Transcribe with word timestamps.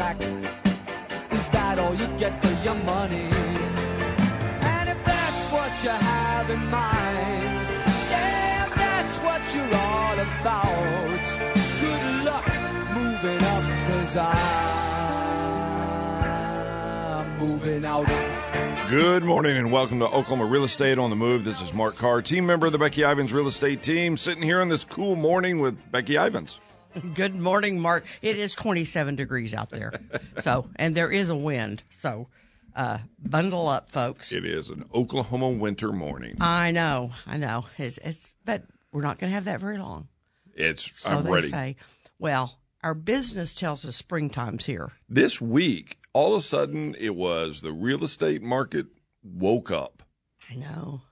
sack. 0.00 0.16
Is 1.30 1.46
that 1.48 1.78
all 1.78 1.94
you 1.94 2.06
get 2.16 2.32
for 2.42 2.54
your 2.64 2.78
money? 2.96 3.28
And 4.74 4.88
if 4.88 5.04
that's 5.04 5.52
what 5.52 5.70
you 5.84 5.90
have 5.90 6.48
in 6.48 6.64
mind, 6.70 7.68
yeah, 8.08 8.66
if 8.66 8.74
that's 8.74 9.18
what 9.18 9.42
you're 9.54 9.74
all 9.88 10.18
about, 10.30 11.24
good 11.84 12.04
luck 12.24 12.46
moving 12.98 13.42
up, 13.54 13.64
cause 13.88 14.16
I'm 16.96 17.26
moving 17.38 17.84
out. 17.84 18.08
Good 18.88 19.22
morning 19.22 19.58
and 19.58 19.70
welcome 19.70 19.98
to 19.98 20.06
Oklahoma 20.06 20.46
Real 20.46 20.64
Estate 20.64 20.98
on 20.98 21.10
the 21.10 21.16
Move. 21.16 21.44
This 21.44 21.60
is 21.60 21.74
Mark 21.74 21.96
Carr, 21.96 22.22
team 22.22 22.46
member 22.46 22.64
of 22.64 22.72
the 22.72 22.78
Becky 22.78 23.02
Ivins 23.02 23.34
Real 23.34 23.48
Estate 23.48 23.82
team, 23.82 24.16
sitting 24.16 24.42
here 24.42 24.62
on 24.62 24.70
this 24.70 24.82
cool 24.82 25.14
morning 25.14 25.60
with 25.60 25.92
Becky 25.92 26.16
Ivins. 26.16 26.58
Good 27.14 27.36
morning, 27.36 27.80
Mark. 27.80 28.04
It 28.22 28.38
is 28.38 28.54
27 28.54 29.16
degrees 29.16 29.54
out 29.54 29.70
there. 29.70 29.92
So, 30.38 30.68
and 30.76 30.94
there 30.94 31.10
is 31.10 31.28
a 31.28 31.36
wind. 31.36 31.82
So, 31.90 32.28
uh, 32.74 32.98
bundle 33.18 33.68
up, 33.68 33.90
folks. 33.90 34.32
It 34.32 34.44
is 34.44 34.68
an 34.68 34.84
Oklahoma 34.94 35.50
winter 35.50 35.92
morning. 35.92 36.36
I 36.40 36.70
know, 36.70 37.12
I 37.26 37.36
know. 37.36 37.66
It's, 37.78 37.98
it's 37.98 38.34
but 38.44 38.64
we're 38.92 39.02
not 39.02 39.18
going 39.18 39.30
to 39.30 39.34
have 39.34 39.44
that 39.44 39.60
very 39.60 39.78
long. 39.78 40.08
It's 40.54 41.00
So 41.00 41.10
I'm 41.18 41.24
they 41.24 41.30
ready. 41.32 41.46
say. 41.48 41.76
Well, 42.18 42.58
our 42.82 42.94
business 42.94 43.54
tells 43.54 43.84
us 43.84 43.96
springtime's 43.96 44.66
here. 44.66 44.90
This 45.08 45.40
week, 45.40 45.96
all 46.12 46.34
of 46.34 46.40
a 46.40 46.42
sudden, 46.42 46.96
it 46.98 47.14
was 47.14 47.60
the 47.60 47.72
real 47.72 48.02
estate 48.04 48.42
market 48.42 48.86
woke 49.22 49.70
up, 49.70 50.02
I 50.50 50.54
know. 50.56 51.02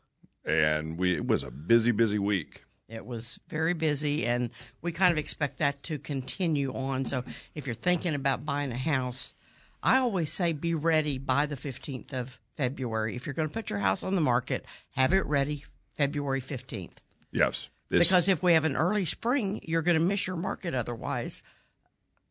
and 0.45 0.99
we 0.99 1.15
it 1.15 1.27
was 1.27 1.43
a 1.45 1.51
busy, 1.51 1.93
busy 1.93 2.19
week. 2.19 2.65
It 2.89 3.05
was 3.05 3.39
very 3.49 3.75
busy, 3.75 4.25
and 4.25 4.51
we 4.81 4.93
kind 4.93 5.13
of 5.13 5.19
expect 5.19 5.59
that 5.59 5.83
to 5.85 5.99
continue 5.99 6.73
on. 6.73 7.05
So, 7.05 7.23
if 7.55 7.67
you're 7.67 7.75
thinking 7.75 8.15
about 8.15 8.47
buying 8.47 8.73
a 8.73 8.79
house, 8.79 9.35
I 9.83 9.99
always 9.99 10.33
say 10.33 10.55
be 10.55 10.75
ready 10.75 11.19
by 11.19 11.45
the 11.45 11.57
15th 11.57 12.15
of 12.15 12.39
February. 12.57 13.15
If 13.15 13.27
you're 13.27 13.35
going 13.35 13.49
to 13.49 13.53
put 13.53 13.69
your 13.69 13.81
house 13.81 14.03
on 14.03 14.15
the 14.15 14.23
market, 14.23 14.65
have 14.93 15.13
it 15.13 15.27
ready 15.27 15.65
February 15.97 16.41
15th. 16.41 16.97
Yes, 17.31 17.69
Because 17.91 18.29
if 18.29 18.43
we 18.43 18.55
have 18.55 18.65
an 18.65 18.77
early 18.77 19.05
spring, 19.05 19.61
you're 19.63 19.83
going 19.83 19.99
to 19.99 20.05
miss 20.05 20.27
your 20.27 20.37
market 20.37 20.75
otherwise. 20.75 21.43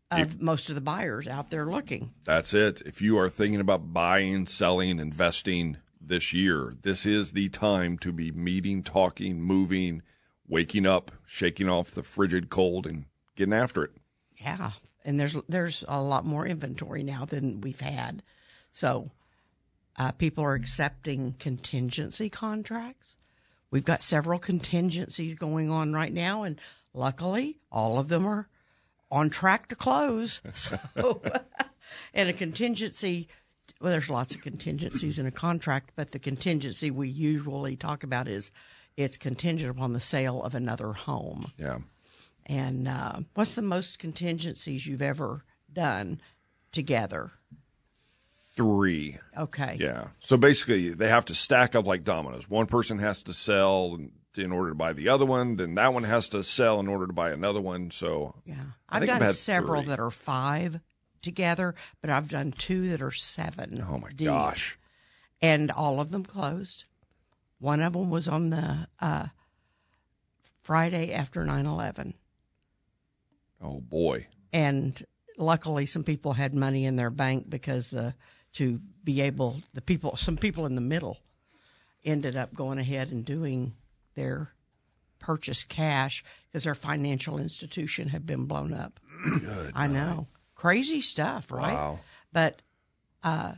Of 0.09 0.41
most 0.41 0.69
of 0.69 0.75
the 0.75 0.81
buyers 0.81 1.27
out 1.27 1.51
there 1.51 1.65
looking. 1.65 2.11
That's 2.23 2.53
it. 2.53 2.81
If 2.85 3.01
you 3.01 3.19
are 3.19 3.27
thinking 3.27 3.59
about 3.59 3.91
buying, 3.91 4.45
selling, 4.45 4.99
investing 4.99 5.77
this 5.99 6.31
year, 6.31 6.73
this 6.81 7.05
is 7.05 7.33
the 7.33 7.49
time 7.49 7.97
to 7.97 8.13
be 8.13 8.31
meeting, 8.31 8.83
talking, 8.83 9.41
moving, 9.41 10.01
waking 10.47 10.85
up, 10.85 11.11
shaking 11.25 11.69
off 11.69 11.91
the 11.91 12.03
frigid 12.03 12.49
cold, 12.49 12.87
and 12.87 13.05
getting 13.35 13.53
after 13.53 13.83
it. 13.83 13.91
Yeah, 14.37 14.71
and 15.03 15.19
there's 15.19 15.35
there's 15.47 15.83
a 15.87 16.01
lot 16.01 16.25
more 16.25 16.45
inventory 16.45 17.03
now 17.03 17.25
than 17.25 17.61
we've 17.61 17.79
had, 17.79 18.23
so 18.71 19.11
uh, 19.97 20.11
people 20.11 20.43
are 20.43 20.53
accepting 20.53 21.35
contingency 21.39 22.29
contracts. 22.29 23.17
We've 23.69 23.85
got 23.85 24.01
several 24.01 24.39
contingencies 24.39 25.35
going 25.35 25.69
on 25.69 25.93
right 25.93 26.13
now, 26.13 26.43
and 26.43 26.59
luckily, 26.93 27.59
all 27.71 27.99
of 27.99 28.07
them 28.07 28.25
are 28.25 28.47
on 29.11 29.29
track 29.29 29.67
to 29.69 29.75
close. 29.75 30.41
So, 30.53 30.77
and 32.13 32.29
a 32.29 32.33
contingency. 32.33 33.27
Well, 33.81 33.91
there's 33.91 34.09
lots 34.09 34.33
of 34.33 34.41
contingencies 34.41 35.19
in 35.19 35.25
a 35.25 35.31
contract, 35.31 35.91
but 35.95 36.11
the 36.11 36.19
contingency 36.19 36.89
we 36.89 37.09
usually 37.09 37.75
talk 37.75 38.03
about 38.03 38.27
is 38.27 38.51
it's 38.97 39.15
contingent 39.17 39.71
upon 39.71 39.93
the 39.93 39.99
sale 39.99 40.43
of 40.43 40.53
another 40.55 40.91
home. 40.93 41.45
Yeah. 41.57 41.77
And 42.47 42.87
uh, 42.87 43.19
what's 43.35 43.55
the 43.55 43.61
most 43.61 43.99
contingencies 43.99 44.85
you've 44.87 45.01
ever 45.01 45.43
done 45.71 46.21
together? 46.71 47.31
Three. 48.55 49.17
Okay. 49.37 49.77
Yeah. 49.79 50.07
So 50.19 50.35
basically, 50.35 50.89
they 50.89 51.09
have 51.09 51.25
to 51.25 51.35
stack 51.35 51.75
up 51.75 51.85
like 51.85 52.03
dominoes. 52.03 52.49
One 52.49 52.65
person 52.65 52.97
has 52.99 53.21
to 53.23 53.33
sell 53.33 53.99
in 54.35 54.51
order 54.51 54.69
to 54.69 54.75
buy 54.75 54.93
the 54.93 55.09
other 55.09 55.25
one, 55.25 55.55
then 55.55 55.75
that 55.75 55.93
one 55.93 56.03
has 56.03 56.29
to 56.29 56.43
sell 56.43 56.79
in 56.79 56.87
order 56.87 57.07
to 57.07 57.13
buy 57.13 57.31
another 57.31 57.61
one. 57.61 57.89
So 57.91 58.35
Yeah. 58.45 58.55
I've 58.87 59.01
think 59.01 59.11
I've 59.11 59.19
done 59.21 59.33
several 59.33 59.81
three. 59.81 59.89
that 59.89 59.99
are 59.99 60.11
five 60.11 60.79
together, 61.23 61.73
but 62.01 62.09
I've 62.11 62.29
done 62.29 62.51
two 62.51 62.89
that 62.89 63.01
are 63.01 63.11
seven. 63.11 63.83
Oh 63.87 63.97
my 63.97 64.09
deep. 64.09 64.27
gosh. 64.27 64.77
And 65.41 65.71
all 65.71 65.99
of 65.99 66.11
them 66.11 66.23
closed. 66.23 66.87
One 67.59 67.81
of 67.81 67.93
them 67.93 68.09
was 68.09 68.27
on 68.27 68.49
the 68.49 68.87
uh, 68.99 69.27
Friday 70.61 71.13
after 71.13 71.43
9 71.43 71.65
11. 71.65 72.13
Oh 73.61 73.81
boy. 73.81 74.27
and 74.53 75.03
luckily 75.37 75.85
some 75.85 76.03
people 76.03 76.33
had 76.33 76.53
money 76.53 76.85
in 76.85 76.95
their 76.95 77.09
bank 77.09 77.49
because 77.49 77.89
the 77.89 78.13
to 78.53 78.79
be 79.03 79.21
able 79.21 79.61
the 79.73 79.81
people 79.81 80.15
some 80.15 80.37
people 80.37 80.65
in 80.65 80.75
the 80.75 80.81
middle 80.81 81.17
ended 82.05 82.35
up 82.35 82.53
going 82.53 82.77
ahead 82.79 83.11
and 83.11 83.25
doing 83.25 83.73
their 84.15 84.51
purchase 85.19 85.63
cash 85.63 86.23
because 86.47 86.63
their 86.63 86.75
financial 86.75 87.39
institution 87.39 88.09
had 88.09 88.25
been 88.25 88.45
blown 88.45 88.73
up. 88.73 88.99
Good 89.23 89.71
I 89.75 89.87
know. 89.87 90.27
Crazy 90.55 91.01
stuff, 91.01 91.51
right? 91.51 91.73
Wow. 91.73 91.99
But 92.31 92.61
uh, 93.23 93.53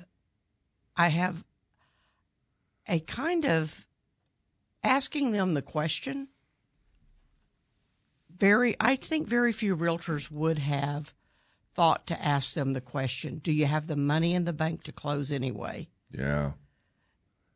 I 0.96 1.10
have 1.10 1.44
a 2.88 3.00
kind 3.02 3.46
of 3.46 3.86
asking 4.84 5.32
them 5.32 5.54
the 5.54 5.62
question. 5.62 6.30
Very, 8.36 8.76
I 8.80 8.96
think 8.96 9.28
very 9.28 9.52
few 9.52 9.76
realtors 9.76 10.32
would 10.32 10.60
have 10.60 11.14
thought 11.76 12.08
to 12.08 12.26
ask 12.26 12.54
them 12.54 12.74
the 12.74 12.82
question 12.82 13.40
Do 13.40 13.52
you 13.52 13.66
have 13.66 13.88
the 13.88 13.96
money 13.96 14.34
in 14.34 14.46
the 14.46 14.54
bank 14.54 14.84
to 14.84 14.92
close 14.92 15.32
anyway? 15.32 15.90
Yeah. 16.12 16.52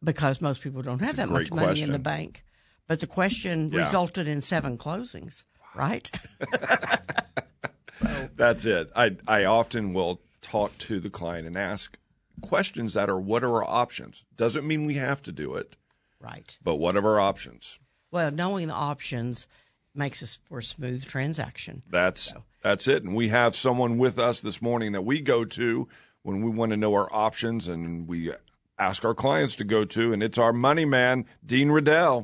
Because 0.03 0.41
most 0.41 0.61
people 0.61 0.81
don't 0.81 0.99
have 0.99 1.15
that 1.15 1.29
much 1.29 1.51
money 1.51 1.81
in 1.81 1.91
the 1.91 1.99
bank. 1.99 2.43
But 2.87 2.99
the 2.99 3.07
question 3.07 3.71
Yeah. 3.71 3.79
resulted 3.79 4.27
in 4.27 4.41
seven 4.41 4.77
closings, 4.77 5.43
right? 5.73 6.11
That's 8.35 8.65
it. 8.65 8.91
I 8.95 9.15
I 9.27 9.45
often 9.45 9.93
will 9.93 10.21
talk 10.41 10.77
to 10.79 10.99
the 10.99 11.09
client 11.09 11.47
and 11.47 11.55
ask 11.57 11.97
questions 12.41 12.93
that 12.95 13.09
are 13.09 13.19
what 13.19 13.43
are 13.43 13.55
our 13.63 13.63
options? 13.63 14.25
Doesn't 14.35 14.67
mean 14.67 14.85
we 14.85 14.95
have 14.95 15.21
to 15.23 15.31
do 15.31 15.55
it, 15.55 15.77
right. 16.23 16.57
but 16.63 16.75
what 16.75 16.95
are 16.95 17.05
our 17.05 17.19
options? 17.19 17.79
Well, 18.11 18.31
knowing 18.31 18.67
the 18.67 18.73
options 18.73 19.47
makes 19.95 20.23
us 20.23 20.39
for 20.45 20.59
a 20.59 20.63
smooth 20.63 21.05
transaction. 21.05 21.83
That's 21.89 22.33
that's 22.61 22.87
it. 22.87 23.03
And 23.03 23.15
we 23.15 23.29
have 23.29 23.55
someone 23.55 23.97
with 23.97 24.17
us 24.17 24.41
this 24.41 24.61
morning 24.61 24.93
that 24.93 25.03
we 25.03 25.21
go 25.21 25.45
to 25.45 25.87
when 26.23 26.41
we 26.41 26.49
want 26.49 26.71
to 26.71 26.77
know 26.77 26.93
our 26.93 27.13
options 27.13 27.67
and 27.67 28.07
we 28.07 28.31
ask 28.79 29.05
our 29.05 29.13
clients 29.13 29.55
to 29.57 29.63
go 29.63 29.85
to, 29.85 30.13
and 30.13 30.23
it's 30.23 30.37
our 30.37 30.53
money 30.53 30.85
man, 30.85 31.25
Dean 31.45 31.71
Riddell. 31.71 32.23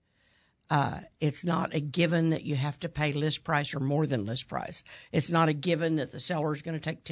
Uh, 0.69 1.01
it's 1.19 1.45
not 1.45 1.75
a 1.75 1.81
given 1.81 2.31
that 2.31 2.45
you 2.45 2.55
have 2.55 2.79
to 2.79 2.89
pay 2.89 3.13
list 3.13 3.43
price 3.43 3.75
or 3.75 3.81
more 3.81 4.07
than 4.07 4.25
list 4.25 4.47
price. 4.47 4.85
It's 5.11 5.31
not 5.31 5.49
a 5.49 5.53
given 5.53 5.97
that 5.97 6.13
the 6.13 6.21
seller 6.21 6.53
is 6.53 6.63
going 6.63 6.79
to 6.79 6.85
take 6.85 7.03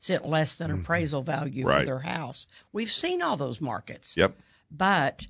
10% 0.00 0.26
less 0.26 0.56
than 0.56 0.70
appraisal 0.70 1.22
value 1.22 1.64
for 1.64 1.84
their 1.84 2.00
house. 2.00 2.46
We've 2.72 2.90
seen 2.90 3.22
all 3.22 3.36
those 3.36 3.60
markets. 3.60 4.16
Yep. 4.16 4.36
But 4.70 5.26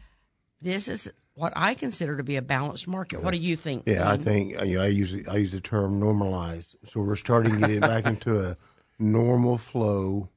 this 0.61 0.89
is 0.89 1.11
what 1.35 1.53
I 1.57 1.75
consider 1.75 2.17
to 2.17 2.23
be 2.23 2.37
a 2.37 2.43
balanced 2.43 2.87
market. 2.87 3.23
What 3.23 3.33
do 3.33 3.39
you 3.39 3.57
think? 3.57 3.85
Yeah, 3.87 4.09
I 4.09 4.17
think 4.17 4.61
uh, 4.61 4.65
you 4.65 4.79
know, 4.79 4.85
I 4.85 4.89
use 4.89 5.15
I 5.29 5.39
use 5.39 5.53
the 5.53 5.61
term 5.61 5.99
normalized. 5.99 6.77
So 6.85 7.01
we're 7.01 7.17
starting 7.17 7.61
to 7.61 7.67
get 7.67 7.81
back 7.81 8.07
into 8.07 8.39
a 8.47 8.57
normal 8.99 9.59
flow 9.59 10.29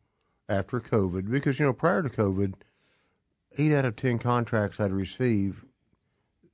after 0.48 0.80
COVID 0.80 1.30
because 1.30 1.60
you 1.60 1.66
know 1.66 1.74
prior 1.74 2.02
to 2.02 2.10
COVID, 2.10 2.54
eight 3.58 3.74
out 3.74 3.86
of 3.86 3.96
ten 3.96 4.18
contracts 4.18 4.80
I'd 4.80 4.94
receive, 4.94 5.66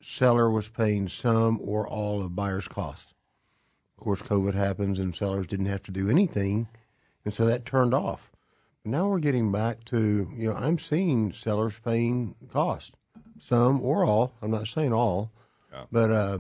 seller 0.02 0.50
was 0.50 0.70
paying 0.70 1.08
some 1.08 1.60
or 1.62 1.88
all 1.88 2.22
of 2.22 2.36
buyer's 2.36 2.68
cost. 2.68 3.14
Of 3.98 4.04
course, 4.04 4.22
COVID 4.22 4.54
happens 4.54 4.98
and 4.98 5.14
sellers 5.14 5.46
didn't 5.46 5.66
have 5.66 5.84
to 5.84 5.92
do 5.92 6.10
anything, 6.10 6.68
and 7.26 7.34
so 7.34 7.46
that 7.46 7.66
turned 7.66 7.94
off. 7.94 8.32
Now 8.86 9.08
we're 9.08 9.20
getting 9.20 9.52
back 9.52 9.84
to 9.86 10.30
you 10.36 10.50
know 10.50 10.56
I'm 10.56 10.80
seeing 10.80 11.32
sellers 11.32 11.80
paying 11.80 12.36
cost, 12.52 12.96
some 13.38 13.82
or 13.82 14.06
all. 14.06 14.34
I'm 14.42 14.52
not 14.52 14.68
saying 14.68 14.94
all, 14.94 15.32
but 15.92 16.12
uh, 16.12 16.40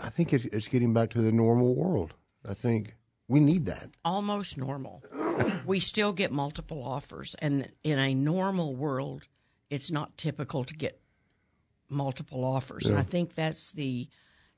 I 0.00 0.08
think 0.08 0.32
it's, 0.32 0.44
it's 0.46 0.68
getting 0.68 0.92
back 0.92 1.10
to 1.10 1.20
the 1.22 1.32
normal 1.32 1.74
world. 1.74 2.14
I 2.48 2.54
think 2.54 2.94
we 3.28 3.40
need 3.40 3.66
that. 3.66 3.90
almost 4.04 4.58
normal. 4.58 5.02
we 5.66 5.80
still 5.80 6.12
get 6.12 6.30
multiple 6.30 6.82
offers, 6.84 7.34
and 7.40 7.66
in 7.82 7.98
a 7.98 8.14
normal 8.14 8.74
world, 8.74 9.26
it's 9.70 9.90
not 9.90 10.16
typical 10.16 10.64
to 10.64 10.74
get 10.74 11.00
multiple 11.88 12.44
offers. 12.44 12.86
And 12.86 12.98
I 12.98 13.02
think 13.02 13.34
that's 13.34 13.72
the 13.72 14.08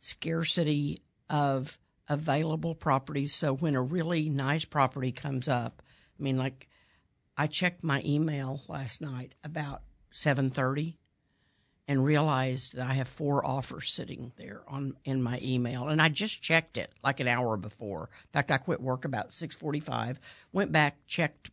scarcity 0.01 1.03
of 1.31 1.79
available 2.09 2.75
properties. 2.75 3.35
So 3.35 3.55
when 3.55 3.75
a 3.75 3.83
really 3.83 4.29
nice 4.29 4.65
property 4.65 5.13
comes 5.13 5.49
up, 5.49 5.83
I 6.19 6.23
mean, 6.23 6.37
like 6.37 6.69
I 7.37 7.47
checked 7.47 7.85
my 7.85 8.03
email 8.05 8.63
last 8.69 9.01
night 9.01 9.35
about 9.45 9.83
seven 10.11 10.51
thirty 10.51 10.99
and 11.89 12.05
realized 12.05 12.77
that 12.77 12.89
I 12.91 12.95
have 12.95 13.07
four 13.07 13.47
offers 13.47 13.93
sitting 13.93 14.33
there 14.37 14.63
on 14.67 14.95
in 15.05 15.23
my 15.23 15.39
email, 15.43 15.89
and 15.89 16.03
I 16.03 16.09
just 16.09 16.43
checked 16.43 16.77
it 16.79 16.91
like 17.05 17.21
an 17.21 17.29
hour 17.29 17.57
before. 17.57 18.11
In 18.25 18.31
fact, 18.33 18.51
I 18.51 18.57
quit 18.57 18.81
work 18.81 19.05
about 19.05 19.33
six 19.33 19.55
forty-five. 19.55 20.19
Went 20.53 20.73
back, 20.73 20.97
checked 21.07 21.51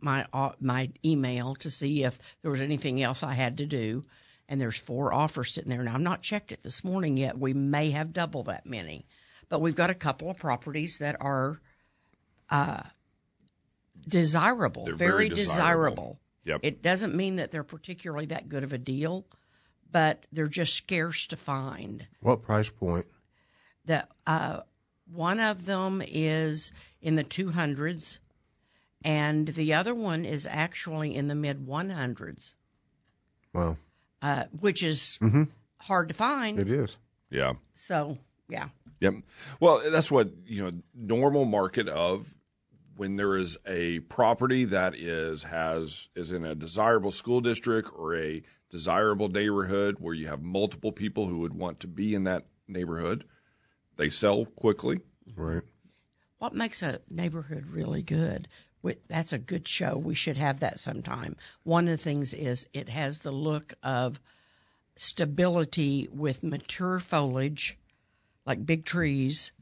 my 0.00 0.26
uh, 0.32 0.52
my 0.60 0.90
email 1.04 1.54
to 1.56 1.70
see 1.70 2.02
if 2.02 2.18
there 2.42 2.50
was 2.50 2.60
anything 2.60 3.02
else 3.02 3.22
I 3.22 3.34
had 3.34 3.58
to 3.58 3.66
do, 3.66 4.02
and 4.48 4.60
there's 4.60 4.78
four 4.78 5.12
offers 5.12 5.52
sitting 5.52 5.70
there. 5.70 5.84
Now 5.84 5.94
I've 5.94 6.00
not 6.00 6.22
checked 6.22 6.50
it 6.50 6.62
this 6.62 6.82
morning 6.82 7.16
yet. 7.16 7.38
We 7.38 7.52
may 7.52 7.90
have 7.90 8.12
double 8.12 8.42
that 8.44 8.66
many, 8.66 9.06
but 9.50 9.60
we've 9.60 9.76
got 9.76 9.90
a 9.90 9.94
couple 9.94 10.30
of 10.30 10.38
properties 10.38 10.96
that 10.98 11.16
are 11.20 11.60
uh, 12.48 12.82
desirable, 14.08 14.86
They're 14.86 14.94
very, 14.94 15.10
very 15.10 15.28
desirable. 15.28 15.40
desirable. 15.90 16.20
Yep. 16.44 16.60
It 16.62 16.82
doesn't 16.82 17.14
mean 17.14 17.36
that 17.36 17.50
they're 17.50 17.62
particularly 17.62 18.26
that 18.26 18.48
good 18.48 18.64
of 18.64 18.72
a 18.72 18.78
deal, 18.78 19.26
but 19.92 20.26
they're 20.32 20.48
just 20.48 20.74
scarce 20.74 21.26
to 21.26 21.36
find. 21.36 22.06
What 22.20 22.42
price 22.42 22.70
point? 22.70 23.06
That 23.84 24.08
uh, 24.26 24.60
one 25.12 25.38
of 25.38 25.66
them 25.66 26.02
is 26.06 26.72
in 27.02 27.16
the 27.16 27.22
two 27.24 27.50
hundreds, 27.50 28.20
and 29.04 29.48
the 29.48 29.74
other 29.74 29.94
one 29.94 30.24
is 30.24 30.46
actually 30.48 31.14
in 31.14 31.28
the 31.28 31.34
mid 31.34 31.66
one 31.66 31.90
hundreds, 31.90 32.56
Well, 33.52 33.76
uh, 34.22 34.44
which 34.60 34.82
is 34.82 35.18
hard 35.80 36.08
to 36.08 36.14
find. 36.14 36.58
it 36.58 36.70
is. 36.70 36.96
Yeah. 37.30 37.54
So 37.74 38.18
yeah, 38.48 38.68
Yep. 39.00 39.14
Well, 39.60 39.80
that's 39.90 40.10
what, 40.10 40.30
you 40.46 40.62
know, 40.62 40.72
normal 40.94 41.44
market 41.44 41.88
of 41.88 42.34
when 42.96 43.16
there 43.16 43.36
is 43.36 43.56
a 43.66 44.00
property 44.00 44.64
that 44.66 44.94
is 44.94 45.44
has 45.44 46.10
is 46.14 46.30
in 46.32 46.44
a 46.44 46.54
desirable 46.54 47.10
school 47.10 47.40
district 47.40 47.88
or 47.96 48.14
a 48.14 48.42
desirable 48.68 49.28
neighborhood 49.28 49.96
where 50.00 50.14
you 50.14 50.26
have 50.26 50.42
multiple 50.42 50.92
people 50.92 51.26
who 51.26 51.38
would 51.38 51.54
want 51.54 51.80
to 51.80 51.86
be 51.86 52.14
in 52.14 52.24
that 52.24 52.44
neighborhood, 52.68 53.24
they 53.96 54.10
sell 54.10 54.44
quickly. 54.44 55.00
Right. 55.34 55.62
what 56.38 56.54
makes 56.54 56.82
a 56.82 57.00
neighborhood 57.08 57.66
really 57.72 58.02
good? 58.02 58.48
That's 59.08 59.32
a 59.32 59.38
good 59.38 59.68
show. 59.68 59.96
We 59.96 60.14
should 60.14 60.36
have 60.36 60.60
that 60.60 60.78
sometime. 60.78 61.36
One 61.62 61.84
of 61.84 61.90
the 61.92 61.96
things 61.96 62.32
is 62.34 62.66
it 62.72 62.88
has 62.88 63.20
the 63.20 63.32
look 63.32 63.74
of 63.82 64.20
stability 64.96 66.08
with 66.12 66.42
mature 66.42 66.98
foliage, 66.98 67.78
like 68.46 68.64
big 68.66 68.84
trees, 68.84 69.52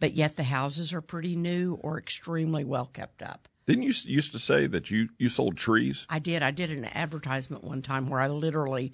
but 0.00 0.14
yet 0.14 0.36
the 0.36 0.42
houses 0.44 0.92
are 0.92 1.00
pretty 1.00 1.36
new 1.36 1.78
or 1.82 1.98
extremely 1.98 2.64
well 2.64 2.86
kept 2.86 3.22
up. 3.22 3.48
Didn't 3.66 3.82
you 3.82 3.92
used 4.04 4.32
to 4.32 4.38
say 4.38 4.66
that 4.66 4.90
you 4.90 5.08
you 5.18 5.28
sold 5.28 5.56
trees? 5.56 6.06
I 6.08 6.18
did. 6.20 6.42
I 6.42 6.50
did 6.52 6.70
an 6.70 6.84
advertisement 6.84 7.64
one 7.64 7.82
time 7.82 8.08
where 8.08 8.20
I 8.20 8.28
literally 8.28 8.92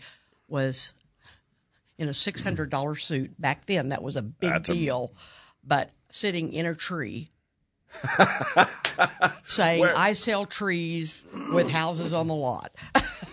was 0.48 0.94
in 1.98 2.08
a 2.08 2.14
six 2.14 2.42
hundred 2.42 2.70
dollar 2.70 2.94
suit. 2.96 3.38
Back 3.40 3.66
then, 3.66 3.90
that 3.90 4.02
was 4.02 4.16
a 4.16 4.22
big 4.22 4.50
That's 4.50 4.70
a- 4.70 4.74
deal. 4.74 5.12
but 5.62 5.90
sitting 6.10 6.52
in 6.52 6.64
a 6.66 6.74
tree, 6.74 7.30
saying, 9.44 9.84
"I 9.84 10.12
sell 10.14 10.46
trees 10.46 11.24
with 11.52 11.70
houses 11.70 12.12
on 12.12 12.26
the 12.26 12.34
lot," 12.34 12.72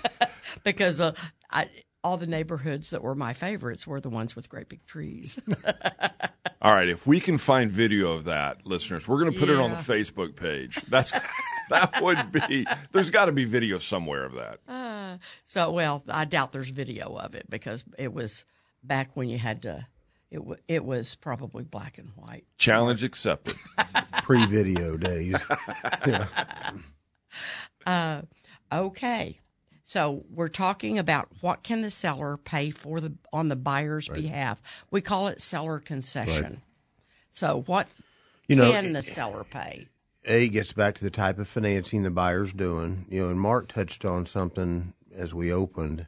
because 0.63 0.99
uh, 0.99 1.13
I, 1.49 1.69
all 2.03 2.17
the 2.17 2.27
neighborhoods 2.27 2.91
that 2.91 3.03
were 3.03 3.15
my 3.15 3.33
favorites 3.33 3.85
were 3.85 3.99
the 3.99 4.09
ones 4.09 4.35
with 4.35 4.49
great 4.49 4.69
big 4.69 4.85
trees. 4.85 5.39
All 6.61 6.73
right, 6.73 6.89
if 6.89 7.07
we 7.07 7.19
can 7.19 7.37
find 7.37 7.71
video 7.71 8.11
of 8.11 8.25
that, 8.25 8.65
listeners, 8.65 9.07
we're 9.07 9.19
going 9.19 9.31
to 9.31 9.39
put 9.39 9.49
it 9.49 9.59
on 9.59 9.71
the 9.71 9.77
Facebook 9.77 10.35
page. 10.35 10.75
That's 10.89 11.11
that 11.69 11.99
would 12.01 12.31
be. 12.31 12.65
There's 12.91 13.09
got 13.11 13.25
to 13.25 13.31
be 13.31 13.45
video 13.45 13.77
somewhere 13.77 14.25
of 14.25 14.33
that. 14.33 14.59
Uh, 14.67 15.17
so, 15.45 15.71
well, 15.71 16.03
I 16.09 16.25
doubt 16.25 16.51
there's 16.51 16.69
video 16.69 17.15
of 17.15 17.35
it 17.35 17.49
because 17.49 17.85
it 17.97 18.13
was 18.13 18.43
back 18.83 19.11
when 19.15 19.29
you 19.29 19.37
had 19.37 19.61
to. 19.63 19.87
It, 20.31 20.43
wa 20.43 20.55
it 20.67 20.85
was 20.85 21.15
probably 21.15 21.63
black 21.63 21.97
and 21.97 22.09
white. 22.15 22.45
Challenge 22.57 23.03
accepted. 23.03 23.55
Pre-video 24.23 24.97
days. 24.97 25.41
Uh, 27.85 28.21
okay. 28.71 29.39
So 29.89 30.23
we're 30.29 30.49
talking 30.49 30.99
about 30.99 31.29
what 31.41 31.63
can 31.63 31.81
the 31.81 31.89
seller 31.89 32.37
pay 32.37 32.69
for 32.69 32.99
the 32.99 33.15
on 33.33 33.47
the 33.47 33.55
buyer's 33.55 34.07
behalf. 34.07 34.85
We 34.91 35.01
call 35.01 35.29
it 35.29 35.41
seller 35.41 35.79
concession. 35.79 36.61
So 37.31 37.63
what 37.65 37.87
You 38.47 38.55
know, 38.55 38.69
can 38.69 38.85
eh, 38.85 38.93
the 38.93 39.01
seller 39.01 39.43
pay? 39.43 39.87
A 40.25 40.47
gets 40.47 40.73
back 40.73 40.93
to 40.93 41.03
the 41.03 41.09
type 41.09 41.39
of 41.39 41.47
financing 41.47 42.03
the 42.03 42.11
buyer's 42.11 42.53
doing. 42.53 43.07
You 43.09 43.23
know, 43.23 43.29
and 43.31 43.41
Mark 43.41 43.67
touched 43.67 44.05
on 44.05 44.27
something 44.27 44.93
as 45.11 45.33
we 45.33 45.51
opened, 45.51 46.05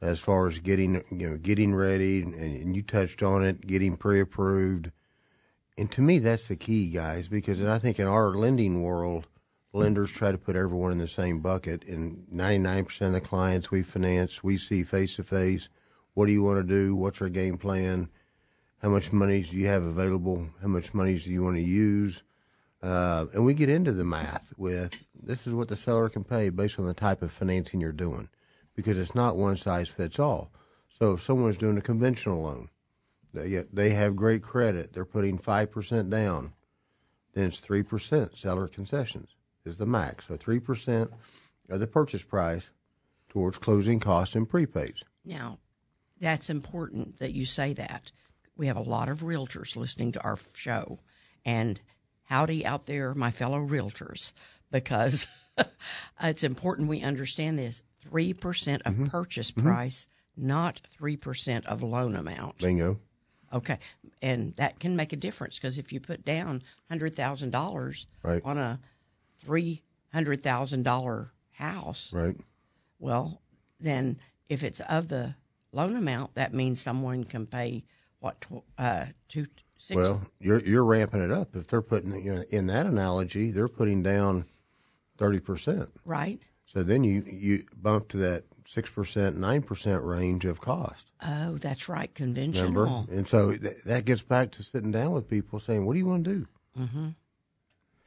as 0.00 0.18
far 0.18 0.46
as 0.46 0.58
getting 0.58 1.04
you 1.10 1.28
know 1.28 1.36
getting 1.36 1.74
ready, 1.74 2.22
and, 2.22 2.34
and 2.34 2.74
you 2.74 2.80
touched 2.80 3.22
on 3.22 3.44
it, 3.44 3.66
getting 3.66 3.98
pre-approved. 3.98 4.92
And 5.76 5.92
to 5.92 6.00
me, 6.00 6.20
that's 6.20 6.48
the 6.48 6.56
key, 6.56 6.90
guys, 6.90 7.28
because 7.28 7.62
I 7.62 7.78
think 7.78 7.98
in 7.98 8.06
our 8.06 8.30
lending 8.30 8.80
world, 8.80 9.26
lenders 9.72 10.10
try 10.10 10.32
to 10.32 10.38
put 10.38 10.56
everyone 10.56 10.92
in 10.92 10.98
the 10.98 11.06
same 11.06 11.40
bucket. 11.40 11.84
And 11.84 12.26
99% 12.32 13.06
of 13.06 13.12
the 13.12 13.20
clients 13.20 13.70
we 13.70 13.82
finance, 13.82 14.42
we 14.42 14.58
see 14.58 14.82
face 14.82 15.16
to 15.16 15.22
face. 15.22 15.68
What 16.14 16.26
do 16.26 16.32
you 16.32 16.42
want 16.42 16.58
to 16.58 16.64
do? 16.64 16.96
What's 16.96 17.22
our 17.22 17.28
game 17.28 17.56
plan? 17.56 18.08
How 18.82 18.88
much 18.88 19.12
money 19.12 19.42
do 19.42 19.56
you 19.56 19.66
have 19.68 19.82
available? 19.82 20.48
How 20.60 20.68
much 20.68 20.94
money 20.94 21.18
do 21.18 21.30
you 21.30 21.42
want 21.42 21.56
to 21.56 21.62
use? 21.62 22.22
Uh, 22.82 23.26
and 23.34 23.44
we 23.44 23.54
get 23.54 23.68
into 23.68 23.92
the 23.92 24.04
math 24.04 24.52
with 24.56 24.96
this 25.22 25.46
is 25.46 25.52
what 25.52 25.68
the 25.68 25.76
seller 25.76 26.08
can 26.08 26.24
pay 26.24 26.48
based 26.48 26.78
on 26.78 26.86
the 26.86 26.94
type 26.94 27.20
of 27.20 27.30
financing 27.30 27.80
you're 27.80 27.92
doing 27.92 28.28
because 28.74 28.98
it's 28.98 29.14
not 29.14 29.36
one 29.36 29.56
size 29.56 29.88
fits 29.88 30.18
all. 30.18 30.50
So 30.88 31.12
if 31.12 31.22
someone's 31.22 31.58
doing 31.58 31.76
a 31.76 31.82
conventional 31.82 32.42
loan, 32.42 32.70
they 33.32 33.90
have 33.90 34.16
great 34.16 34.42
credit, 34.42 34.92
they're 34.92 35.04
putting 35.04 35.38
5% 35.38 36.10
down, 36.10 36.54
then 37.34 37.44
it's 37.44 37.60
3% 37.60 38.36
seller 38.36 38.66
concessions 38.66 39.36
is 39.64 39.76
the 39.76 39.86
max. 39.86 40.28
So 40.28 40.34
3% 40.34 41.10
of 41.68 41.80
the 41.80 41.86
purchase 41.86 42.24
price 42.24 42.70
towards 43.28 43.58
closing 43.58 44.00
costs 44.00 44.34
and 44.34 44.48
prepaids. 44.48 45.02
Now, 45.24 45.58
that's 46.20 46.50
important 46.50 47.18
that 47.18 47.32
you 47.32 47.46
say 47.46 47.72
that. 47.74 48.10
We 48.56 48.66
have 48.66 48.76
a 48.76 48.82
lot 48.82 49.08
of 49.08 49.20
realtors 49.20 49.76
listening 49.76 50.12
to 50.12 50.22
our 50.22 50.38
show, 50.54 50.98
and 51.44 51.80
howdy 52.24 52.66
out 52.66 52.86
there, 52.86 53.14
my 53.14 53.30
fellow 53.30 53.58
realtors, 53.58 54.32
because 54.70 55.26
it's 56.22 56.44
important 56.44 56.88
we 56.88 57.00
understand 57.00 57.58
this. 57.58 57.82
3% 58.10 58.82
of 58.84 58.94
mm-hmm. 58.94 59.06
purchase 59.06 59.50
mm-hmm. 59.50 59.66
price, 59.66 60.06
not 60.36 60.80
3% 61.00 61.66
of 61.66 61.82
loan 61.82 62.16
amount. 62.16 62.58
Bingo. 62.58 62.98
Okay, 63.52 63.78
and 64.22 64.54
that 64.56 64.78
can 64.78 64.94
make 64.94 65.12
a 65.12 65.16
difference 65.16 65.58
because 65.58 65.76
if 65.78 65.92
you 65.92 65.98
put 65.98 66.24
down 66.24 66.62
hundred 66.88 67.16
thousand 67.16 67.50
dollars 67.50 68.06
Right. 68.22 68.40
on 68.44 68.58
a 68.58 68.78
three 69.40 69.82
hundred 70.12 70.42
thousand 70.42 70.82
dollar 70.84 71.32
house, 71.52 72.12
Right. 72.12 72.36
Well, 72.98 73.40
then 73.78 74.18
if 74.48 74.62
it's 74.62 74.80
of 74.80 75.08
the 75.08 75.34
loan 75.72 75.96
amount, 75.96 76.34
that 76.34 76.52
means 76.52 76.80
someone 76.80 77.24
can 77.24 77.46
pay 77.46 77.84
what 78.18 78.40
tw- 78.42 78.64
uh, 78.78 79.06
two 79.28 79.46
six. 79.78 79.96
Well, 79.96 80.22
you're 80.40 80.60
you're 80.60 80.84
ramping 80.84 81.22
it 81.22 81.30
up. 81.30 81.54
If 81.56 81.66
they're 81.68 81.80
putting 81.82 82.12
you 82.24 82.34
know, 82.34 82.44
in 82.50 82.66
that 82.66 82.86
analogy, 82.86 83.50
they're 83.52 83.68
putting 83.68 84.02
down 84.02 84.44
thirty 85.16 85.40
percent. 85.40 85.88
right? 86.04 86.40
So 86.66 86.82
then 86.82 87.02
you 87.04 87.22
you 87.26 87.64
bump 87.76 88.08
to 88.10 88.16
that 88.18 88.44
six 88.66 88.90
percent, 88.90 89.36
nine 89.38 89.62
percent 89.62 90.02
range 90.04 90.44
of 90.44 90.60
cost. 90.60 91.10
Oh, 91.26 91.56
that's 91.58 91.88
right, 91.88 92.10
Remember, 92.18 92.42
conventional. 92.44 93.06
and 93.10 93.26
so 93.26 93.56
th- 93.56 93.82
that 93.86 94.04
gets 94.04 94.22
back 94.22 94.50
to 94.52 94.62
sitting 94.62 94.92
down 94.92 95.12
with 95.12 95.28
people, 95.28 95.58
saying, 95.58 95.84
"What 95.86 95.94
do 95.94 95.98
you 95.98 96.06
want 96.06 96.24
to 96.24 96.34
do?" 96.34 96.46
Mm-hmm. 96.78 97.08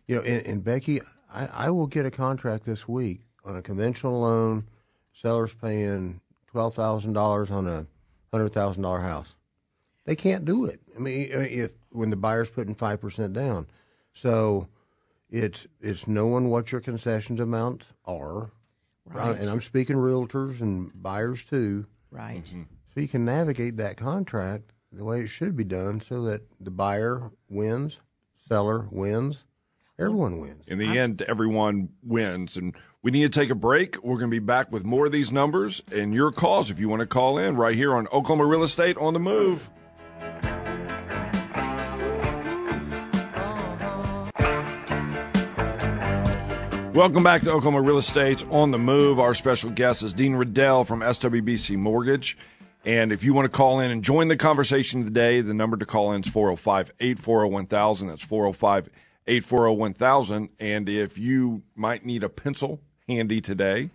You 0.07 0.15
know, 0.15 0.21
and, 0.21 0.45
and 0.45 0.63
Becky, 0.63 1.01
I, 1.33 1.47
I 1.67 1.69
will 1.71 1.87
get 1.87 2.05
a 2.05 2.11
contract 2.11 2.63
this 2.65 2.87
week 2.87 3.21
on 3.43 3.55
a 3.55 3.61
conventional 3.61 4.21
loan. 4.21 4.67
Seller's 5.13 5.53
paying 5.53 6.21
twelve 6.47 6.73
thousand 6.75 7.13
dollars 7.13 7.51
on 7.51 7.67
a 7.67 7.85
hundred 8.31 8.49
thousand 8.49 8.83
dollar 8.83 9.01
house. 9.01 9.35
They 10.05 10.15
can't 10.15 10.45
do 10.45 10.65
it. 10.65 10.79
I 10.95 10.99
mean, 10.99 11.27
if 11.31 11.73
when 11.91 12.09
the 12.09 12.15
buyer's 12.15 12.49
putting 12.49 12.75
five 12.75 12.99
percent 13.01 13.33
down, 13.33 13.67
so 14.13 14.67
it's 15.29 15.67
it's 15.81 16.07
knowing 16.07 16.49
what 16.49 16.71
your 16.71 16.81
concessions 16.81 17.39
amounts 17.39 17.93
are, 18.05 18.51
Right. 19.05 19.37
and 19.37 19.49
I'm 19.49 19.61
speaking 19.61 19.95
realtors 19.97 20.61
and 20.61 20.91
buyers 21.01 21.43
too 21.43 21.85
Right. 22.11 22.43
Mm-hmm. 22.45 22.63
so 22.93 22.99
you 23.01 23.07
can 23.07 23.25
navigate 23.25 23.77
that 23.77 23.97
contract 23.97 24.71
the 24.91 25.03
way 25.03 25.21
it 25.21 25.27
should 25.27 25.55
be 25.57 25.63
done 25.63 25.99
so 25.99 26.21
that 26.23 26.41
the 26.61 26.69
buyer 26.71 27.31
wins, 27.49 27.99
seller 28.35 28.87
wins, 28.91 29.43
everyone 29.99 30.39
wins. 30.39 30.67
In 30.67 30.79
the 30.79 30.97
end, 30.97 31.21
everyone 31.23 31.89
wins. 32.01 32.57
And 32.57 32.75
we 33.01 33.11
need 33.11 33.31
to 33.31 33.39
take 33.39 33.49
a 33.49 33.55
break. 33.55 34.03
We're 34.03 34.17
going 34.17 34.31
to 34.31 34.35
be 34.35 34.39
back 34.39 34.71
with 34.71 34.83
more 34.83 35.05
of 35.05 35.11
these 35.11 35.31
numbers 35.31 35.81
and 35.91 36.13
your 36.13 36.31
calls 36.31 36.71
if 36.71 36.79
you 36.79 36.89
want 36.89 37.01
to 37.01 37.05
call 37.05 37.37
in 37.37 37.55
right 37.55 37.75
here 37.75 37.95
on 37.95 38.07
Oklahoma 38.07 38.45
Real 38.45 38.63
Estate 38.63 38.97
on 38.97 39.13
the 39.13 39.19
Move. 39.19 39.69
Welcome 46.93 47.23
back 47.23 47.41
to 47.41 47.49
Oklahoma 47.49 47.81
Real 47.81 47.97
Estate 47.97 48.45
on 48.51 48.69
the 48.69 48.77
Move. 48.77 49.19
Our 49.19 49.33
special 49.33 49.71
guest 49.71 50.03
is 50.03 50.13
Dean 50.13 50.35
Riddell 50.35 50.83
from 50.83 50.99
SWBC 50.99 51.75
Mortgage. 51.75 52.37
And 52.85 53.11
if 53.11 53.23
you 53.23 53.33
want 53.33 53.45
to 53.45 53.49
call 53.49 53.79
in 53.79 53.89
and 53.89 54.03
join 54.03 54.27
the 54.27 54.37
conversation 54.37 55.03
today, 55.03 55.41
the 55.41 55.53
number 55.53 55.77
to 55.77 55.85
call 55.85 56.11
in 56.11 56.21
is 56.21 56.27
405 56.27 56.91
840 56.99 57.49
1000. 57.49 58.07
That's 58.07 58.23
405 58.23 58.89
840 59.27 59.75
1000. 59.75 60.49
And 60.59 60.89
if 60.89 61.17
you 61.17 61.63
might 61.75 62.05
need 62.05 62.23
a 62.23 62.29
pencil 62.29 62.81
handy 63.07 63.41
today, 63.41 63.89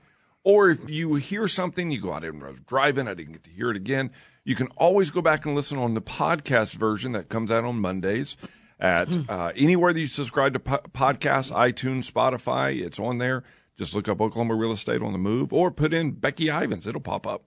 or 0.44 0.70
if 0.70 0.88
you 0.88 1.16
hear 1.16 1.48
something, 1.48 1.90
you 1.90 2.00
go 2.00 2.12
out 2.12 2.24
and 2.24 2.42
I 2.42 2.50
was 2.50 2.60
driving, 2.60 3.08
I 3.08 3.14
didn't 3.14 3.32
get 3.32 3.44
to 3.44 3.50
hear 3.50 3.70
it 3.70 3.76
again, 3.76 4.10
you 4.44 4.54
can 4.54 4.68
always 4.76 5.10
go 5.10 5.20
back 5.20 5.44
and 5.44 5.54
listen 5.54 5.78
on 5.78 5.94
the 5.94 6.00
podcast 6.00 6.74
version 6.76 7.12
that 7.12 7.28
comes 7.28 7.52
out 7.52 7.64
on 7.64 7.80
Mondays 7.80 8.36
at 8.80 9.08
uh, 9.28 9.52
anywhere 9.56 9.92
that 9.92 10.00
you 10.00 10.06
subscribe 10.06 10.54
to 10.54 10.60
po- 10.60 10.78
podcasts, 10.92 11.52
iTunes, 11.52 12.10
Spotify. 12.10 12.80
It's 12.80 12.98
on 12.98 13.18
there. 13.18 13.42
Just 13.76 13.94
look 13.94 14.08
up 14.08 14.20
Oklahoma 14.20 14.54
Real 14.54 14.72
Estate 14.72 15.02
on 15.02 15.12
the 15.12 15.18
Move 15.18 15.52
or 15.52 15.70
put 15.70 15.92
in 15.92 16.12
Becky 16.12 16.48
Ivins, 16.48 16.86
It'll 16.86 17.00
pop 17.00 17.26
up. 17.26 17.44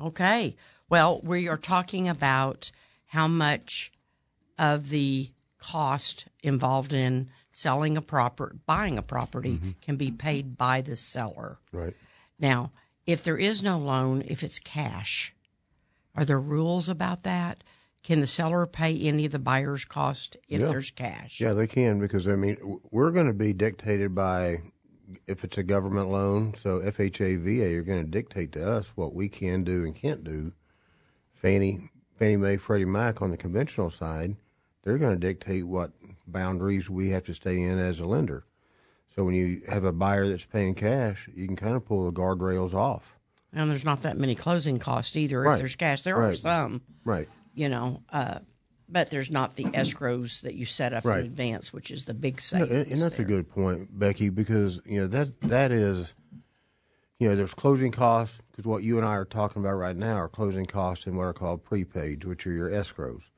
Okay. 0.00 0.56
Well, 0.88 1.20
we 1.22 1.48
are 1.48 1.56
talking 1.56 2.08
about 2.08 2.70
how 3.06 3.28
much 3.28 3.92
of 4.58 4.88
the 4.88 5.30
cost 5.58 6.26
involved 6.42 6.92
in 6.92 7.28
selling 7.50 7.96
a 7.96 8.02
property, 8.02 8.58
buying 8.66 8.98
a 8.98 9.02
property, 9.02 9.60
can 9.80 9.96
be 9.96 10.10
paid 10.10 10.56
by 10.56 10.80
the 10.80 10.96
seller. 10.96 11.58
Right. 11.72 11.94
Now, 12.38 12.72
if 13.06 13.22
there 13.22 13.36
is 13.36 13.62
no 13.62 13.78
loan, 13.78 14.22
if 14.26 14.42
it's 14.42 14.58
cash, 14.58 15.34
are 16.14 16.24
there 16.24 16.40
rules 16.40 16.88
about 16.88 17.22
that? 17.24 17.62
Can 18.02 18.20
the 18.20 18.26
seller 18.26 18.66
pay 18.66 18.98
any 19.00 19.24
of 19.26 19.32
the 19.32 19.38
buyer's 19.38 19.84
cost 19.84 20.36
if 20.48 20.60
Yeah. 20.60 20.66
there's 20.66 20.90
cash? 20.90 21.40
Yeah, 21.40 21.52
they 21.52 21.66
can 21.68 22.00
because 22.00 22.26
I 22.26 22.34
mean 22.34 22.56
we're 22.90 23.12
going 23.12 23.28
to 23.28 23.32
be 23.32 23.52
dictated 23.52 24.14
by 24.14 24.62
if 25.28 25.44
it's 25.44 25.58
a 25.58 25.62
government 25.62 26.08
loan. 26.10 26.54
So 26.54 26.80
FHA, 26.80 27.36
VA 27.38 27.76
are 27.76 27.82
going 27.82 28.02
to 28.04 28.10
dictate 28.10 28.52
to 28.52 28.68
us 28.68 28.96
what 28.96 29.14
we 29.14 29.28
can 29.28 29.62
do 29.62 29.84
and 29.84 29.94
can't 29.94 30.24
do. 30.24 30.52
Fannie, 31.34 31.90
Fannie 32.18 32.36
Mae, 32.36 32.56
Freddie 32.56 32.84
Mac 32.86 33.22
on 33.22 33.30
the 33.30 33.36
conventional 33.36 33.90
side, 33.90 34.36
they're 34.82 34.98
going 34.98 35.14
to 35.18 35.26
dictate 35.26 35.66
what 35.66 35.92
boundaries 36.26 36.88
we 36.90 37.10
have 37.10 37.24
to 37.24 37.34
stay 37.34 37.60
in 37.62 37.78
as 37.78 38.00
a 38.00 38.04
lender. 38.04 38.44
So 39.06 39.24
when 39.24 39.34
you 39.34 39.62
have 39.68 39.84
a 39.84 39.92
buyer 39.92 40.26
that's 40.26 40.46
paying 40.46 40.74
cash, 40.74 41.28
you 41.34 41.46
can 41.46 41.56
kind 41.56 41.76
of 41.76 41.84
pull 41.84 42.10
the 42.10 42.12
guardrails 42.18 42.72
off. 42.74 43.18
And 43.52 43.70
there's 43.70 43.84
not 43.84 44.02
that 44.02 44.16
many 44.16 44.34
closing 44.34 44.78
costs 44.78 45.16
either 45.16 45.40
Right. 45.42 45.52
if 45.52 45.58
there's 45.58 45.76
cash. 45.76 46.02
There 46.02 46.16
are 46.22 46.32
some, 46.32 46.80
Right. 47.04 47.28
you 47.54 47.68
know, 47.68 48.02
uh, 48.10 48.38
but 48.88 49.10
there's 49.10 49.30
not 49.30 49.56
the 49.56 49.64
escrows 49.64 50.40
that 50.42 50.54
you 50.54 50.64
set 50.64 50.92
up 50.94 51.04
Right. 51.04 51.20
in 51.20 51.26
advance, 51.26 51.72
which 51.72 51.90
is 51.90 52.04
the 52.06 52.14
big 52.14 52.40
No, 52.54 52.62
and, 52.62 52.70
and 52.70 53.00
that's 53.00 53.18
there. 53.18 53.26
a 53.26 53.28
good 53.28 53.50
point, 53.50 53.98
Becky, 53.98 54.30
because 54.30 54.80
you 54.86 55.00
know 55.00 55.06
that 55.08 55.38
that 55.42 55.70
is, 55.72 56.14
you 57.18 57.28
know, 57.28 57.36
there's 57.36 57.54
closing 57.54 57.92
costs 57.92 58.40
because 58.50 58.66
what 58.66 58.82
you 58.82 58.96
and 58.96 59.06
I 59.06 59.14
are 59.16 59.24
talking 59.26 59.62
about 59.62 59.74
right 59.74 59.96
now 59.96 60.14
are 60.16 60.28
closing 60.28 60.64
costs 60.66 61.06
and 61.06 61.16
what 61.16 61.24
are 61.24 61.32
called 61.34 61.64
prepaids, 61.64 62.24
which 62.24 62.46
are 62.46 62.52
your 62.52 62.70
escrows. 62.70 63.28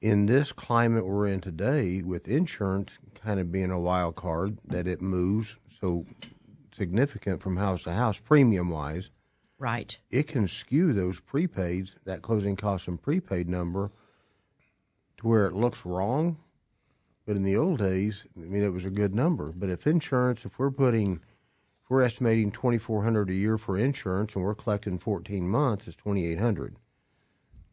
In 0.00 0.26
this 0.26 0.52
climate 0.52 1.06
we're 1.06 1.28
in 1.28 1.40
today, 1.40 2.02
with 2.02 2.28
insurance 2.28 2.98
kind 3.14 3.38
of 3.40 3.52
being 3.52 3.70
a 3.70 3.80
wild 3.80 4.16
card, 4.16 4.58
that 4.66 4.86
it 4.86 5.00
moves 5.00 5.56
so 5.68 6.04
significant 6.72 7.40
from 7.40 7.56
house 7.56 7.84
to 7.84 7.92
house, 7.92 8.18
premium 8.20 8.70
wise, 8.70 9.10
Right. 9.58 9.96
it 10.10 10.26
can 10.26 10.48
skew 10.48 10.92
those 10.92 11.20
prepaids, 11.20 11.94
that 12.04 12.22
closing 12.22 12.56
cost 12.56 12.88
and 12.88 13.00
prepaid 13.00 13.48
number, 13.48 13.92
to 15.18 15.26
where 15.26 15.46
it 15.46 15.52
looks 15.54 15.86
wrong. 15.86 16.38
But 17.24 17.36
in 17.36 17.44
the 17.44 17.56
old 17.56 17.78
days, 17.78 18.26
I 18.36 18.40
mean, 18.40 18.64
it 18.64 18.72
was 18.72 18.84
a 18.84 18.90
good 18.90 19.14
number. 19.14 19.52
But 19.52 19.70
if 19.70 19.86
insurance, 19.86 20.44
if 20.44 20.58
we're 20.58 20.72
putting, 20.72 21.20
if 21.84 21.90
we're 21.90 22.02
estimating 22.02 22.50
twenty 22.50 22.78
four 22.78 23.04
hundred 23.04 23.30
a 23.30 23.34
year 23.34 23.56
for 23.56 23.78
insurance, 23.78 24.34
and 24.34 24.44
we're 24.44 24.56
collecting 24.56 24.98
fourteen 24.98 25.48
months, 25.48 25.86
it's 25.86 25.94
twenty 25.96 26.26
eight 26.26 26.40
hundred, 26.40 26.74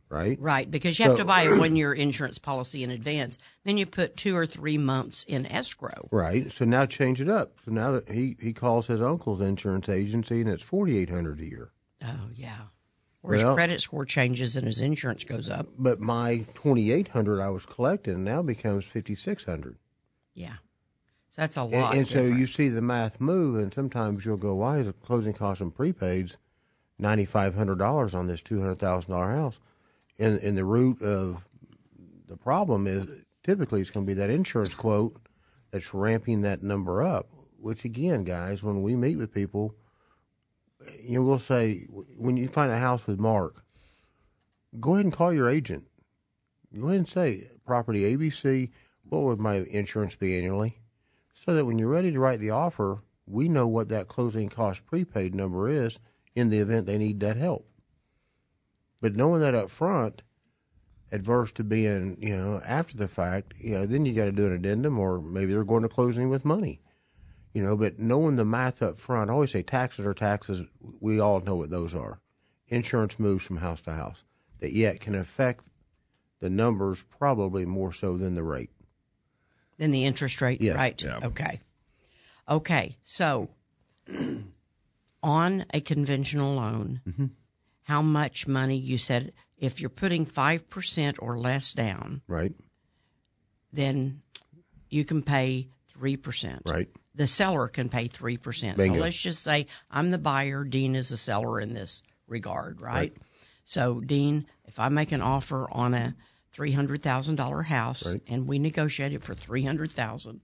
right? 0.09 0.37
Right, 0.39 0.69
because 0.69 0.97
you 0.99 1.03
have 1.03 1.13
So- 1.13 1.17
to 1.19 1.25
buy 1.25 1.43
a 1.43 1.57
one 1.59 1.75
year 1.75 1.93
insurance 1.93 2.37
policy 2.39 2.83
in 2.83 2.89
advance. 2.89 3.37
Then 3.63 3.77
you 3.77 3.85
put 3.85 4.17
two 4.17 4.35
or 4.35 4.45
three 4.45 4.77
months 4.77 5.23
in 5.27 5.45
escrow. 5.45 6.07
Right. 6.11 6.51
So 6.51 6.65
now 6.65 6.85
change 6.85 7.21
it 7.21 7.29
up. 7.29 7.59
So 7.59 7.71
now 7.71 7.91
that 7.91 8.09
he 8.09 8.35
he 8.39 8.53
calls 8.53 8.87
his 8.87 9.01
uncle's 9.01 9.41
insurance 9.41 9.87
agency, 9.89 10.41
and 10.41 10.49
it's 10.49 10.63
forty 10.63 10.97
eight 10.97 11.09
hundred 11.09 11.39
a 11.39 11.45
year. 11.45 11.71
Oh, 12.03 12.29
yeah. 12.35 12.57
Or 13.21 13.33
his 13.33 13.43
credit 13.43 13.81
score 13.81 14.05
changes 14.05 14.55
and 14.55 14.65
his 14.65 14.79
insurance 14.79 15.25
goes 15.25 15.49
up. 15.49 15.67
But 15.77 15.99
my 15.99 16.45
twenty 16.53 16.91
eight 16.91 17.09
hundred 17.09 17.41
I 17.41 17.49
was 17.49 17.65
collecting 17.65 18.23
now 18.23 18.41
becomes 18.41 18.85
fifty 18.85 19.13
six 19.13 19.43
hundred. 19.43 19.75
Yeah. 20.33 20.55
So 21.27 21.41
that's 21.43 21.57
a 21.57 21.63
lot. 21.63 21.95
and 21.95 22.07
so 22.07 22.21
you 22.21 22.45
see 22.47 22.69
the 22.69 22.81
math 22.81 23.19
move, 23.19 23.57
and 23.59 23.73
sometimes 23.73 24.25
you'll 24.25 24.37
go, 24.37 24.55
"Why 24.55 24.77
is 24.79 24.87
the 24.87 24.93
closing 24.93 25.33
cost 25.33 25.59
and 25.61 25.75
prepaids 25.75 26.37
ninety 26.97 27.25
five 27.25 27.53
hundred 27.55 27.77
dollars 27.77 28.15
on 28.15 28.25
this 28.27 28.41
two 28.41 28.59
hundred 28.61 28.79
thousand 28.79 29.11
dollar 29.11 29.31
house?" 29.35 29.59
And 30.19 30.39
and 30.39 30.57
the 30.57 30.65
root 30.65 31.01
of 31.01 31.43
the 32.27 32.37
problem 32.37 32.87
is 32.87 33.07
typically 33.43 33.81
it's 33.81 33.89
going 33.89 34.05
to 34.05 34.09
be 34.09 34.19
that 34.19 34.29
insurance 34.29 34.75
quote 34.75 35.17
that's 35.71 35.93
ramping 35.93 36.41
that 36.41 36.61
number 36.61 37.01
up. 37.01 37.29
Which 37.57 37.85
again, 37.85 38.23
guys, 38.23 38.63
when 38.63 38.81
we 38.81 38.95
meet 38.95 39.17
with 39.17 39.33
people, 39.33 39.75
you 41.01 41.15
know, 41.15 41.23
we'll 41.25 41.39
say 41.39 41.87
when 41.89 42.37
you 42.37 42.47
find 42.47 42.71
a 42.71 42.77
house 42.77 43.07
with 43.07 43.19
Mark, 43.19 43.63
go 44.79 44.93
ahead 44.93 45.05
and 45.05 45.13
call 45.13 45.33
your 45.33 45.49
agent. 45.49 45.85
Go 46.77 46.87
ahead 46.87 46.97
and 46.97 47.07
say 47.07 47.49
property 47.65 48.15
ABC. 48.15 48.69
What 49.03 49.23
would 49.23 49.39
my 49.39 49.55
insurance 49.55 50.15
be 50.15 50.37
annually? 50.37 50.79
so 51.39 51.53
that 51.53 51.63
when 51.63 51.79
you're 51.79 51.87
ready 51.87 52.11
to 52.11 52.19
write 52.19 52.41
the 52.41 52.49
offer, 52.49 53.01
we 53.25 53.47
know 53.47 53.65
what 53.65 53.87
that 53.87 54.09
closing 54.09 54.49
cost 54.49 54.85
prepaid 54.85 55.33
number 55.33 55.69
is 55.69 55.97
in 56.35 56.49
the 56.49 56.59
event 56.59 56.85
they 56.85 56.97
need 56.97 57.21
that 57.21 57.37
help. 57.37 57.65
But 59.01 59.15
knowing 59.15 59.41
that 59.41 59.55
up 59.55 59.69
front, 59.69 60.21
adverse 61.11 61.51
to 61.53 61.63
being, 61.63 62.17
you 62.19 62.35
know, 62.35 62.61
after 62.65 62.97
the 62.97 63.07
fact, 63.07 63.53
you 63.57 63.71
know, 63.75 63.85
then 63.85 64.05
you 64.05 64.13
got 64.13 64.25
to 64.25 64.31
do 64.31 64.45
an 64.47 64.53
addendum 64.53 64.99
or 64.99 65.19
maybe 65.21 65.51
they're 65.53 65.63
going 65.63 65.83
to 65.83 65.89
closing 65.89 66.29
with 66.29 66.45
money. 66.45 66.81
You 67.53 67.63
know, 67.63 67.75
but 67.75 67.97
knowing 67.97 68.35
the 68.35 68.45
math 68.45 68.81
up 68.83 68.97
front, 68.97 69.29
I 69.29 69.33
always 69.33 69.51
say 69.51 69.63
taxes 69.63 70.05
are 70.05 70.13
taxes. 70.13 70.61
We 70.99 71.19
all 71.19 71.39
know 71.39 71.55
what 71.55 71.71
those 71.71 71.95
are. 71.95 72.19
Insurance 72.67 73.17
moves 73.19 73.45
from 73.45 73.57
house 73.57 73.81
to 73.81 73.91
house 73.91 74.23
that 74.59 74.73
yet 74.73 74.99
can 74.99 75.15
affect 75.15 75.67
the 76.41 76.49
numbers 76.49 77.01
probably 77.03 77.65
more 77.65 77.91
so 77.91 78.17
than 78.17 78.35
the 78.35 78.43
rate. 78.43 78.69
Then 79.77 79.91
the 79.91 80.05
interest 80.05 80.41
rate, 80.41 80.61
Yes. 80.61 80.75
right? 80.75 81.01
Yeah. 81.01 81.19
Okay. 81.23 81.59
Okay. 82.47 82.97
So, 83.03 83.49
on 85.23 85.65
a 85.73 85.81
conventional 85.81 86.53
loan, 86.55 87.01
Mm-hmm. 87.07 87.25
How 87.89 88.03
much 88.03 88.47
money 88.47 88.77
you 88.77 88.99
said 88.99 89.33
if 89.57 89.81
you're 89.81 89.89
putting 89.89 90.23
five 90.23 90.69
percent 90.69 91.17
or 91.19 91.39
less 91.39 91.71
down, 91.73 92.21
Right? 92.27 92.53
then 93.73 94.21
you 94.89 95.03
can 95.05 95.23
pay 95.23 95.67
3%. 95.99 96.61
Right. 96.69 96.87
The 97.15 97.25
seller 97.27 97.67
can 97.67 97.89
pay 97.89 98.07
3%. 98.07 98.77
Bingo. 98.77 98.95
So 98.95 99.01
let's 99.01 99.17
just 99.17 99.41
say 99.43 99.65
I'm 99.89 100.11
the 100.11 100.17
buyer, 100.19 100.63
Dean 100.63 100.95
is 100.95 101.09
the 101.09 101.17
seller 101.17 101.59
in 101.59 101.73
this 101.73 102.03
regard, 102.27 102.79
right? 102.81 103.11
So, 103.65 103.99
Dean, 104.01 104.45
if 104.65 104.79
I 104.79 104.89
make 104.89 105.11
an 105.11 105.21
offer 105.21 105.67
on 105.71 105.93
a 105.93 106.15
$300,000 106.55 107.65
house 107.65 108.05
Right. 108.05 108.21
and 108.27 108.47
we 108.47 108.59
negotiate 108.59 109.13
it 109.13 109.23
for 109.23 109.33
300,000, 109.35 110.41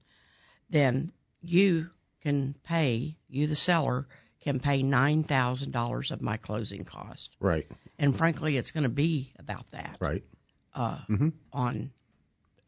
then 0.70 1.12
you 1.42 1.90
can 2.22 2.56
pay, 2.64 3.18
you 3.28 3.46
the 3.48 3.56
seller 3.56 4.08
can 4.46 4.60
pay 4.60 4.84
$9,000 4.84 6.12
of 6.12 6.22
my 6.22 6.38
closing 6.38 6.86
cost. 6.86 7.36
Right. 7.40 7.68
And 7.98 8.16
frankly, 8.16 8.58
it's 8.58 8.72
going 8.72 8.84
to 8.84 8.90
be 8.90 9.34
about 9.40 9.72
that 9.72 9.98
Right. 10.00 10.24
Uh, 10.74 11.00
mm-hmm. 11.10 11.30
on 11.52 11.92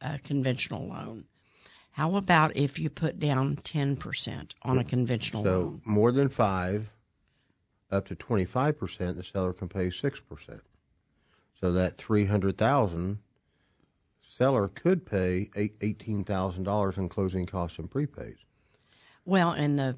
a 0.01 0.17
conventional 0.19 0.87
loan. 0.89 1.25
How 1.91 2.15
about 2.15 2.55
if 2.55 2.79
you 2.79 2.89
put 2.89 3.19
down 3.19 3.57
10% 3.57 4.51
on 4.63 4.77
a 4.77 4.83
conventional 4.83 5.43
So 5.43 5.59
loan? 5.59 5.81
So 5.83 5.91
more 5.91 6.11
than 6.11 6.29
five, 6.29 6.91
up 7.91 8.07
to 8.07 8.15
twenty 8.15 8.45
five 8.45 8.77
percent, 8.77 9.15
the 9.15 9.23
seller 9.23 9.53
can 9.53 9.69
pay 9.69 9.89
six 9.89 10.19
percent. 10.19 10.61
So 11.53 11.71
that 11.71 11.97
three 11.97 12.25
hundred 12.25 12.57
thousand, 12.57 13.19
seller 14.21 14.67
could 14.67 15.05
pay 15.05 15.49
$18,000 15.55 16.97
in 16.97 17.09
closing 17.09 17.45
costs 17.45 17.79
and 17.79 17.89
prepays. 17.89 18.37
Well, 19.25 19.51
and 19.51 19.79
the 19.79 19.97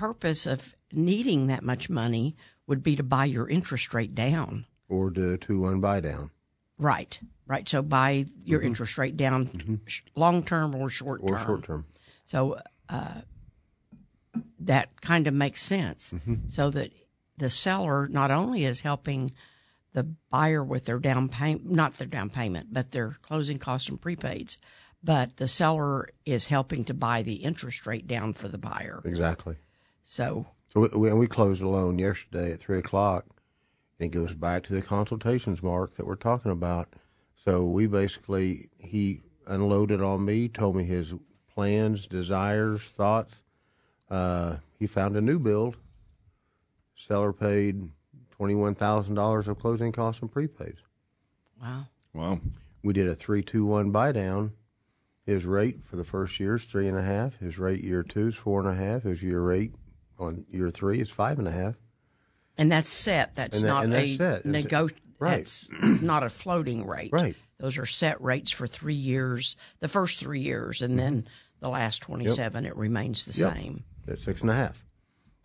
purpose 0.00 0.46
of 0.46 0.74
needing 0.92 1.48
that 1.48 1.62
much 1.62 1.90
money 1.90 2.34
would 2.66 2.82
be 2.82 2.96
to 2.96 3.02
buy 3.02 3.26
your 3.26 3.46
interest 3.46 3.92
rate 3.92 4.14
down. 4.14 4.64
Or 4.88 5.10
to, 5.10 5.34
a 5.34 5.38
two 5.38 5.60
one 5.60 5.80
buy 5.80 6.00
down. 6.00 6.30
Right, 6.78 7.20
right. 7.46 7.68
So 7.68 7.82
buy 7.82 8.24
your 8.42 8.62
interest 8.62 8.96
rate 8.96 9.18
down 9.18 9.80
sh 9.86 10.00
long 10.16 10.42
term 10.42 10.74
or 10.74 10.88
short 10.88 11.20
term. 11.20 11.36
Or 11.36 11.38
short 11.38 11.64
term. 11.64 11.84
So 12.24 12.58
uh, 12.88 13.20
that 14.60 15.00
kind 15.02 15.26
of 15.26 15.34
makes 15.34 15.62
sense. 15.62 16.12
Mm-hmm. 16.12 16.48
So 16.48 16.70
that 16.70 16.92
the 17.36 17.50
seller 17.50 18.08
not 18.08 18.30
only 18.30 18.64
is 18.64 18.80
helping 18.80 19.30
the 19.92 20.04
buyer 20.30 20.64
with 20.64 20.86
their 20.86 20.98
down 20.98 21.28
payment, 21.28 21.70
not 21.70 21.94
their 21.94 22.06
down 22.06 22.30
payment, 22.30 22.68
but 22.72 22.92
their 22.92 23.16
closing 23.20 23.58
costs 23.58 23.90
and 23.90 24.00
prepaids, 24.00 24.56
but 25.02 25.36
the 25.36 25.48
seller 25.48 26.08
is 26.24 26.46
helping 26.46 26.84
to 26.84 26.94
buy 26.94 27.22
the 27.22 27.34
interest 27.34 27.86
rate 27.86 28.06
down 28.06 28.32
for 28.32 28.48
the 28.48 28.58
buyer. 28.58 29.02
Exactly. 29.04 29.56
So 30.02 30.46
So 30.72 30.80
we, 30.80 30.88
we, 30.98 31.08
and 31.10 31.18
we 31.18 31.26
closed 31.26 31.62
a 31.62 31.68
loan 31.68 31.98
yesterday 31.98 32.52
at 32.52 32.60
three 32.60 32.78
o'clock, 32.78 33.26
and 33.98 34.06
it 34.06 34.16
goes 34.16 34.34
back 34.34 34.62
to 34.64 34.74
the 34.74 34.82
consultations, 34.82 35.62
Mark, 35.62 35.94
that 35.94 36.06
we're 36.06 36.14
talking 36.16 36.52
about. 36.52 36.88
So 37.34 37.64
we 37.66 37.86
basically 37.86 38.68
he 38.78 39.20
unloaded 39.46 40.00
on 40.02 40.24
me, 40.24 40.48
told 40.48 40.76
me 40.76 40.84
his 40.84 41.14
plans, 41.52 42.06
desires, 42.06 42.88
thoughts. 42.88 43.42
Uh, 44.10 44.56
he 44.78 44.86
found 44.86 45.16
a 45.16 45.20
new 45.20 45.38
build. 45.38 45.76
Seller 46.94 47.32
paid 47.32 47.90
twenty 48.30 48.54
one 48.54 48.74
thousand 48.74 49.14
dollars 49.14 49.48
of 49.48 49.58
closing 49.58 49.92
costs 49.92 50.22
and 50.22 50.32
prepaids. 50.32 50.78
wow, 51.60 51.86
Wow. 52.12 52.40
We 52.82 52.92
did 52.92 53.08
a 53.08 53.14
three 53.14 53.42
two 53.42 53.66
one 53.66 53.90
buy 53.90 54.12
down. 54.12 54.52
His 55.24 55.46
rate 55.46 55.78
for 55.84 55.96
the 55.96 56.04
first 56.04 56.40
year 56.40 56.56
is 56.56 56.64
three 56.64 56.88
and 56.88 56.96
a 56.98 57.02
half. 57.02 57.38
His 57.38 57.58
rate 57.58 57.84
year 57.84 58.02
two 58.02 58.28
is 58.28 58.34
four 58.34 58.60
and 58.60 58.68
a 58.68 58.74
half. 58.74 59.02
His 59.02 59.22
year 59.22 59.40
rate 59.40 59.72
on 60.20 60.44
year 60.48 60.70
three 60.70 61.00
is 61.00 61.10
five 61.10 61.38
and 61.38 61.48
a 61.48 61.52
half. 61.52 61.74
and 62.58 62.70
that's 62.70 62.90
set. 62.90 63.34
That's 63.34 63.60
And 63.60 63.68
that- 63.68 63.72
not 63.74 63.84
and 63.84 63.92
that's 63.92 64.04
a 64.10 64.16
set. 64.16 64.38
It's- 64.40 64.52
nego- 64.52 64.88
right. 65.18 65.38
That's 65.38 65.68
not 66.02 66.22
a 66.22 66.28
floating 66.28 66.86
rate. 66.86 67.10
Right. 67.12 67.34
Those 67.58 67.78
are 67.78 67.86
set 67.86 68.20
rates 68.22 68.50
for 68.50 68.66
three 68.66 68.94
years, 68.94 69.54
the 69.80 69.88
first 69.88 70.18
three 70.18 70.40
years, 70.40 70.80
and 70.82 70.98
then 70.98 71.26
the 71.60 71.68
last 71.68 72.00
twenty-seven, 72.02 72.64
it 72.64 72.76
remains 72.76 73.26
the. 73.26 73.32
Yep. 73.38 73.54
same. 73.54 73.84
That's 74.06 74.22
six 74.22 74.40
and 74.42 74.50
a 74.50 74.54
half. 74.54 74.82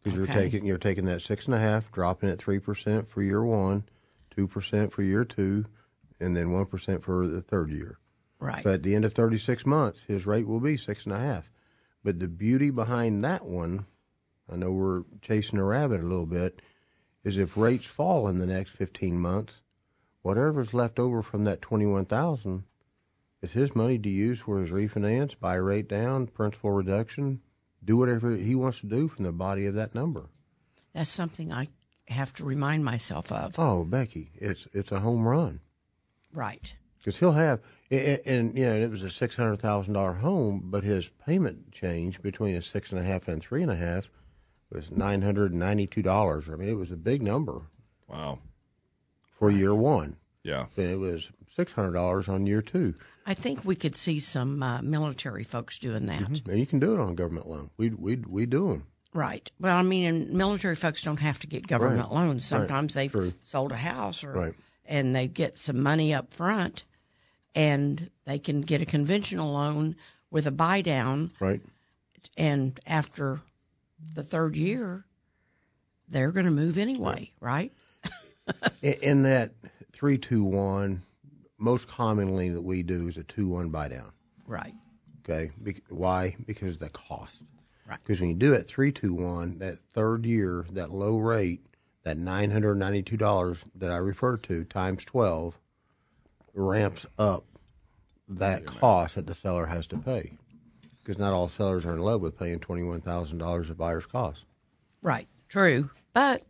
Because 0.01 0.17
you're 0.17 0.27
taking 0.27 0.65
you're 0.65 0.77
taking 0.77 1.05
that 1.05 1.21
six 1.21 1.45
and 1.47 1.55
a 1.55 1.59
half, 1.59 1.91
dropping 1.91 2.29
it 2.29 2.37
three 2.39 2.59
percent 2.59 3.07
for 3.09 3.21
year 3.21 3.43
one, 3.43 3.83
two 4.31 4.47
percent 4.47 4.93
for 4.93 5.01
year 5.03 5.25
two, 5.25 5.65
and 6.21 6.35
then 6.37 6.51
one 6.51 6.65
percent 6.67 7.03
for 7.03 7.27
the 7.27 7.41
third 7.41 7.69
year. 7.71 7.97
Right. 8.39 8.63
So 8.63 8.71
at 8.73 8.83
the 8.83 8.95
end 8.95 9.03
of 9.03 9.13
thirty 9.13 9.37
six 9.37 9.65
months, 9.65 10.03
his 10.03 10.25
rate 10.25 10.47
will 10.47 10.59
be 10.61 10.77
six 10.77 11.05
and 11.05 11.13
a 11.13 11.19
half. 11.19 11.49
But 12.03 12.19
the 12.19 12.27
beauty 12.29 12.69
behind 12.69 13.23
that 13.25 13.43
one, 13.45 13.85
I 14.51 14.55
know 14.55 14.71
we're 14.71 15.03
chasing 15.21 15.59
a 15.59 15.63
rabbit 15.63 16.01
a 16.01 16.07
little 16.07 16.25
bit, 16.25 16.61
is 17.23 17.37
if 17.37 17.57
rates 17.57 17.87
fall 17.87 18.27
in 18.27 18.37
the 18.37 18.45
next 18.45 18.71
fifteen 18.71 19.19
months, 19.19 19.61
whatever's 20.21 20.73
left 20.73 20.99
over 20.99 21.21
from 21.21 21.43
that 21.45 21.61
twenty 21.61 21.85
one 21.85 22.05
thousand 22.05 22.63
is 23.41 23.53
his 23.53 23.75
money 23.75 23.97
to 23.99 24.09
use 24.09 24.41
for 24.41 24.59
his 24.59 24.71
refinance, 24.71 25.37
buy 25.39 25.55
rate 25.55 25.87
down, 25.87 26.27
principal 26.27 26.71
reduction, 26.71 27.41
do 27.83 27.97
whatever 27.97 28.35
he 28.35 28.55
wants 28.55 28.79
to 28.81 28.87
do 28.87 29.07
from 29.07 29.25
the 29.25 29.31
body 29.31 29.65
of 29.65 29.75
that 29.75 29.93
number. 29.93 30.29
That's 30.93 31.09
something 31.09 31.51
I 31.51 31.67
have 32.07 32.33
to 32.35 32.43
remind 32.45 32.85
myself 32.85 33.31
of. 33.31 33.55
Oh, 33.59 33.83
Becky, 33.83 34.31
it's 34.35 34.67
it's 34.73 34.91
a 34.91 34.99
home 34.99 35.27
run 35.27 35.59
Right. 36.31 36.75
because 36.99 37.17
he'll 37.19 37.31
have 37.33 37.61
and, 37.91 38.19
and 38.25 38.57
you 38.57 38.65
know 38.65 38.75
it 38.75 38.89
was 38.91 39.03
a 39.03 39.09
six 39.09 39.35
hundred 39.35 39.57
thousand 39.57 39.95
dollar 39.95 40.13
home, 40.13 40.61
but 40.65 40.83
his 40.83 41.09
payment 41.09 41.71
change 41.71 42.21
between 42.21 42.55
a 42.55 42.61
six 42.61 42.91
and 42.91 43.01
a 43.01 43.03
half 43.03 43.27
and 43.27 43.41
three 43.41 43.61
and 43.63 43.71
a 43.71 43.75
half 43.75 44.09
was 44.75 44.91
nine 44.91 45.21
hundred 45.21 45.51
and 45.51 45.59
ninety 45.59 45.87
two 45.87 46.01
dollars. 46.01 46.49
I 46.49 46.55
mean, 46.55 46.69
it 46.69 46.73
was 46.77 46.91
a 46.91 46.97
big 46.97 47.21
number 47.21 47.61
Wow. 48.07 48.39
for 49.37 49.49
year 49.51 49.73
one. 49.75 50.17
Yeah. 50.43 50.65
And 50.77 50.85
it 50.91 50.99
was 50.99 51.31
six 51.47 51.73
hundred 51.73 51.93
dollars 51.93 52.29
on 52.29 52.45
year 52.45 52.61
two, 52.61 52.93
I 53.25 53.33
think 53.33 53.65
we 53.65 53.75
could 53.75 53.95
see 53.95 54.19
some 54.19 54.61
uh, 54.61 54.81
military 54.83 55.43
folks 55.43 55.79
doing 55.79 56.05
that. 56.05 56.21
and 56.47 56.59
you 56.59 56.67
can 56.67 56.79
do 56.79 56.93
it 56.93 56.99
on 56.99 57.09
a 57.09 57.15
government 57.15 57.47
loan. 57.49 57.69
We 57.77 57.89
we 57.89 58.17
we 58.17 58.45
do 58.45 58.69
them. 58.69 58.85
Right. 59.13 59.49
Well, 59.59 59.77
I 59.77 59.81
mean, 59.81 60.13
and 60.13 60.29
military 60.33 60.75
folks 60.75 61.01
don't 61.01 61.21
have 61.21 61.39
to 61.39 61.47
get 61.47 61.65
government 61.67 62.09
Right. 62.09 62.15
loans. 62.15 62.45
Sometimes 62.45 62.93
they've 62.93 63.11
True. 63.11 63.33
sold 63.43 63.71
a 63.71 63.77
house 63.77 64.23
or 64.23 64.33
Right. 64.33 64.53
and 64.85 65.15
they 65.15 65.27
get 65.27 65.57
some 65.57 65.81
money 65.81 66.13
up 66.13 66.33
front 66.33 66.83
and 67.55 68.09
they 68.25 68.37
can 68.37 68.61
get 68.61 68.81
a 68.81 68.85
conventional 68.85 69.53
loan 69.53 69.95
with 70.29 70.45
a 70.45 70.51
buy 70.51 70.81
down 70.81 71.31
Right. 71.39 71.61
and 72.37 72.77
after 72.85 73.39
the 74.13 74.23
third 74.23 74.55
year 74.55 75.05
they're 76.07 76.31
going 76.31 76.45
to 76.45 76.51
move 76.51 76.77
anyway, 76.77 77.31
right? 77.39 77.71
In, 78.81 78.93
in 79.01 79.21
that 79.23 79.53
three 79.91 80.19
two 80.19 80.43
one, 80.43 81.01
most 81.57 81.87
commonly 81.87 82.49
that 82.49 82.61
we 82.61 82.83
do 82.83 83.07
is 83.07 83.17
a 83.17 83.23
two 83.23 83.47
one 83.47 83.69
buy 83.69 83.87
down. 83.87 84.11
Right. 84.45 84.75
Okay, 85.23 85.49
Bec- 85.57 85.81
why? 85.89 86.35
Because 86.45 86.73
of 86.73 86.79
the 86.79 86.89
cost. 86.89 87.43
Right. 87.89 87.97
Because 87.97 88.21
when 88.21 88.29
you 88.29 88.35
do 88.35 88.53
it 88.53 88.67
three 88.67 88.91
two 88.91 89.15
one, 89.15 89.57
that 89.59 89.79
third 89.93 90.25
year, 90.27 90.65
that 90.73 90.91
low 90.91 91.17
rate, 91.17 91.65
that 92.03 92.17
nine 92.17 92.51
hundred 92.51 92.75
ninety 92.75 93.01
two 93.01 93.17
dollars 93.17 93.65
that 93.75 93.89
I 93.89 93.97
referred 93.97 94.43
to 94.43 94.63
times 94.65 95.05
twelve, 95.05 95.57
ramps 96.53 97.07
up 97.17 97.45
that 98.27 98.65
cost 98.65 99.15
that 99.15 99.25
the 99.25 99.33
seller 99.33 99.65
has 99.65 99.87
to 99.87 99.97
pay. 99.97 100.33
Because 101.05 101.19
not 101.19 101.33
all 101.33 101.47
sellers 101.49 101.85
are 101.85 101.93
in 101.93 101.99
love 101.99 102.21
with 102.21 102.37
paying 102.39 102.59
twenty 102.59 102.81
one 102.81 102.99
thousand 103.01 103.37
dollars 103.37 103.69
of 103.69 103.77
buyer's 103.77 104.07
cost, 104.07 104.47
Right. 105.03 105.27
True. 105.49 105.91
But 106.13 106.43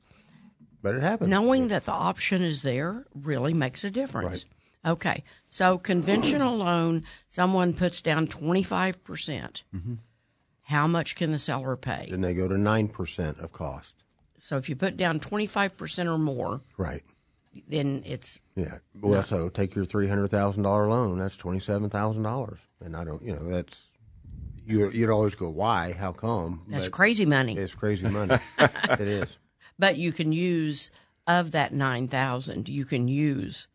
but 0.81 0.95
it 0.95 1.01
happens. 1.03 1.29
knowing 1.29 1.67
that 1.67 1.83
the 1.83 1.91
option 1.91 2.41
is 2.41 2.61
there 2.61 3.05
really 3.13 3.53
makes 3.53 3.83
a 3.83 3.91
difference. 3.91 4.45
Okay, 4.85 5.23
so 5.49 5.77
conventional 5.79 6.57
loan, 6.57 7.03
someone 7.27 7.73
puts 7.73 8.01
down 8.01 8.27
25%. 8.27 9.03
percent 9.03 9.63
mm-hmm. 9.75 9.95
How 10.61 10.87
much 10.87 11.15
can 11.15 11.31
the 11.31 11.39
seller 11.39 11.75
pay? 11.75 12.07
then 12.09 12.21
they 12.21 12.33
go 12.33 12.47
to 12.47 12.57
nine 12.57 12.87
percent 12.87 13.39
of 13.39 13.51
cost. 13.51 14.03
So 14.37 14.57
if 14.57 14.69
you 14.69 14.75
put 14.75 14.95
down 14.95 15.19
25% 15.19 16.05
or 16.05 16.17
more, 16.19 16.61
Right. 16.77 17.03
then 17.67 18.03
it's 18.05 18.39
Yeah. 18.55 18.77
Well, 19.01 19.23
so 19.23 19.49
take 19.49 19.75
your 19.75 19.85
three 19.85 20.07
hundred 20.07 20.29
thousand 20.29 20.63
dollar 20.63 20.87
loan. 20.87 21.17
That's 21.17 21.35
twenty 21.35 21.59
seven 21.59 21.89
thousand 21.89 22.23
dollars, 22.23 22.67
and 22.79 22.95
I 22.95 23.03
don't. 23.03 23.21
You 23.23 23.33
know, 23.33 23.43
that's 23.49 23.87
you. 24.65 24.89
You'd 24.89 25.09
always 25.09 25.35
go, 25.35 25.49
why? 25.49 25.93
How 25.93 26.11
come? 26.11 26.63
that's 26.67 26.85
But 26.85 26.93
crazy 26.93 27.25
money. 27.25 27.55
It's 27.57 27.75
crazy 27.75 28.07
money. 28.09 28.37
it 28.59 29.01
is. 29.01 29.37
But 29.77 29.97
you 29.97 30.11
can 30.11 30.31
use 30.31 30.91
of 31.27 31.51
that 31.51 31.71
9,000, 31.73 32.69
you 32.69 32.85
can 32.85 33.07
use 33.07 33.67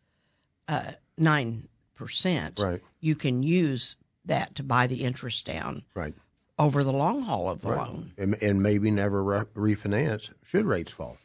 uh, 0.67 0.91
9%. 1.19 2.59
Right. 2.63 2.81
You 2.99 3.15
can 3.15 3.43
use 3.43 3.97
that 4.25 4.55
to 4.55 4.63
buy 4.63 4.87
the 4.87 5.03
interest 5.03 5.45
down 5.45 5.83
Right. 5.93 6.13
over 6.57 6.83
the 6.83 6.93
long 6.93 7.23
haul 7.23 7.49
of 7.49 7.61
the 7.61 7.69
loan. 7.69 8.13
And, 8.17 8.35
and 8.41 8.63
maybe 8.63 8.89
never 8.91 9.23
re- 9.23 9.45
refinance 9.75 10.31
should 10.43 10.65
rates 10.65 10.91
fall. 10.91 11.17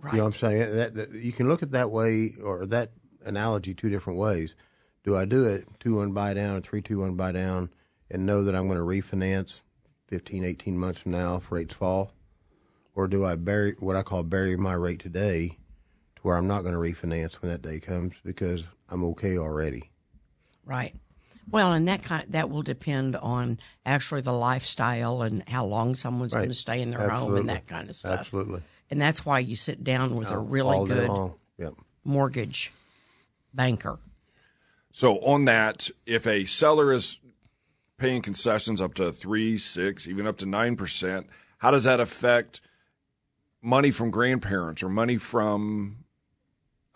Right. 0.00 0.12
You 0.12 0.18
know 0.18 0.24
what 0.24 0.28
I'm 0.28 0.38
saying? 0.38 0.76
That, 0.76 0.94
that 0.94 1.10
you 1.12 1.32
can 1.32 1.48
look 1.48 1.62
at 1.62 1.72
that 1.72 1.90
way 1.90 2.34
or 2.42 2.64
that 2.66 2.92
analogy 3.24 3.74
two 3.74 3.90
different 3.90 4.18
ways. 4.18 4.54
Do 5.02 5.16
I 5.16 5.24
do 5.24 5.44
it 5.46 5.66
two 5.80 5.96
one 5.96 6.12
buy 6.12 6.34
down, 6.34 6.62
three 6.62 6.80
two 6.82 7.00
one 7.00 7.16
buy 7.16 7.32
down, 7.32 7.70
and 8.10 8.26
know 8.26 8.44
that 8.44 8.54
I'm 8.54 8.68
going 8.68 8.78
to 8.78 8.84
refinance 8.84 9.60
15, 10.08 10.44
18 10.44 10.78
months 10.78 11.00
from 11.00 11.12
now 11.12 11.36
if 11.36 11.50
rates 11.52 11.74
fall, 11.74 12.12
or 12.94 13.06
do 13.06 13.24
I 13.24 13.36
bury 13.36 13.76
what 13.78 13.96
I 13.96 14.02
call 14.02 14.22
bury 14.22 14.56
my 14.56 14.72
rate 14.72 15.00
today, 15.00 15.58
to 16.16 16.22
where 16.22 16.36
I'm 16.36 16.48
not 16.48 16.62
going 16.62 16.74
to 16.74 16.80
refinance 16.80 17.34
when 17.34 17.50
that 17.50 17.62
day 17.62 17.78
comes 17.80 18.14
because 18.24 18.66
I'm 18.88 19.04
okay 19.04 19.38
already. 19.38 19.90
Right. 20.64 20.94
Well, 21.50 21.72
and 21.72 21.88
that 21.88 22.02
kind 22.04 22.24
that 22.30 22.48
will 22.50 22.62
depend 22.62 23.16
on 23.16 23.58
actually 23.84 24.20
the 24.20 24.32
lifestyle 24.32 25.22
and 25.22 25.42
how 25.48 25.64
long 25.64 25.96
someone's 25.96 26.34
Right. 26.34 26.42
going 26.42 26.50
to 26.50 26.54
stay 26.54 26.80
in 26.80 26.90
their 26.90 27.08
home 27.10 27.36
and 27.36 27.48
that 27.48 27.66
kind 27.66 27.88
of 27.88 27.96
stuff. 27.96 28.20
Absolutely. 28.20 28.62
And 28.90 29.00
that's 29.00 29.24
why 29.24 29.40
you 29.40 29.56
sit 29.56 29.82
down 29.82 30.16
with 30.16 30.30
a 30.30 30.38
really 30.38 30.76
All 30.76 30.86
good 30.86 31.08
long. 31.08 31.34
Yep. 31.58 31.74
mortgage 32.04 32.72
banker. 33.52 33.98
So 34.92 35.18
on 35.20 35.44
that, 35.46 35.90
if 36.06 36.26
a 36.26 36.44
seller 36.44 36.92
is 36.92 37.18
paying 38.00 38.22
concessions 38.22 38.80
up 38.80 38.94
to 38.94 39.12
three, 39.12 39.58
six, 39.58 40.08
even 40.08 40.26
up 40.26 40.38
to 40.38 40.46
nine 40.46 40.74
percent, 40.74 41.28
how 41.58 41.70
does 41.70 41.84
that 41.84 42.00
affect 42.00 42.60
money 43.62 43.90
from 43.90 44.10
grandparents 44.10 44.82
or 44.82 44.88
money 44.88 45.18
from 45.18 46.04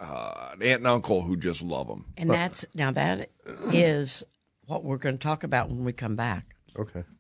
uh, 0.01 0.51
an 0.55 0.63
aunt 0.63 0.79
and 0.79 0.87
uncle 0.87 1.23
who 1.23 1.37
just 1.37 1.63
love 1.63 1.87
them? 1.87 2.07
And 2.17 2.31
that's 2.31 2.67
now 2.75 2.91
that 2.91 3.31
is 3.73 4.25
what 4.67 4.83
we're 4.83 4.97
going 4.97 5.19
to 5.19 5.23
talk 5.23 5.45
about 5.45 5.69
when 5.69 5.85
we 5.85 5.93
come 5.93 6.17
back. 6.17 6.57
Okay. 6.77 7.05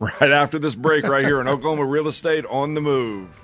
Right 0.00 0.32
after 0.32 0.58
this 0.58 0.74
break, 0.74 1.06
right 1.06 1.24
here 1.24 1.40
in 1.40 1.46
Oklahoma 1.46 1.84
Real 1.84 2.08
Estate 2.08 2.44
on 2.46 2.74
the 2.74 2.80
Move. 2.80 3.40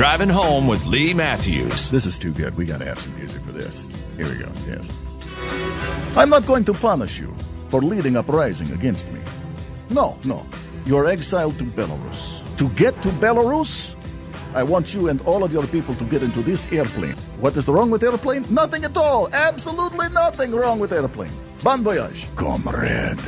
Driving 0.00 0.30
home 0.30 0.66
with 0.66 0.86
Lee 0.86 1.12
Matthews. 1.12 1.90
This 1.90 2.06
is 2.06 2.18
too 2.18 2.32
good. 2.32 2.56
We 2.56 2.64
got 2.64 2.78
to 2.78 2.86
have 2.86 2.98
some 2.98 3.14
music 3.16 3.44
for 3.44 3.52
this. 3.52 3.86
Here 4.16 4.26
we 4.26 4.36
go. 4.36 4.50
Yes. 4.66 4.90
I'm 6.16 6.30
not 6.30 6.46
going 6.46 6.64
to 6.64 6.72
punish 6.72 7.20
you 7.20 7.36
for 7.68 7.82
leading 7.82 8.16
uprising 8.16 8.72
against 8.72 9.12
me. 9.12 9.20
No, 9.90 10.18
no. 10.24 10.46
You're 10.86 11.06
exiled 11.06 11.58
to 11.58 11.64
Belarus. 11.64 12.40
To 12.56 12.70
get 12.70 12.94
to 13.02 13.10
Belarus, 13.10 13.94
I 14.54 14.62
want 14.62 14.94
you 14.94 15.08
and 15.08 15.20
all 15.26 15.44
of 15.44 15.52
your 15.52 15.66
people 15.66 15.94
to 15.96 16.04
get 16.04 16.22
into 16.22 16.40
this 16.40 16.72
airplane. 16.72 17.16
What 17.38 17.54
is 17.58 17.68
wrong 17.68 17.90
with 17.90 18.02
airplane? 18.02 18.46
Nothing 18.48 18.84
at 18.84 18.96
all. 18.96 19.28
Absolutely 19.34 20.08
nothing 20.08 20.52
wrong 20.52 20.78
with 20.78 20.94
airplane. 20.94 21.32
Bon 21.62 21.84
voyage, 21.84 22.26
comrade. 22.36 23.20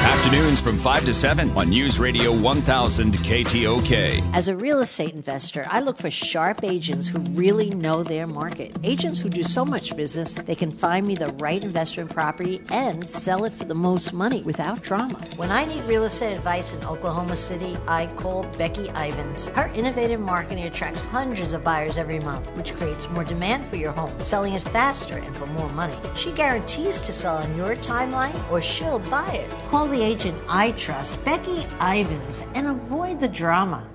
Afternoons 0.00 0.60
from 0.60 0.78
5 0.78 1.06
to 1.06 1.14
7 1.14 1.50
on 1.56 1.70
News 1.70 1.98
Radio 1.98 2.32
1000 2.32 3.14
KTOK. 3.14 4.22
As 4.32 4.46
a 4.46 4.56
real 4.56 4.80
estate 4.80 5.14
investor, 5.14 5.66
I 5.68 5.80
look 5.80 5.98
for 5.98 6.10
sharp 6.10 6.62
agents 6.62 7.08
who 7.08 7.18
really 7.18 7.70
know 7.70 8.04
their 8.04 8.26
market. 8.26 8.78
Agents 8.84 9.18
who 9.18 9.28
do 9.28 9.42
so 9.42 9.64
much 9.64 9.96
business, 9.96 10.34
they 10.34 10.54
can 10.54 10.70
find 10.70 11.04
me 11.04 11.16
the 11.16 11.28
right 11.40 11.62
investment 11.62 12.14
property 12.14 12.62
and 12.70 13.08
sell 13.08 13.44
it 13.44 13.52
for 13.52 13.64
the 13.64 13.74
most 13.74 14.12
money 14.12 14.42
without 14.42 14.82
drama. 14.82 15.18
When 15.36 15.50
I 15.50 15.64
need 15.64 15.82
real 15.84 16.04
estate 16.04 16.34
advice 16.34 16.72
in 16.72 16.84
Oklahoma 16.84 17.36
City, 17.36 17.76
I 17.88 18.06
call 18.16 18.44
Becky 18.56 18.88
Ivins. 18.90 19.48
Her 19.48 19.68
innovative 19.74 20.20
marketing 20.20 20.64
attracts 20.64 21.02
hundreds 21.02 21.52
of 21.52 21.64
buyers 21.64 21.98
every 21.98 22.20
month, 22.20 22.48
which 22.56 22.74
creates 22.74 23.10
more 23.10 23.24
demand 23.24 23.66
for 23.66 23.76
your 23.76 23.92
home, 23.92 24.12
selling 24.20 24.52
it 24.52 24.62
faster 24.62 25.18
and 25.18 25.36
for 25.36 25.46
more 25.46 25.68
money. 25.70 25.96
She 26.16 26.30
guarantees 26.32 27.00
to 27.00 27.12
sell 27.12 27.38
on 27.38 27.56
your 27.56 27.74
timeline 27.76 28.34
or 28.50 28.62
she'll 28.62 29.00
buy 29.00 29.32
it. 29.32 29.50
Call 29.70 29.87
the 29.88 30.02
agent 30.02 30.38
I 30.48 30.72
trust, 30.72 31.24
Becky 31.24 31.66
Ivins, 31.80 32.44
and 32.54 32.66
avoid 32.66 33.20
the 33.20 33.28
drama. 33.28 33.88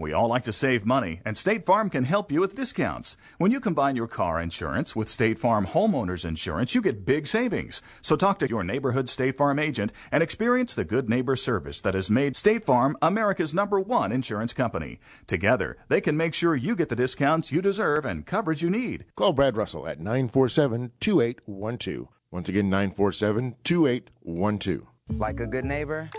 We 0.00 0.12
all 0.12 0.28
like 0.28 0.44
to 0.44 0.52
save 0.52 0.86
money, 0.86 1.20
and 1.24 1.36
State 1.36 1.66
Farm 1.66 1.90
can 1.90 2.04
help 2.04 2.30
you 2.30 2.40
with 2.40 2.54
discounts. 2.54 3.16
When 3.38 3.50
you 3.50 3.58
combine 3.58 3.96
your 3.96 4.06
car 4.06 4.40
insurance 4.40 4.94
with 4.94 5.08
State 5.08 5.40
Farm 5.40 5.66
homeowners 5.66 6.24
insurance, 6.24 6.72
you 6.72 6.80
get 6.80 7.04
big 7.04 7.26
savings. 7.26 7.82
So 8.00 8.14
talk 8.14 8.38
to 8.38 8.48
your 8.48 8.62
neighborhood 8.62 9.08
State 9.08 9.36
Farm 9.36 9.58
agent 9.58 9.90
and 10.12 10.22
experience 10.22 10.76
the 10.76 10.84
good 10.84 11.08
neighbor 11.08 11.34
service 11.34 11.80
that 11.80 11.94
has 11.94 12.08
made 12.08 12.36
State 12.36 12.64
Farm 12.64 12.96
America's 13.02 13.52
number 13.52 13.80
one 13.80 14.12
insurance 14.12 14.52
company. 14.52 15.00
Together, 15.26 15.76
they 15.88 16.00
can 16.00 16.16
make 16.16 16.32
sure 16.32 16.54
you 16.54 16.76
get 16.76 16.90
the 16.90 16.94
discounts 16.94 17.50
you 17.50 17.60
deserve 17.60 18.04
and 18.04 18.24
coverage 18.24 18.62
you 18.62 18.70
need. 18.70 19.04
Call 19.16 19.32
Brad 19.32 19.56
Russell 19.56 19.88
at 19.88 19.98
947 19.98 20.92
2812. 21.00 22.06
Once 22.30 22.48
again, 22.48 22.70
947 22.70 23.56
2812. 23.64 24.86
Like 25.10 25.40
a 25.40 25.46
good 25.46 25.64
neighbor, 25.64 26.10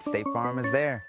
State 0.00 0.24
Farm 0.32 0.58
is 0.58 0.70
there. 0.70 1.04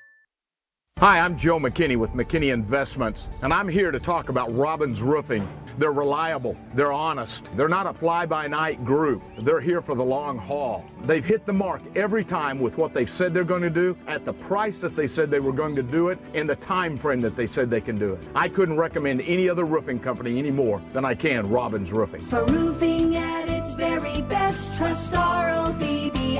Hi, 1.00 1.20
I'm 1.20 1.38
Joe 1.38 1.58
McKinney 1.58 1.96
with 1.96 2.10
McKinney 2.12 2.52
Investments, 2.52 3.28
and 3.42 3.54
I'm 3.54 3.70
here 3.70 3.92
to 3.92 4.00
talk 4.00 4.28
about 4.28 4.54
Robbins 4.54 5.02
Roofing. 5.02 5.48
They're 5.78 5.94
reliable, 5.94 6.58
they're 6.74 6.92
honest, 6.92 7.46
they're 7.56 7.70
not 7.70 7.88
a 7.88 7.94
fly 7.94 8.26
by 8.26 8.48
night 8.48 8.84
group. 8.84 9.24
They're 9.40 9.62
here 9.62 9.82
for 9.82 9.96
the 9.96 10.04
long 10.04 10.38
haul. 10.38 10.84
They've 11.04 11.24
hit 11.24 11.46
the 11.46 11.54
mark 11.54 11.82
every 11.96 12.26
time 12.26 12.60
with 12.60 12.78
what 12.78 12.94
they've 12.94 13.10
said 13.10 13.34
they're 13.34 13.46
going 13.46 13.62
to 13.62 13.70
do, 13.70 13.96
at 14.08 14.26
the 14.26 14.34
price 14.34 14.82
that 14.82 14.98
they 14.98 15.08
said 15.08 15.32
they 15.32 15.40
were 15.40 15.54
going 15.54 15.78
to 15.78 15.84
do 15.84 16.10
it, 16.10 16.20
in 16.34 16.46
the 16.46 16.58
time 16.58 16.98
frame 16.98 17.22
that 17.22 17.38
they 17.38 17.48
said 17.48 17.70
they 17.70 17.80
can 17.80 17.98
do 17.98 18.10
it. 18.10 18.20
I 18.36 18.50
couldn't 18.50 18.76
recommend 18.76 19.22
any 19.22 19.48
other 19.48 19.64
roofing 19.64 20.00
company 20.00 20.38
any 20.38 20.52
more 20.52 20.82
than 20.92 21.06
I 21.06 21.16
can 21.16 21.50
Robbins 21.50 21.94
Roofing. 21.94 22.28
For 22.28 22.44
roofing 22.48 23.16
at 23.16 23.48
its 23.48 23.76
very 23.76 24.22
best, 24.24 24.74
trust 24.74 25.16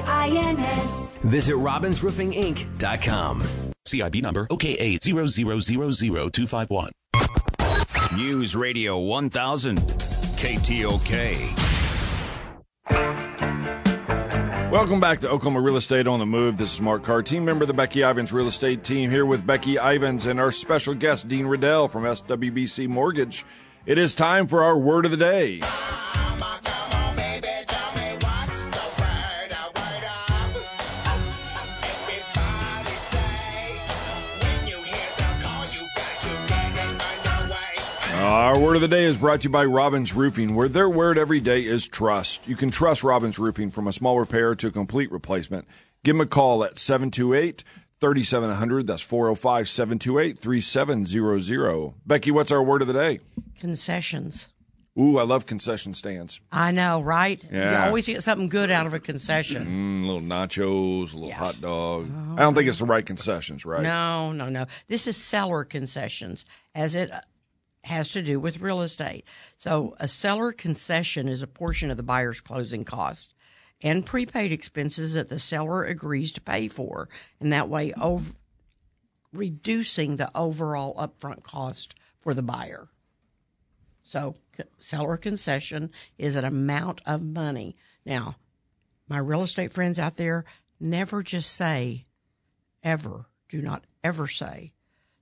R-O-B-B-I-N-S. 0.06 1.14
Visit 1.24 1.56
RobbinsRoofingInc.com. 1.56 3.44
CIB 3.88 4.22
number 4.22 4.48
OKA 4.50 5.00
0000251. 5.00 6.92
News 8.16 8.56
Radio 8.56 8.98
1000 9.00 9.78
KTOK. 9.80 11.70
Welcome 14.72 15.00
back 15.00 15.20
to 15.22 15.30
Oklahoma 15.30 15.62
Real 15.62 15.78
Estate 15.78 16.06
on 16.06 16.20
the 16.20 16.28
Move. 16.28 16.58
This 16.58 16.76
is 16.76 16.82
Mark 16.82 17.04
Carr, 17.04 17.24
team 17.24 17.44
member 17.44 17.64
of 17.64 17.68
the 17.68 17.74
Becky 17.74 18.02
Ivins 18.04 18.32
Real 18.32 18.46
Estate 18.46 18.84
team, 18.84 19.10
here 19.10 19.26
with 19.26 19.46
Becky 19.46 19.78
Ivins 19.78 20.28
and 20.28 20.40
our 20.40 20.52
special 20.52 20.94
guest, 20.94 21.28
Dean 21.28 21.48
Riddell 21.48 21.88
from 21.88 22.04
SWBC 22.04 22.88
Mortgage. 22.88 23.46
It 23.88 23.98
is 23.98 24.14
time 24.14 24.46
for 24.46 24.64
our 24.64 24.78
word 24.78 25.06
of 25.06 25.12
the 25.12 25.18
day. 25.18 25.62
Our 38.30 38.60
word 38.60 38.76
of 38.76 38.84
the 38.84 38.88
day 38.88 39.06
is 39.06 39.18
brought 39.18 39.42
to 39.42 39.46
you 39.46 39.50
by 39.50 39.66
Robbins 39.66 40.14
Roofing, 40.14 40.54
where 40.54 40.68
their 40.68 40.88
word 40.88 41.18
every 41.18 41.42
day 41.42 41.64
is 41.64 41.88
trust. 41.88 42.48
You 42.48 42.56
can 42.56 42.70
trust 42.70 43.04
Robbins 43.04 43.40
Roofing 43.40 43.72
from 43.72 43.88
a 43.88 43.92
small 43.92 44.20
repair 44.20 44.54
to 44.54 44.68
a 44.68 44.72
complete 44.72 45.12
replacement. 45.12 45.68
Give 46.04 46.14
them 46.16 46.22
a 46.22 46.28
call 46.28 46.64
at 46.64 46.78
728 46.78 47.64
3700. 48.00 48.86
That's 48.86 49.02
405 49.02 49.68
728 49.68 50.38
3700. 50.38 51.94
Becky, 52.06 52.30
what's 52.30 52.52
our 52.52 52.62
word 52.62 52.84
of 52.84 52.88
the 52.88 52.94
day? 52.94 53.20
Concessions. 53.60 54.50
Ooh, 55.00 55.18
I 55.18 55.24
love 55.24 55.48
concession 55.48 55.96
stands. 55.96 56.40
I 56.52 56.70
know, 56.70 57.02
right? 57.02 57.44
Yeah. 57.52 57.82
You 57.82 57.88
always 57.88 58.06
get 58.06 58.22
something 58.22 58.48
good 58.48 58.70
out 58.70 58.86
of 58.86 58.94
a 58.94 59.00
concession. 59.00 59.66
Mm, 59.66 60.06
little 60.06 60.22
nachos, 60.22 61.16
a 61.16 61.18
little 61.18 61.32
hot 61.32 61.60
dog. 61.62 62.08
I 62.38 62.42
don't 62.42 62.54
think 62.54 62.70
it's 62.70 62.78
the 62.78 62.86
right 62.86 63.06
concessions, 63.06 63.66
right? 63.66 63.82
No, 63.82 64.32
no, 64.34 64.50
no. 64.50 64.66
This 64.88 65.08
is 65.08 65.18
seller 65.18 65.64
concessions, 65.64 66.46
as 66.76 66.94
it 66.94 67.10
has 67.90 68.10
to 68.10 68.22
do 68.22 68.40
with 68.40 68.62
real 68.62 68.82
estate. 68.82 69.26
So, 69.58 69.96
a 70.00 70.08
seller 70.08 70.52
concession 70.52 71.28
is 71.28 71.42
a 71.42 71.48
portion 71.48 71.92
of 71.92 71.98
the 71.98 72.04
buyer's 72.04 72.40
closing 72.40 72.86
cost 72.86 73.34
and 73.82 74.06
prepaid 74.06 74.52
expenses 74.52 75.14
that 75.14 75.30
the 75.30 75.40
seller 75.40 75.84
agrees 75.84 76.32
to 76.34 76.42
pay 76.42 76.68
for, 76.68 77.10
and 77.40 77.52
that 77.52 77.70
way, 77.70 77.94
over 77.94 78.34
reducing 79.32 80.16
the 80.16 80.30
overall 80.36 80.96
upfront 80.96 81.44
cost 81.44 81.96
for 82.18 82.34
the 82.34 82.42
buyer. 82.42 82.90
So, 84.04 84.34
seller 84.80 85.18
concession 85.18 85.92
is 86.18 86.36
an 86.36 86.46
amount 86.46 87.02
of 87.06 87.24
money. 87.24 87.76
Now, 88.06 88.38
my 89.08 89.20
real 89.20 89.44
estate 89.44 89.72
friends 89.72 90.00
out 90.00 90.16
there, 90.16 90.46
never 90.80 91.22
just 91.22 91.54
say, 91.54 92.06
ever, 92.84 93.28
do 93.50 93.62
not 93.62 93.84
ever 94.04 94.28
say, 94.28 94.74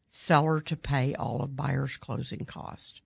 seller 0.07 0.59
to 0.61 0.75
pay 0.75 1.13
all 1.15 1.41
of 1.41 1.55
buyer's 1.55 1.97
closing 1.97 2.45
cost. 2.45 3.01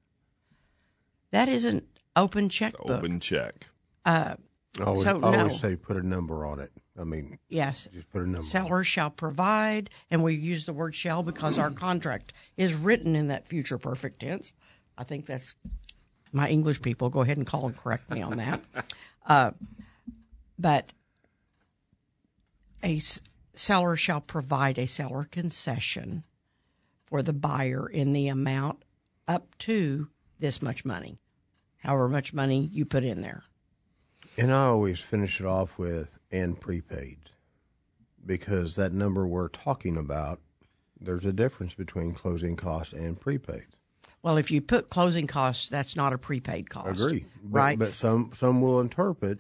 That 1.31 1.47
isn't 1.49 1.85
open 2.15 2.49
checkbook. 2.49 2.89
Open 2.89 3.19
check. 3.19 3.67
Uh, 4.05 4.35
I 4.79 4.83
always, 4.83 5.03
so 5.03 5.15
I 5.17 5.31
no. 5.31 5.37
always 5.39 5.59
say 5.59 5.75
put 5.75 5.97
a 5.97 6.05
number 6.07 6.45
on 6.45 6.59
it. 6.59 6.71
I 6.99 7.03
mean, 7.03 7.39
Yes. 7.49 7.87
just 7.93 8.09
put 8.11 8.21
a 8.21 8.25
number. 8.25 8.43
Seller 8.43 8.83
shall 8.83 9.09
provide, 9.09 9.89
and 10.09 10.23
we 10.23 10.35
use 10.35 10.65
the 10.65 10.73
word 10.73 10.93
shall 10.95 11.23
because 11.23 11.57
our 11.57 11.71
contract 11.71 12.33
is 12.57 12.73
written 12.75 13.15
in 13.15 13.27
that 13.29 13.47
future 13.47 13.77
perfect 13.77 14.19
tense. 14.21 14.53
I 14.97 15.03
think 15.03 15.25
that's 15.25 15.55
my 16.33 16.49
English 16.49 16.81
people. 16.81 17.09
Go 17.09 17.21
ahead 17.21 17.37
and 17.37 17.47
call 17.47 17.65
and 17.65 17.75
correct 17.75 18.09
me 18.11 18.21
on 18.21 18.37
that. 18.37 18.61
Uh, 19.23 19.51
but 20.57 20.93
a 22.83 22.97
s- 22.97 23.21
seller 23.53 23.95
shall 23.95 24.19
provide 24.19 24.79
a 24.79 24.87
seller 24.87 25.25
concession 25.31 26.23
for 27.12 27.21
the 27.21 27.34
buyer 27.34 27.88
in 27.88 28.13
the 28.13 28.30
amount 28.30 28.84
up 29.28 29.56
to 29.58 30.08
this 30.39 30.62
much 30.62 30.86
money, 30.86 31.19
however 31.78 32.08
much 32.08 32.34
money 32.34 32.69
you 32.71 32.86
put 32.86 33.04
in 33.04 33.21
there. 33.21 33.43
And 34.38 34.52
I 34.52 34.67
always 34.67 35.02
finish 35.02 35.41
it 35.41 35.45
off 35.45 35.78
with 35.78 36.17
and 36.32 36.58
prepaids 36.58 37.34
because 38.26 38.78
that 38.78 38.93
number 38.93 39.28
we're 39.28 39.50
talking 39.50 39.97
about, 39.97 40.39
there's 41.02 41.26
a 41.26 41.34
difference 41.34 41.74
between 41.74 42.13
closing 42.13 42.56
costs 42.56 42.93
and 42.93 43.19
prepaids. 43.19 43.74
Well, 44.24 44.38
if 44.38 44.50
you 44.50 44.62
put 44.62 44.89
closing 44.89 45.28
costs, 45.28 45.67
that's 45.67 45.97
not 45.97 46.13
a 46.13 46.17
prepaid 46.17 46.69
cost. 46.69 47.02
Agree, 47.02 47.26
but, 47.43 47.58
right? 47.60 47.80
But 47.80 47.93
some 47.93 48.30
some 48.34 48.62
will 48.62 48.80
interpret 48.80 49.39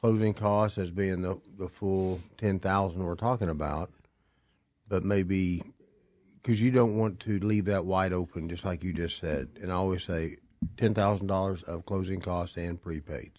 closing 0.00 0.34
costs 0.34 0.78
as 0.78 0.90
being 0.90 1.22
the 1.22 1.38
the 1.58 1.68
full 1.68 2.18
ten 2.38 2.58
thousand 2.58 3.04
we're 3.04 3.14
talking 3.14 3.50
about, 3.50 3.90
but 4.88 5.04
maybe 5.04 5.62
because 6.48 6.62
you 6.62 6.70
don't 6.70 6.96
want 6.96 7.20
to 7.20 7.38
leave 7.40 7.66
that 7.66 7.84
wide 7.84 8.14
open, 8.14 8.48
just 8.48 8.64
like 8.64 8.82
you 8.82 8.90
just 8.90 9.18
said. 9.18 9.50
And 9.60 9.70
I 9.70 9.74
always 9.74 10.02
say 10.02 10.38
ten 10.78 10.94
thousand 10.94 11.26
dollars 11.26 11.62
of 11.64 11.84
closing 11.84 12.22
costs 12.22 12.56
and 12.56 12.80
prepaid. 12.80 13.32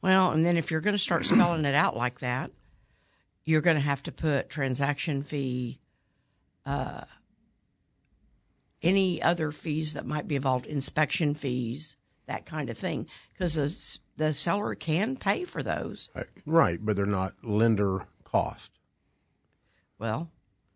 Well, 0.00 0.30
and 0.30 0.46
then 0.46 0.56
if 0.56 0.70
you're 0.70 0.80
going 0.80 0.94
to 0.94 0.98
start 0.98 1.26
spelling 1.26 1.66
it 1.66 1.74
out 1.74 1.94
like 1.94 2.20
that, 2.20 2.50
you're 3.44 3.60
going 3.60 3.76
to 3.76 3.82
have 3.82 4.02
to 4.04 4.12
put 4.12 4.48
transaction 4.48 5.22
fee, 5.22 5.78
uh, 6.64 7.02
any 8.82 9.20
other 9.20 9.52
fees 9.52 9.92
that 9.92 10.06
might 10.06 10.26
be 10.26 10.36
involved, 10.36 10.64
inspection 10.64 11.34
fees, 11.34 11.96
that 12.24 12.46
kind 12.46 12.70
of 12.70 12.78
thing, 12.78 13.06
because 13.34 13.56
the 13.56 13.98
the 14.16 14.32
seller 14.32 14.74
can 14.74 15.16
pay 15.16 15.44
for 15.44 15.62
those. 15.62 16.08
Right, 16.46 16.78
but 16.82 16.96
they're 16.96 17.04
not 17.04 17.34
lender 17.42 18.06
cost. 18.24 18.80
Well, 19.98 20.30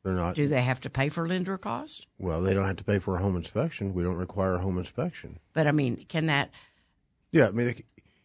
They're 0.08 0.16
not. 0.16 0.34
do 0.36 0.48
they 0.48 0.62
have 0.62 0.80
to 0.80 0.90
pay 0.90 1.10
for 1.10 1.28
lender 1.28 1.58
cost? 1.58 2.06
Well, 2.18 2.40
they 2.40 2.54
don't 2.54 2.64
have 2.64 2.76
to 2.76 2.84
pay 2.84 2.98
for 2.98 3.16
a 3.16 3.18
home 3.18 3.36
inspection. 3.36 3.92
We 3.92 4.02
don't 4.02 4.16
require 4.16 4.54
a 4.54 4.58
home 4.58 4.78
inspection. 4.78 5.38
But 5.52 5.66
I 5.66 5.72
mean, 5.72 6.06
can 6.08 6.26
that? 6.26 6.50
Yeah, 7.30 7.48
I 7.48 7.50
mean, 7.50 7.74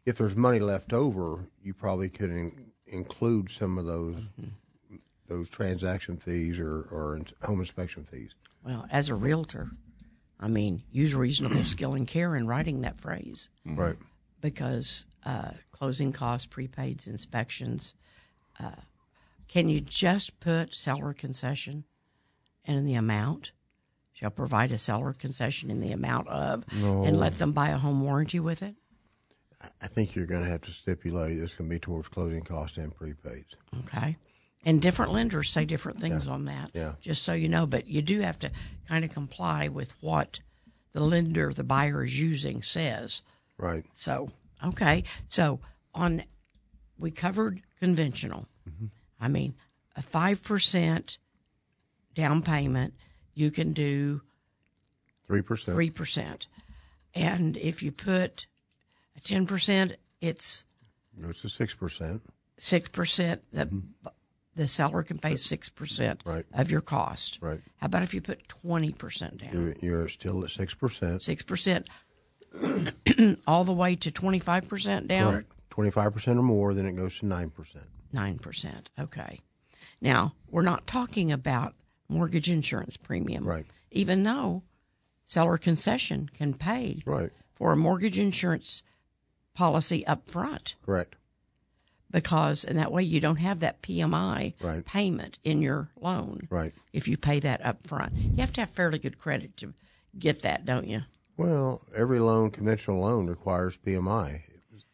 if 0.05 0.17
there's 0.17 0.37
money 0.37 0.59
left 0.59 0.93
over, 0.93 1.39
you 1.61 1.73
probably 1.73 2.07
could 2.07 2.29
in, 2.29 2.71
include 2.87 3.49
some 3.49 3.77
of 3.77 3.85
those 3.85 4.29
those 5.27 5.49
transaction 5.49 6.15
fees 6.15 6.57
or, 6.57 6.83
or 6.89 7.19
home 7.41 7.59
inspection 7.59 8.05
fees. 8.05 8.33
Well, 8.63 8.85
as 8.89 9.09
a 9.09 9.15
realtor, 9.15 9.69
I 10.39 10.47
mean, 10.47 10.83
use 10.89 11.13
reasonable 11.13 11.63
skill 11.65 11.95
and 11.95 12.07
care 12.07 12.33
in 12.37 12.47
writing 12.47 12.79
that 12.81 13.01
phrase. 13.01 13.49
Right. 13.65 13.97
Because 14.39 15.05
uh, 15.25 15.51
closing 15.73 16.13
costs, 16.13 16.47
prepaids, 16.47 17.07
inspections. 17.07 17.93
Uh, 18.57 18.71
can 19.47 19.69
you 19.69 19.79
just 19.79 20.39
put 20.39 20.75
seller 20.75 21.13
concession 21.13 21.83
and 22.65 22.87
the 22.87 22.95
amount? 22.95 23.51
Shall 24.13 24.29
provide 24.29 24.71
a 24.71 24.77
seller 24.77 25.13
concession 25.13 25.71
in 25.71 25.81
the 25.81 25.91
amount 25.91 26.27
of, 26.27 26.65
No. 26.75 27.03
and 27.03 27.17
let 27.19 27.33
them 27.33 27.51
buy 27.51 27.69
a 27.69 27.77
home 27.77 28.01
warranty 28.01 28.39
with 28.39 28.61
it. 28.61 28.75
I 29.81 29.87
think 29.87 30.15
you're 30.15 30.25
going 30.25 30.43
to 30.43 30.49
have 30.49 30.61
to 30.61 30.71
stipulate 30.71 31.37
it's 31.37 31.53
going 31.53 31.69
to 31.69 31.75
be 31.75 31.79
towards 31.79 32.07
closing 32.09 32.41
costs 32.43 32.77
and 32.77 32.95
prepaids. 32.95 33.55
Okay. 33.79 34.17
And 34.65 34.81
different 34.81 35.11
lenders 35.13 35.49
say 35.49 35.65
different 35.65 35.99
things 35.99 36.27
on 36.27 36.45
that. 36.45 36.71
Yeah. 36.73 36.93
Just 37.01 37.23
so 37.23 37.33
you 37.33 37.49
know, 37.49 37.65
but 37.65 37.87
you 37.87 38.01
do 38.01 38.21
have 38.21 38.39
to 38.41 38.51
kind 38.87 39.03
of 39.03 39.13
comply 39.13 39.67
with 39.67 39.93
what 40.01 40.39
the 40.93 41.01
lender, 41.01 41.51
the 41.51 41.63
buyer 41.63 42.03
is 42.03 42.17
using 42.17 42.61
says. 42.61 43.23
Right. 43.57 43.83
So, 43.93 44.29
okay. 44.63 45.03
So, 45.27 45.59
on 45.93 46.23
we 46.97 47.11
covered 47.11 47.61
conventional. 47.79 48.47
Mm-hmm. 48.69 48.85
I 49.23 49.29
mean, 49.29 49.55
a 49.95 50.01
5% 50.01 51.17
down 52.13 52.41
payment, 52.41 52.93
you 53.33 53.51
can 53.51 53.71
do 53.73 54.21
Three 55.25 55.41
percent. 55.41 55.77
3%. 55.77 56.47
And 57.15 57.55
if 57.55 57.81
you 57.81 57.93
put 57.93 58.47
a 59.15 59.21
10%, 59.21 59.93
it's 60.19 60.65
Goes 61.21 61.41
to 61.41 61.49
six 61.49 61.73
percent. 61.73 62.21
6% 62.59 63.39
that 63.53 63.69
mm-hmm. 63.69 64.07
the 64.55 64.67
seller 64.67 65.03
can 65.03 65.19
pay 65.19 65.33
6% 65.33 66.19
Right. 66.25 66.45
of 66.53 66.71
your 66.71 66.81
cost. 66.81 67.39
Right. 67.41 67.61
How 67.77 67.85
about 67.85 68.03
if 68.03 68.13
you 68.13 68.21
put 68.21 68.47
20% 68.47 69.37
down? 69.37 69.53
You're, 69.53 69.75
you're 69.79 70.07
still 70.09 70.43
at 70.43 70.51
six 70.51 70.73
percent. 70.73 71.21
6% 71.21 73.39
all 73.47 73.63
the 73.63 73.73
way 73.73 73.95
to 73.95 74.11
25% 74.11 75.07
down? 75.07 75.31
Correct. 75.31 75.51
Twenty 75.69 75.91
five 75.91 76.13
percent 76.13 76.37
or 76.37 76.43
more, 76.43 76.73
then 76.75 76.85
it 76.85 76.95
goes 76.95 77.17
to 77.19 77.25
nine 77.25 77.49
percent. 78.13 78.23
Nine 78.23 78.37
percent. 78.39 78.89
Okay. 78.99 79.39
Now 80.01 80.33
we're 80.49 80.61
not 80.61 80.87
talking 80.87 81.31
about 81.31 81.75
mortgage 82.09 82.49
insurance 82.49 82.97
premium, 82.97 83.45
Right. 83.45 83.65
Even 83.91 84.23
though 84.23 84.63
seller 85.25 85.57
concession 85.57 86.29
can 86.33 86.53
pay 86.53 86.97
Right. 87.05 87.31
for 87.53 87.71
a 87.71 87.75
mortgage 87.77 88.19
insurance 88.19 88.81
policy 89.53 90.05
up 90.07 90.27
front, 90.29 90.75
Correct. 90.83 91.15
because 92.11 92.63
and 92.65 92.77
that 92.77 92.91
way 92.91 93.03
you 93.03 93.19
don't 93.19 93.37
have 93.37 93.59
that 93.61 93.81
PMI 93.81 94.53
Right. 94.61 94.85
payment 94.85 95.39
in 95.43 95.61
your 95.61 95.89
loan. 95.99 96.47
Right. 96.49 96.73
If 96.91 97.07
you 97.07 97.17
pay 97.17 97.39
that 97.39 97.63
up 97.65 97.83
front, 97.85 98.13
you 98.15 98.37
have 98.37 98.53
to 98.53 98.61
have 98.61 98.69
fairly 98.69 98.99
good 98.99 99.17
credit 99.17 99.55
to 99.57 99.73
get 100.17 100.41
that, 100.41 100.65
don't 100.65 100.87
you? 100.87 101.03
Well, 101.37 101.81
every 101.95 102.19
loan, 102.19 102.51
conventional 102.51 102.99
loan, 103.01 103.27
requires 103.27 103.77
PMI. 103.77 104.43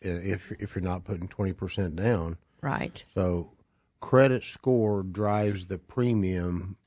If 0.02 0.52
if 0.54 0.76
you're 0.76 0.84
not 0.84 1.04
putting 1.04 1.28
twenty 1.28 1.52
percent 1.54 1.96
down, 1.98 2.38
Right. 2.62 3.04
So 3.10 3.52
credit 4.00 4.44
score 4.44 5.04
drives 5.04 5.66
the 5.66 5.78
premium 5.78 6.78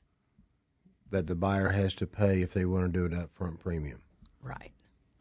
that 1.11 1.27
the 1.27 1.35
buyer 1.35 1.69
has 1.69 1.93
to 1.95 2.07
pay 2.07 2.41
if 2.41 2.53
they 2.53 2.65
want 2.65 2.91
to 2.91 2.99
do 2.99 3.05
an 3.05 3.21
upfront 3.27 3.59
premium. 3.59 4.01
Right. 4.41 4.71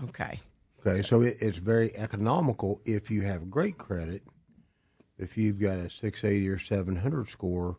Okay. 0.05 0.41
Okay, 0.85 1.03
so 1.03 1.21
it, 1.23 1.37
it's 1.41 1.59
very 1.59 1.95
economical 1.97 2.81
if 2.85 3.11
you 3.11 3.23
have 3.23 3.51
great 3.51 3.79
credit. 3.79 4.23
If 5.19 5.37
you've 5.37 5.61
got 5.61 5.79
a 5.79 5.89
680 5.89 6.49
or 6.49 6.59
700 6.59 7.29
score, 7.29 7.77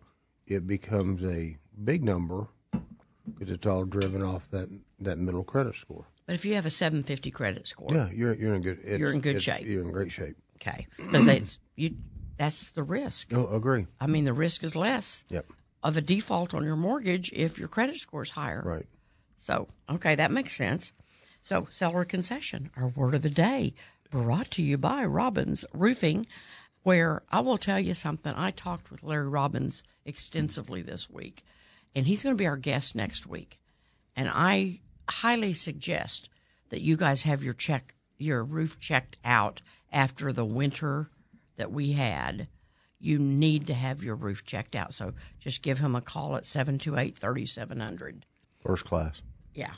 it 0.48 0.66
becomes 0.68 1.26
a 1.26 1.58
big 1.84 2.04
number 2.04 2.48
because 3.26 3.52
it's 3.52 3.66
all 3.66 3.84
driven 3.84 4.22
off 4.22 4.50
that 4.52 4.70
that 5.00 5.18
middle 5.18 5.44
credit 5.44 5.76
score. 5.76 6.06
But 6.26 6.36
if 6.36 6.46
you 6.46 6.54
have 6.56 6.66
a 6.66 6.70
750 6.70 7.32
credit 7.32 7.68
score, 7.68 7.90
Yeah, 7.92 8.10
you're 8.14 8.36
you're 8.36 8.54
in 8.54 8.62
good. 8.62 8.80
It's, 8.84 9.00
You're 9.00 9.12
in 9.12 9.20
good 9.20 9.42
shape. 9.42 9.66
You're 9.66 9.84
in 9.84 9.92
great 9.92 10.12
shape. 10.12 10.36
okay, 10.58 10.88
because 10.98 11.60
you. 11.76 11.96
That's 12.38 12.70
the 12.72 12.84
risk. 12.84 13.34
Oh, 13.34 13.48
agree. 13.48 13.88
I 14.00 14.08
mean, 14.08 14.26
the 14.26 14.34
risk 14.34 14.64
is 14.64 14.76
less 14.76 15.24
Yep. 15.30 15.46
of 15.84 15.98
a 15.98 16.02
default 16.02 16.54
on 16.54 16.64
your 16.64 16.76
mortgage 16.76 17.32
if 17.34 17.60
your 17.60 17.68
credit 17.68 18.00
score 18.00 18.24
is 18.24 18.32
higher. 18.32 18.62
Right. 18.64 18.88
So, 19.38 19.68
okay, 19.90 20.16
that 20.16 20.32
makes 20.32 20.56
sense. 20.56 20.92
So, 21.42 21.68
seller 21.72 22.06
concession, 22.06 22.72
our 22.78 22.88
word 22.88 23.14
of 23.16 23.22
the 23.22 23.30
day, 23.30 23.74
brought 24.10 24.50
to 24.52 24.64
you 24.64 24.78
by 24.78 25.04
Robbins 25.06 25.66
Roofing, 25.74 26.26
where 26.84 27.24
I 27.32 27.42
will 27.42 27.58
tell 27.58 27.80
you 27.80 27.94
something. 27.94 28.34
I 28.36 28.52
talked 28.52 28.90
with 28.92 29.04
Larry 29.04 29.28
Robbins 29.28 29.84
extensively 30.06 30.82
this 30.82 31.10
week, 31.10 31.44
and 31.96 32.08
he's 32.08 32.24
going 32.24 32.36
to 32.36 32.42
be 32.42 32.48
our 32.48 32.58
guest 32.58 32.96
next 32.96 33.28
week. 33.28 33.60
And 34.16 34.30
I 34.32 34.80
highly 35.10 35.54
suggest 35.54 36.30
that 36.70 36.82
you 36.82 36.96
guys 36.96 37.24
have 37.24 37.44
your 37.44 37.54
check, 37.54 37.96
your 38.18 38.44
roof 38.44 38.80
checked 38.80 39.18
out 39.26 39.62
after 39.92 40.32
the 40.32 40.46
winter 40.46 41.10
that 41.58 41.72
we 41.72 41.94
had. 41.94 42.48
You 43.00 43.20
need 43.20 43.68
to 43.68 43.74
have 43.74 44.04
your 44.04 44.16
roof 44.16 44.46
checked 44.46 44.76
out. 44.76 44.94
So 44.94 45.14
just 45.40 45.62
give 45.62 45.80
him 45.80 45.96
a 45.96 46.02
call 46.02 46.36
at 46.38 46.46
728 46.46 47.18
3700. 47.18 48.26
First 48.62 48.86
class. 48.86 49.22
Yeah. 49.54 49.74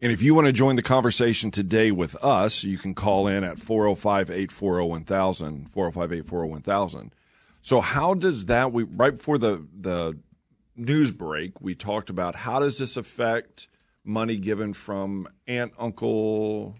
And 0.00 0.10
if 0.10 0.22
you 0.22 0.34
want 0.34 0.46
to 0.48 0.52
join 0.52 0.76
the 0.76 0.82
conversation 0.82 1.50
today 1.50 1.92
with 1.92 2.16
us, 2.24 2.64
you 2.64 2.78
can 2.78 2.94
call 2.94 3.26
in 3.28 3.44
at 3.44 3.58
405 3.58 4.30
840 4.30 4.88
1000, 4.88 5.68
405 5.68 6.12
840 6.12 6.50
1000. 6.50 7.14
So, 7.60 7.80
how 7.80 8.14
does 8.14 8.46
that, 8.46 8.72
we, 8.72 8.82
right 8.82 9.14
before 9.14 9.38
the, 9.38 9.64
the 9.72 10.18
news 10.74 11.12
break, 11.12 11.60
we 11.60 11.76
talked 11.76 12.10
about 12.10 12.34
how 12.34 12.58
does 12.58 12.78
this 12.78 12.96
affect 12.96 13.68
money 14.04 14.36
given 14.38 14.72
from 14.72 15.28
aunt, 15.46 15.72
uncle, 15.78 16.74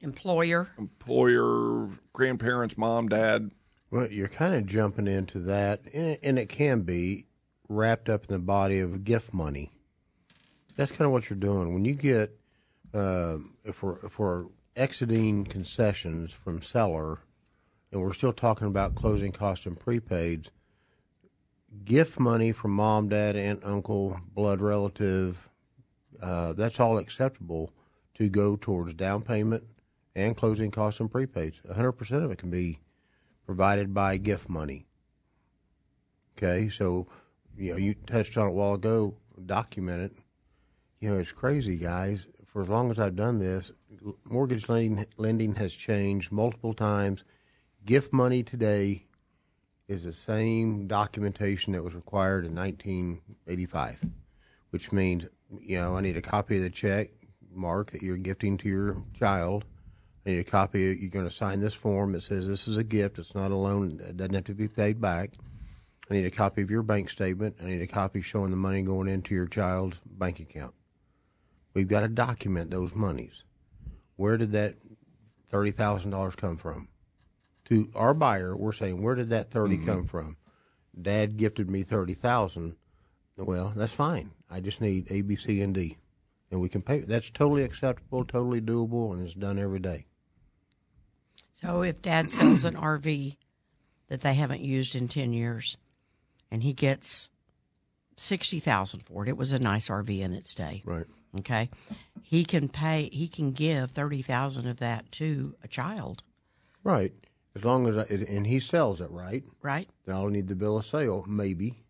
Employer. 0.00 0.68
employer, 0.78 1.90
grandparents, 2.14 2.78
mom, 2.78 3.08
dad? 3.08 3.50
Well, 3.94 4.10
you're 4.10 4.26
kind 4.26 4.54
of 4.56 4.66
jumping 4.66 5.06
into 5.06 5.38
that, 5.38 5.82
and 5.94 6.36
it, 6.36 6.48
can 6.48 6.80
be 6.80 7.26
wrapped 7.68 8.08
up 8.08 8.24
in 8.28 8.32
the 8.32 8.40
body 8.40 8.80
of 8.80 9.04
gift 9.04 9.32
money. 9.32 9.70
That's 10.74 10.90
kind 10.90 11.06
of 11.06 11.12
what 11.12 11.30
you're 11.30 11.38
doing 11.38 11.72
when 11.72 11.84
you 11.84 11.94
get 11.94 12.36
uh, 12.92 13.38
if 13.64 13.84
we're 13.84 14.04
if 14.04 14.18
we're 14.18 14.46
exiting 14.74 15.44
concessions 15.44 16.32
from 16.32 16.60
seller, 16.60 17.20
and 17.92 18.02
we're 18.02 18.12
still 18.12 18.32
talking 18.32 18.66
about 18.66 18.96
closing 18.96 19.30
costs 19.30 19.64
and 19.64 19.78
prepaids. 19.78 20.50
Gift 21.84 22.18
money 22.18 22.50
from 22.50 22.72
mom, 22.72 23.08
dad, 23.10 23.36
aunt, 23.36 23.62
uncle, 23.62 24.20
blood 24.34 24.60
relative, 24.60 25.48
uh, 26.20 26.52
that's 26.54 26.80
all 26.80 26.98
acceptable 26.98 27.70
to 28.14 28.28
go 28.28 28.56
towards 28.56 28.92
down 28.94 29.22
payment 29.22 29.62
and 30.16 30.36
closing 30.36 30.72
costs 30.72 30.98
and 30.98 31.12
prepaids. 31.12 31.62
100% 31.64 32.24
of 32.24 32.32
it 32.32 32.38
can 32.38 32.50
be 32.50 32.80
provided 33.46 33.92
by 33.94 34.16
gift 34.16 34.48
money. 34.48 34.86
Okay, 36.36 36.68
so 36.68 37.06
you 37.56 37.72
know 37.72 37.78
you 37.78 37.94
touched 37.94 38.36
on 38.36 38.46
it 38.46 38.50
a 38.50 38.52
while 38.52 38.74
ago. 38.74 39.16
Document 39.46 40.02
it. 40.02 40.12
You 41.00 41.10
know 41.10 41.18
it's 41.18 41.32
crazy, 41.32 41.76
guys. 41.76 42.26
For 42.46 42.60
as 42.60 42.68
long 42.68 42.90
as 42.90 42.98
I've 42.98 43.16
done 43.16 43.38
this, 43.38 43.72
mortgage 44.24 44.68
lending 44.68 45.06
lending 45.16 45.54
has 45.56 45.74
changed 45.74 46.32
multiple 46.32 46.74
times. 46.74 47.24
gift 47.84 48.12
money 48.12 48.42
today 48.42 49.06
is 49.88 50.04
the 50.04 50.12
same 50.12 50.86
documentation 50.86 51.72
that 51.72 51.82
was 51.82 51.94
required 51.94 52.46
in 52.46 52.54
1985, 52.54 54.00
which 54.70 54.92
means, 54.92 55.26
you 55.60 55.76
know, 55.76 55.96
I 55.96 56.00
need 56.00 56.16
a 56.16 56.22
copy 56.22 56.56
of 56.56 56.62
the 56.62 56.70
check, 56.70 57.10
Mark, 57.52 57.90
that 57.92 58.02
you're 58.02 58.16
gifting 58.16 58.56
to 58.58 58.68
your 58.68 59.02
child. 59.12 59.64
I 60.24 60.30
need 60.30 60.38
a 60.38 60.44
copy. 60.44 60.80
You're 60.80 61.10
going 61.10 61.28
to 61.28 61.34
sign 61.34 61.60
this 61.60 61.74
form 61.74 62.12
that 62.12 62.22
says 62.22 62.48
this 62.48 62.66
is 62.66 62.76
a 62.76 62.84
gift. 62.84 63.18
It's 63.18 63.34
not 63.34 63.50
a 63.50 63.56
loan. 63.56 64.00
It 64.00 64.16
doesn't 64.16 64.34
have 64.34 64.44
to 64.44 64.54
be 64.54 64.68
paid 64.68 65.00
back. 65.00 65.34
I 66.10 66.14
need 66.14 66.26
a 66.26 66.30
copy 66.30 66.62
of 66.62 66.70
your 66.70 66.82
bank 66.82 67.10
statement. 67.10 67.56
I 67.62 67.66
need 67.66 67.82
a 67.82 67.86
copy 67.86 68.20
showing 68.20 68.50
the 68.50 68.56
money 68.56 68.82
going 68.82 69.08
into 69.08 69.34
your 69.34 69.46
child's 69.46 70.00
bank 70.04 70.40
account. 70.40 70.74
We've 71.74 71.88
got 71.88 72.00
to 72.00 72.08
document 72.08 72.70
those 72.70 72.94
monies. 72.94 73.44
Where 74.16 74.36
did 74.36 74.52
that 74.52 74.76
thirty 75.48 75.72
thousand 75.72 76.10
dollars 76.12 76.36
come 76.36 76.56
from? 76.56 76.88
To 77.66 77.90
our 77.94 78.14
buyer, 78.14 78.56
we're 78.56 78.72
saying, 78.72 79.02
where 79.02 79.14
did 79.14 79.30
that 79.30 79.50
30 79.50 79.76
mm-hmm. 79.76 79.86
come 79.86 80.04
from? 80.04 80.36
Dad 81.00 81.38
gifted 81.38 81.70
me 81.70 81.82
thirty 81.82 82.14
thousand. 82.14 82.76
Well, 83.36 83.72
that's 83.74 83.92
fine. 83.92 84.30
I 84.50 84.60
just 84.60 84.80
need 84.80 85.10
A, 85.10 85.22
B, 85.22 85.36
C, 85.36 85.60
and 85.62 85.74
D, 85.74 85.96
and 86.50 86.60
we 86.60 86.68
can 86.68 86.82
pay. 86.82 87.00
That's 87.00 87.30
totally 87.30 87.64
acceptable, 87.64 88.24
totally 88.24 88.60
doable, 88.60 89.12
and 89.12 89.22
it's 89.22 89.34
done 89.34 89.58
every 89.58 89.80
day. 89.80 90.06
So 91.54 91.82
if 91.82 92.02
dad 92.02 92.28
sells 92.28 92.64
an 92.64 92.74
RV 92.74 93.36
that 94.08 94.20
they 94.20 94.34
haven't 94.34 94.60
used 94.60 94.96
in 94.96 95.08
10 95.08 95.32
years 95.32 95.76
and 96.50 96.62
he 96.62 96.72
gets 96.72 97.30
60,000 98.16 99.00
for 99.00 99.24
it, 99.24 99.28
it 99.28 99.36
was 99.36 99.52
a 99.52 99.58
nice 99.58 99.88
RV 99.88 100.20
in 100.20 100.34
its 100.34 100.52
day. 100.52 100.82
Right. 100.84 101.06
Okay. 101.38 101.70
He 102.22 102.44
can 102.44 102.68
pay 102.68 103.08
he 103.12 103.28
can 103.28 103.52
give 103.52 103.92
30,000 103.92 104.66
of 104.66 104.78
that 104.78 105.10
to 105.12 105.54
a 105.62 105.68
child. 105.68 106.24
Right. 106.82 107.12
As 107.54 107.64
long 107.64 107.86
as 107.86 107.96
I, 107.96 108.02
and 108.02 108.46
he 108.46 108.58
sells 108.58 109.00
it, 109.00 109.10
right? 109.10 109.44
Right. 109.62 109.88
Then 110.04 110.16
I'll 110.16 110.26
need 110.26 110.48
the 110.48 110.56
bill 110.56 110.76
of 110.76 110.84
sale. 110.84 111.24
Maybe. 111.26 111.84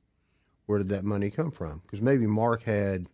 Where 0.67 0.79
did 0.79 0.91
that 0.91 1.05
money 1.05 1.31
come 1.31 1.51
from? 1.51 1.81
Because 1.85 2.03
maybe 2.03 2.27
Mark 2.27 2.63
had 2.63 3.07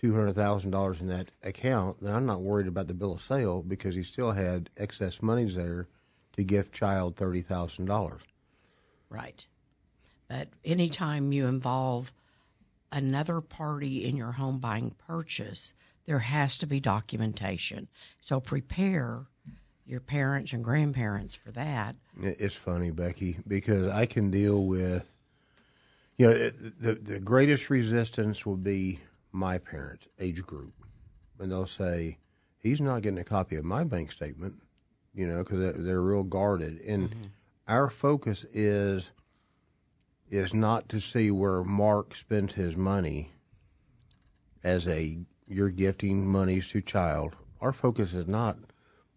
two 0.00 0.14
hundred 0.14 0.32
thousand 0.32 0.70
dollars 0.70 1.00
in 1.00 1.08
that 1.08 1.30
account. 1.42 2.00
Then 2.00 2.14
I'm 2.14 2.26
not 2.26 2.40
worried 2.40 2.66
about 2.66 2.88
the 2.88 2.94
bill 2.94 3.12
of 3.12 3.20
sale 3.20 3.62
because 3.62 3.94
he 3.94 4.02
still 4.02 4.32
had 4.32 4.70
excess 4.76 5.20
monies 5.20 5.56
there 5.56 5.88
to 6.36 6.42
gift 6.44 6.72
child 6.72 7.16
thirty 7.16 7.42
thousand 7.42 7.86
dollars. 7.86 8.22
Right. 9.10 9.46
But 10.28 10.48
anytime 10.64 11.32
you 11.32 11.46
involve 11.46 12.12
another 12.92 13.40
party 13.40 14.04
in 14.04 14.16
your 14.16 14.32
home 14.32 14.58
buying 14.58 14.94
purchase, 15.06 15.74
there 16.06 16.20
has 16.20 16.56
to 16.58 16.66
be 16.66 16.80
documentation. 16.80 17.88
So 18.20 18.40
prepare 18.40 19.26
your 19.86 20.00
parents 20.00 20.52
and 20.52 20.62
grandparents 20.64 21.34
for 21.34 21.50
that. 21.52 21.96
It's 22.22 22.54
funny, 22.54 22.90
Becky, 22.92 23.38
because 23.46 23.88
I 23.88 24.06
can 24.06 24.30
deal 24.30 24.64
with, 24.66 25.12
you 26.16 26.26
know, 26.26 26.32
it- 26.32 26.80
the 26.80 26.94
the 26.94 27.20
greatest 27.20 27.68
resistance 27.70 28.46
will 28.46 28.56
be 28.56 29.00
my 29.32 29.58
parents' 29.58 30.08
age 30.18 30.42
group, 30.42 30.74
and 31.38 31.50
they'll 31.50 31.66
say, 31.66 32.18
"He's 32.58 32.80
not 32.80 33.02
getting 33.02 33.18
a 33.18 33.24
copy 33.24 33.56
of 33.56 33.64
my 33.64 33.84
bank 33.84 34.12
statement," 34.12 34.62
you 35.14 35.26
know, 35.26 35.38
because 35.38 35.60
they're, 35.60 35.72
they're 35.72 36.02
real 36.02 36.22
guarded. 36.22 36.80
And 36.80 37.10
mm-hmm. 37.10 37.22
our 37.68 37.90
focus 37.90 38.44
is 38.52 39.12
is 40.30 40.54
not 40.54 40.88
to 40.88 41.00
see 41.00 41.30
where 41.30 41.64
Mark 41.64 42.14
spends 42.14 42.54
his 42.54 42.76
money 42.76 43.32
as 44.62 44.86
a 44.86 45.18
you're 45.46 45.70
gifting 45.70 46.26
monies 46.26 46.68
to 46.68 46.80
child. 46.80 47.34
Our 47.60 47.72
focus 47.72 48.14
is 48.14 48.28
not, 48.28 48.56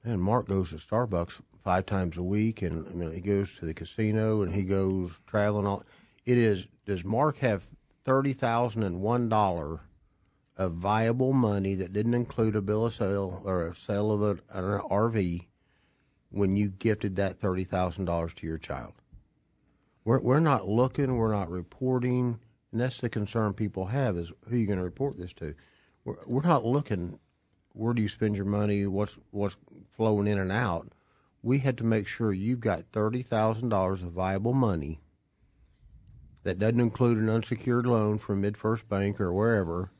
man, 0.03 0.19
Mark 0.19 0.47
goes 0.47 0.71
to 0.71 0.77
Starbucks 0.77 1.39
five 1.57 1.85
times 1.85 2.17
a 2.17 2.23
week 2.23 2.61
and 2.61 2.87
I 2.87 2.91
mean, 2.91 3.13
he 3.13 3.21
goes 3.21 3.57
to 3.59 3.65
the 3.65 3.73
casino 3.73 4.41
and 4.41 4.53
he 4.53 4.63
goes 4.63 5.21
traveling 5.27 5.67
all 5.67 5.83
it 6.25 6.37
is 6.37 6.67
does 6.85 7.05
Mark 7.05 7.37
have 7.37 7.65
thirty 8.03 8.33
thousand 8.33 8.83
and 8.83 9.01
one 9.01 9.29
dollar 9.29 9.81
of 10.57 10.73
viable 10.73 11.33
money 11.33 11.75
that 11.75 11.93
didn't 11.93 12.13
include 12.13 12.55
a 12.55 12.61
bill 12.61 12.85
of 12.85 12.93
sale 12.93 13.41
or 13.43 13.67
a 13.67 13.75
sale 13.75 14.11
of 14.11 14.41
an 14.49 14.79
RV 14.79 15.47
when 16.29 16.55
you 16.55 16.69
gifted 16.69 17.15
that 17.15 17.39
thirty 17.39 17.63
thousand 17.63 18.05
dollars 18.05 18.33
to 18.35 18.47
your 18.47 18.57
child? 18.57 18.93
We're 20.05 20.19
we're 20.19 20.39
not 20.39 20.67
looking, 20.67 21.15
we're 21.15 21.33
not 21.33 21.49
reporting, 21.49 22.39
and 22.71 22.81
that's 22.81 22.99
the 22.99 23.09
concern 23.09 23.53
people 23.53 23.85
have 23.85 24.17
is 24.17 24.31
who 24.47 24.55
are 24.55 24.59
you 24.59 24.67
going 24.67 24.79
to 24.79 24.85
report 24.85 25.17
this 25.17 25.33
to? 25.33 25.55
We're 26.05 26.17
we're 26.27 26.41
not 26.41 26.65
looking. 26.65 27.19
Where 27.73 27.93
do 27.93 28.03
you 28.03 28.07
spend 28.07 28.35
your 28.35 28.45
money? 28.45 28.85
What's 28.85 29.17
what's 29.31 29.57
flowing 29.89 30.27
in 30.27 30.37
and 30.37 30.51
out? 30.51 30.89
We 31.41 31.59
had 31.59 31.77
to 31.79 31.83
make 31.83 32.07
sure 32.07 32.31
you've 32.31 32.59
got 32.59 32.91
thirty 32.91 33.23
thousand 33.23 33.69
dollars 33.69 34.03
of 34.03 34.11
viable 34.11 34.53
money 34.53 34.99
that 36.43 36.59
doesn't 36.59 36.79
include 36.79 37.17
an 37.17 37.29
unsecured 37.29 37.87
loan 37.87 38.17
from 38.17 38.41
MidFirst 38.41 38.87
Bank 38.87 39.19
or 39.19 39.33
wherever 39.33 39.91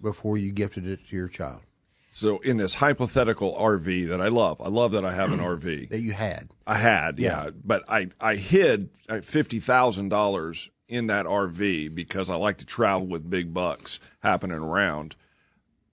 before 0.00 0.36
you 0.38 0.52
gifted 0.52 0.86
it 0.86 1.06
to 1.08 1.16
your 1.16 1.28
child 1.28 1.62
So 2.10 2.38
in 2.38 2.56
this 2.56 2.74
hypothetical 2.74 3.54
RV 3.54 4.08
that 4.08 4.20
I 4.20 4.28
love, 4.28 4.60
I 4.60 4.68
love 4.68 4.92
that 4.92 5.04
I 5.04 5.12
have 5.12 5.32
an 5.32 5.38
RV. 5.54 5.88
that 5.90 6.00
you 6.00 6.12
had. 6.12 6.50
I 6.66 6.76
had, 6.76 7.18
yeah, 7.18 7.44
Yeah. 7.44 7.50
but 7.64 7.82
I 7.88 8.08
I 8.20 8.36
hid 8.36 8.90
uh, 9.08 9.20
fifty 9.20 9.58
thousand 9.60 10.08
dollars 10.10 10.70
in 10.88 11.06
that 11.08 11.26
RV 11.26 11.94
because 11.94 12.30
I 12.30 12.36
like 12.36 12.58
to 12.58 12.66
travel 12.66 13.06
with 13.06 13.28
big 13.28 13.52
bucks 13.52 13.98
happening 14.20 14.58
around. 14.58 15.16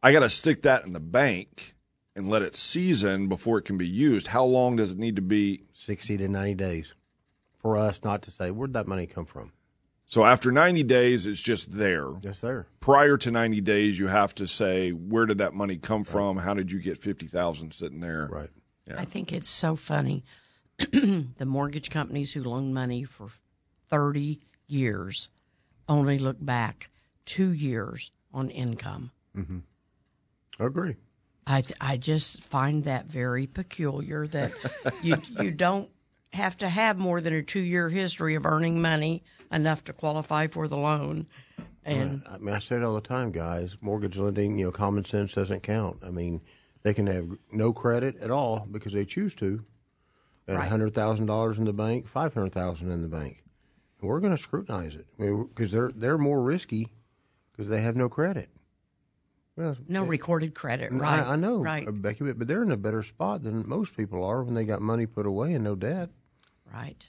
I 0.04 0.12
got 0.12 0.20
to 0.20 0.30
stick 0.30 0.62
that 0.62 0.86
in 0.86 0.94
the 0.94 1.00
bank 1.00 1.74
and 2.16 2.28
let 2.28 2.42
it 2.44 2.54
season 2.56 3.28
before 3.28 3.58
it 3.58 3.64
can 3.66 3.78
be 3.78 3.88
used. 3.88 4.28
How 4.28 4.44
long 4.46 4.76
does 4.76 4.92
it 4.92 5.00
need 5.00 5.16
to 5.16 5.22
be? 5.22 5.64
Sixty 5.74 6.16
to 6.18 6.28
ninety 6.28 6.54
days 6.56 6.94
for 7.60 7.76
us 7.78 8.04
not 8.04 8.22
to 8.24 8.32
say 8.32 8.52
where'd 8.52 8.74
that 8.74 8.88
money 8.88 9.08
come 9.08 9.26
from. 9.26 9.52
So 10.14 10.26
after 10.26 10.52
ninety 10.52 10.84
days, 10.84 11.26
it's 11.26 11.42
just 11.42 11.76
there. 11.76 12.08
Yes, 12.22 12.38
sir. 12.38 12.68
Prior 12.82 13.18
to 13.18 13.32
ninety 13.32 13.62
days, 13.62 13.98
you 13.98 14.06
have 14.06 14.36
to 14.36 14.46
say 14.46 14.92
where 14.92 15.26
did 15.26 15.40
that 15.40 15.56
money 15.56 15.78
come 15.78 16.04
from? 16.04 16.38
How 16.38 16.54
did 16.54 16.72
you 16.72 16.80
get 16.80 17.00
fifty 17.00 17.26
thousand 17.26 17.74
sitting 17.74 18.00
there? 18.00 18.30
Right. 18.32 18.52
I 18.96 19.06
think 19.06 19.34
it's 19.34 19.50
so 19.50 19.76
funny. 19.76 20.24
the 20.78 21.48
mortgage 21.48 21.90
companies 21.90 22.32
who 22.32 22.44
loan 22.44 22.76
money 22.76 23.06
for 23.06 23.30
30 23.90 24.40
years 24.68 25.30
only 25.90 26.20
look 26.20 26.38
back 26.40 26.92
two 27.26 27.52
years 27.52 28.12
on 28.32 28.52
income. 28.52 29.10
Mm-hmm. 29.36 29.60
I 30.60 30.64
agree. 30.64 30.96
I 31.48 31.62
th- 31.62 31.78
I 31.82 31.98
just 31.98 32.44
find 32.44 32.84
that 32.84 33.08
very 33.08 33.48
peculiar 33.48 34.28
that 34.28 34.52
you 35.02 35.18
you 35.42 35.50
don't 35.50 35.90
have 36.34 36.56
to 36.60 36.70
have 36.70 37.00
more 37.00 37.20
than 37.20 37.34
a 37.34 37.42
two 37.42 37.62
year 37.62 37.90
history 37.90 38.36
of 38.36 38.46
earning 38.46 38.80
money 38.80 39.24
enough 39.54 39.84
to 39.86 39.94
qualify 39.94 40.48
for 40.48 40.68
the 40.68 40.78
loan. 40.78 41.28
And 41.86 42.24
I 42.30 42.38
mean, 42.38 42.56
I 42.56 42.60
say 42.60 42.78
it 42.78 42.84
all 42.84 42.96
the 42.96 43.02
time, 43.02 43.32
guys. 43.32 43.78
Mortgage 43.82 44.18
lending, 44.18 44.58
you 44.58 44.66
know, 44.66 44.72
common 44.72 45.04
sense 45.06 45.34
doesn't 45.36 45.64
count. 45.64 45.98
I 46.06 46.10
mean, 46.10 46.42
they 46.84 46.94
can 46.94 47.08
have 47.08 47.30
no 47.52 47.74
credit 47.74 48.18
at 48.18 48.32
all 48.32 48.66
because 48.72 48.94
they 48.94 49.06
choose 49.06 49.36
to, 49.36 49.64
and 50.48 50.56
a 50.58 50.60
Right. 50.60 50.70
hundred 50.70 50.94
thousand 50.94 51.26
dollars 51.26 51.60
in 51.60 51.66
the 51.66 51.74
bank, 51.74 52.08
five 52.08 52.34
hundred 52.34 52.54
thousand 52.54 52.92
in 52.92 53.02
the 53.02 53.08
bank. 53.10 53.44
And 54.00 54.10
we're 54.10 54.20
going 54.22 54.36
to 54.36 54.42
scrutinize 54.42 54.96
it 54.96 55.08
because 55.18 55.72
they're 55.72 55.92
they're 55.94 56.18
more 56.18 56.42
risky 56.42 56.88
because 57.52 57.68
they 57.70 57.82
have 57.82 57.96
no 57.96 58.08
credit. 58.10 58.50
Well, 59.56 59.78
no 59.88 60.04
recorded 60.04 60.56
credit, 60.56 60.92
I- 60.92 60.96
right? 60.96 61.28
I, 61.28 61.36
know, 61.36 61.58
right? 61.60 61.88
uh, 61.88 61.92
Becky, 61.92 62.32
but 62.34 62.48
they're 62.48 62.64
in 62.64 62.72
a 62.72 62.78
better 62.78 63.04
spot 63.04 63.44
than 63.44 63.68
most 63.70 63.96
people 63.96 64.24
are 64.24 64.42
when 64.44 64.56
they 64.56 64.66
got 64.66 64.82
money 64.82 65.06
put 65.06 65.28
away 65.28 65.54
and 65.54 65.64
no 65.64 65.76
debt. 65.76 66.10
Right, 66.74 67.08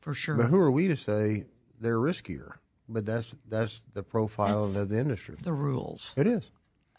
for 0.00 0.12
sure. 0.12 0.34
But 0.34 0.46
who 0.46 0.58
are 0.58 0.72
we 0.72 0.88
to 0.88 0.96
say 0.96 1.44
they're 1.80 1.98
riskier? 1.98 2.54
But 2.88 3.06
that's 3.06 3.34
that's 3.48 3.80
the 3.94 4.02
profile 4.02 4.60
That's 4.60 4.76
of 4.76 4.88
the 4.90 4.98
industry. 4.98 5.36
the 5.42 5.52
rules. 5.52 6.12
It 6.16 6.26
is. 6.26 6.50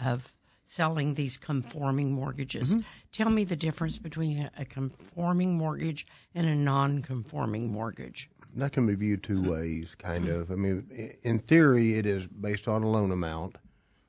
of 0.04 0.34
selling 0.66 1.14
these 1.14 1.38
conforming 1.38 2.12
mortgages. 2.12 2.72
Mm-hmm. 2.72 2.82
Tell 3.12 3.30
me 3.30 3.44
the 3.44 3.56
difference 3.56 4.00
between 4.00 4.50
a, 4.58 4.66
conforming 4.66 5.56
mortgage 5.56 6.08
and 6.34 6.48
a 6.48 6.56
non-conforming 6.56 7.72
mortgage. 7.72 8.32
That 8.56 8.72
can 8.72 8.88
be 8.88 8.96
viewed 8.96 9.22
two 9.22 9.44
ways, 9.48 9.94
kind 9.94 10.28
of. 10.28 10.50
I 10.50 10.56
mean, 10.56 11.18
in 11.24 11.40
theory, 11.40 11.96
it 12.00 12.06
is 12.08 12.26
based 12.26 12.68
on 12.68 12.82
a 12.84 12.88
loan 12.88 13.12
amount. 13.12 13.58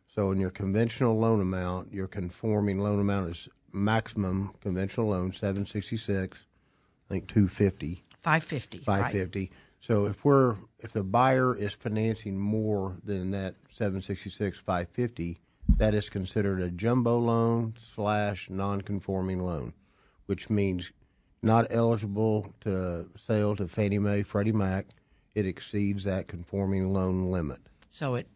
So, 0.07 0.31
in 0.31 0.39
your 0.41 0.51
conventional 0.51 1.19
loan 1.19 1.41
amount, 1.43 1.93
your 1.93 2.07
conforming 2.07 2.79
loan 2.79 3.01
amount 3.01 3.31
is 3.31 3.49
maximum 3.73 4.55
conventional 4.63 5.09
loan 5.09 5.33
seven 5.33 5.67
sixty 5.67 5.97
six, 5.99 6.47
I 7.11 7.15
think 7.15 7.29
two 7.29 7.49
fifty. 7.49 8.03
550. 8.19 8.79
Five 8.79 9.15
right. 9.15 9.51
So 9.87 10.07
if 10.07 10.25
we're 10.25 10.57
if 10.81 10.91
the 10.91 11.05
buyer 11.05 11.55
is 11.55 11.73
financing 11.73 12.37
more 12.37 12.97
than 13.05 13.31
that 13.31 13.55
seven 13.69 14.03
sixty 14.03 14.31
six 14.31 14.59
five 14.59 14.89
fifty, 14.89 15.39
that 15.77 15.95
is 15.95 16.11
considered 16.11 16.61
a 16.61 16.73
jumbo 16.73 17.21
loan 17.21 17.75
slash 17.77 18.51
non 18.51 18.81
conforming 18.81 19.47
loan, 19.47 19.75
which 20.27 20.51
means 20.51 20.91
not 21.41 21.69
eligible 21.71 22.53
to 22.63 23.07
sale 23.15 23.55
to 23.55 23.69
Fannie 23.69 24.01
Mae, 24.01 24.25
Freddie 24.25 24.51
Mac. 24.51 24.87
It 25.37 25.47
exceeds 25.47 26.03
that 26.03 26.27
conforming 26.27 26.93
loan 26.93 27.31
limit. 27.31 27.61
So 27.89 28.17
it 28.17 28.27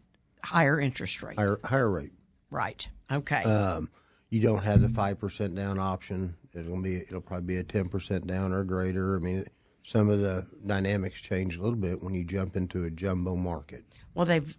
higher 0.44 0.78
interest 0.78 1.20
rate. 1.20 1.36
Higher 1.36 1.58
higher 1.64 1.90
rate. 1.90 2.12
Right. 2.52 2.88
Okay. 3.10 3.42
Um, 3.42 3.90
you 4.28 4.40
don't 4.40 4.62
have 4.62 4.82
the 4.82 4.88
five 4.88 5.18
percent 5.18 5.56
down 5.56 5.80
option. 5.80 6.36
It'll 6.54 6.80
be 6.80 6.98
it'll 6.98 7.20
probably 7.20 7.46
be 7.46 7.56
a 7.56 7.64
ten 7.64 7.88
percent 7.88 8.28
down 8.28 8.52
or 8.52 8.62
greater. 8.62 9.16
I 9.16 9.18
mean, 9.18 9.46
some 9.82 10.08
of 10.08 10.20
the 10.20 10.46
dynamics 10.66 11.20
change 11.20 11.56
a 11.56 11.62
little 11.62 11.78
bit 11.78 12.02
when 12.02 12.14
you 12.14 12.24
jump 12.24 12.56
into 12.56 12.84
a 12.84 12.90
jumbo 12.90 13.36
market. 13.36 13.84
Well, 14.14 14.26
they've 14.26 14.56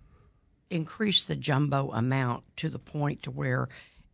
increased 0.70 1.28
the 1.28 1.36
jumbo 1.36 1.92
amount 1.92 2.44
to 2.58 2.70
the 2.70 2.80
point 2.80 3.24
to 3.24 3.32
where, 3.32 3.68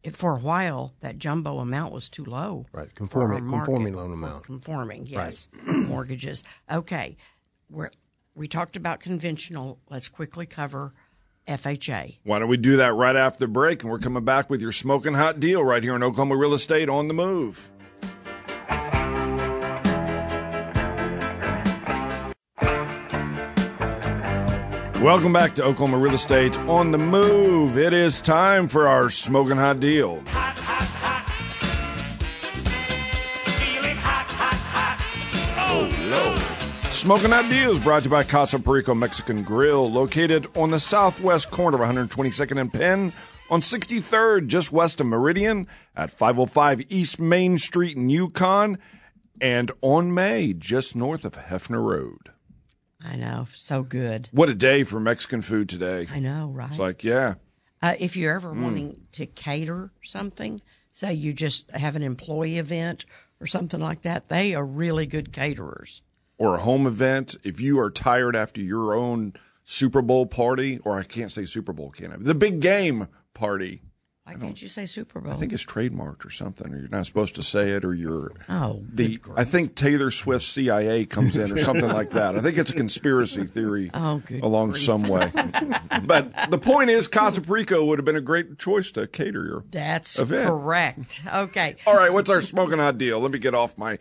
it, 0.04 0.16
for 0.16 0.36
a 0.36 0.40
while, 0.40 0.94
that 1.02 1.18
jumbo 1.18 1.60
amount 1.60 1.94
was 1.94 2.10
too 2.10 2.26
low. 2.26 2.66
Right, 2.72 2.94
conforming 2.94 3.48
conforming 3.48 3.94
loan 3.94 4.12
amount. 4.12 4.46
Conforming, 4.46 5.06
yes, 5.06 5.48
mortgages. 5.88 6.44
Okay, 6.72 7.18
we're, 7.70 7.92
we 8.36 8.48
talked 8.48 8.76
about 8.76 9.00
conventional. 9.00 9.80
Let's 9.90 10.10
quickly 10.10 10.46
cover 10.46 10.94
FHA. 11.48 12.18
Why 12.24 12.40
don't 12.40 12.50
we 12.50 12.58
do 12.58 12.78
that 12.78 12.94
right 12.94 13.16
after 13.16 13.46
the 13.46 13.52
break? 13.52 13.82
And 13.84 13.92
we're 13.92 14.00
coming 14.00 14.26
back 14.26 14.50
with 14.50 14.62
your 14.62 14.72
smoking 14.72 15.14
hot 15.14 15.40
deal 15.40 15.64
right 15.64 15.82
here 15.82 15.96
in 15.96 16.04
Oklahoma 16.04 16.36
Real 16.36 16.54
Estate 16.54 16.90
on 16.90 17.08
the 17.08 17.14
Move. 17.14 17.72
Welcome 25.02 25.32
back 25.32 25.54
to 25.56 25.64
Oklahoma 25.64 26.00
Real 26.00 26.16
Estate 26.16 26.58
on 26.62 26.90
the 26.90 26.98
Move. 26.98 27.78
It 27.78 27.94
is 27.94 28.20
time 28.20 28.68
for 28.68 28.88
our 28.88 29.12
smoking 29.12 29.58
hot 29.58 29.80
deal. 29.80 30.22
Hot, 30.26 30.58
hot, 30.58 30.88
hot. 30.98 31.28
Oh, 35.70 35.88
no. 36.10 36.90
Smoking 36.90 37.30
Hot 37.30 37.48
Deals 37.48 37.78
brought 37.78 38.00
to 38.00 38.06
you 38.06 38.10
by 38.10 38.24
Casa 38.24 38.58
Perico 38.58 38.96
Mexican 38.96 39.44
Grill, 39.44 39.88
located 39.90 40.48
on 40.58 40.72
the 40.72 40.80
southwest 40.80 41.52
corner 41.52 41.84
of 41.84 41.88
122nd 41.88 42.60
and 42.60 42.74
Penn 42.74 43.14
on 43.52 43.62
63rd, 43.62 44.48
just 44.48 44.72
west 44.72 45.00
of 45.00 45.06
Meridian 45.06 45.68
at 45.96 46.10
505 46.10 46.82
East 46.90 47.20
Main 47.20 47.60
Street 47.60 47.96
in 47.96 48.10
Yukon, 48.10 48.80
and 49.40 49.72
on 49.82 50.12
May, 50.12 50.54
just 50.54 50.96
north 50.96 51.24
of 51.24 51.34
Hefner 51.34 51.84
Road. 51.84 52.32
I 53.10 53.16
know, 53.16 53.48
so 53.54 53.84
good. 53.84 54.28
What 54.32 54.50
a 54.50 54.56
day 54.56 54.84
for 54.84 55.00
Mexican 55.00 55.42
food 55.42 55.70
today. 55.70 56.08
I 56.12 56.20
know, 56.20 56.50
right? 56.54 56.70
It's 56.70 56.80
like, 56.80 57.04
yeah. 57.04 57.36
Uh, 57.82 57.94
if 58.00 58.18
you're 58.18 58.36
ever 58.36 58.50
Mm. 58.54 58.64
wanting 58.64 59.02
to 59.14 59.26
cater 59.26 59.92
something, 60.04 60.60
say 60.92 61.14
you 61.14 61.32
just 61.32 61.70
have 61.72 61.96
an 61.96 62.04
employee 62.04 62.58
event 62.58 63.06
or 63.40 63.48
something 63.48 63.80
like 63.80 64.02
that, 64.02 64.28
they 64.28 64.54
are 64.56 64.66
really 64.66 65.06
good 65.06 65.32
caterers. 65.32 66.02
or 66.40 66.54
a 66.54 66.60
home 66.60 66.86
event, 66.86 67.36
if 67.44 67.60
you 67.60 67.80
are 67.80 67.90
tired 67.90 68.36
after 68.36 68.62
your 68.62 68.94
own 68.94 69.34
Super 69.64 70.04
Bowl 70.04 70.28
party, 70.28 70.78
or 70.84 71.00
I 71.00 71.02
can't 71.04 71.32
say 71.32 71.46
Super 71.46 71.74
Bowl, 71.74 71.90
can 71.90 72.12
I? 72.14 72.18
The 72.20 72.36
big 72.36 72.60
game 72.60 73.08
party. 73.34 73.82
Why 74.28 74.34
can't 74.36 74.62
you 74.62 74.68
say 74.68 74.86
Super 74.86 75.22
Bowl? 75.22 75.32
I 75.32 75.38
think 75.38 75.54
it's 75.54 75.66
trademarked 75.66 76.26
or 76.26 76.30
something, 76.30 76.74
or 76.74 76.78
you're 76.80 76.90
not 76.90 77.06
supposed 77.06 77.36
to 77.36 77.44
say 77.44 77.70
it, 77.72 77.86
or 77.86 77.94
you're. 77.94 78.34
Oh, 78.50 78.84
the 78.92 79.20
I 79.38 79.46
think 79.46 79.74
Taylor 79.74 80.12
Swift 80.12 80.44
CIA 80.44 81.06
comes 81.06 81.38
in 81.38 81.50
or 81.50 81.58
something 81.58 81.90
like 81.90 82.10
that. 82.10 82.36
I 82.36 82.42
think 82.42 82.58
it's 82.58 82.72
a 82.72 82.76
conspiracy 82.76 83.46
theory 83.46 83.90
Oh, 83.94 84.22
along 84.44 84.72
grief. 84.72 84.84
some 84.84 85.04
way. 85.04 85.32
but 86.04 86.52
the 86.52 86.58
point 86.62 86.90
is, 86.90 87.08
Casa 87.08 87.40
would 87.48 88.00
have 88.00 88.04
been 88.06 88.18
a 88.18 88.22
great 88.22 88.60
choice 88.60 88.92
to 88.92 89.08
cater 89.08 89.46
your. 89.46 89.64
That's 89.72 90.20
event. 90.20 90.50
correct. 90.50 91.22
Okay. 91.34 91.78
All 91.88 91.96
right, 91.96 92.12
what's 92.12 92.30
our 92.30 92.42
smoking 92.42 92.80
hot 92.80 92.98
deal? 92.98 93.22
Let 93.22 93.32
me 93.32 93.40
get 93.40 93.56
off 93.56 93.78
my 93.78 93.98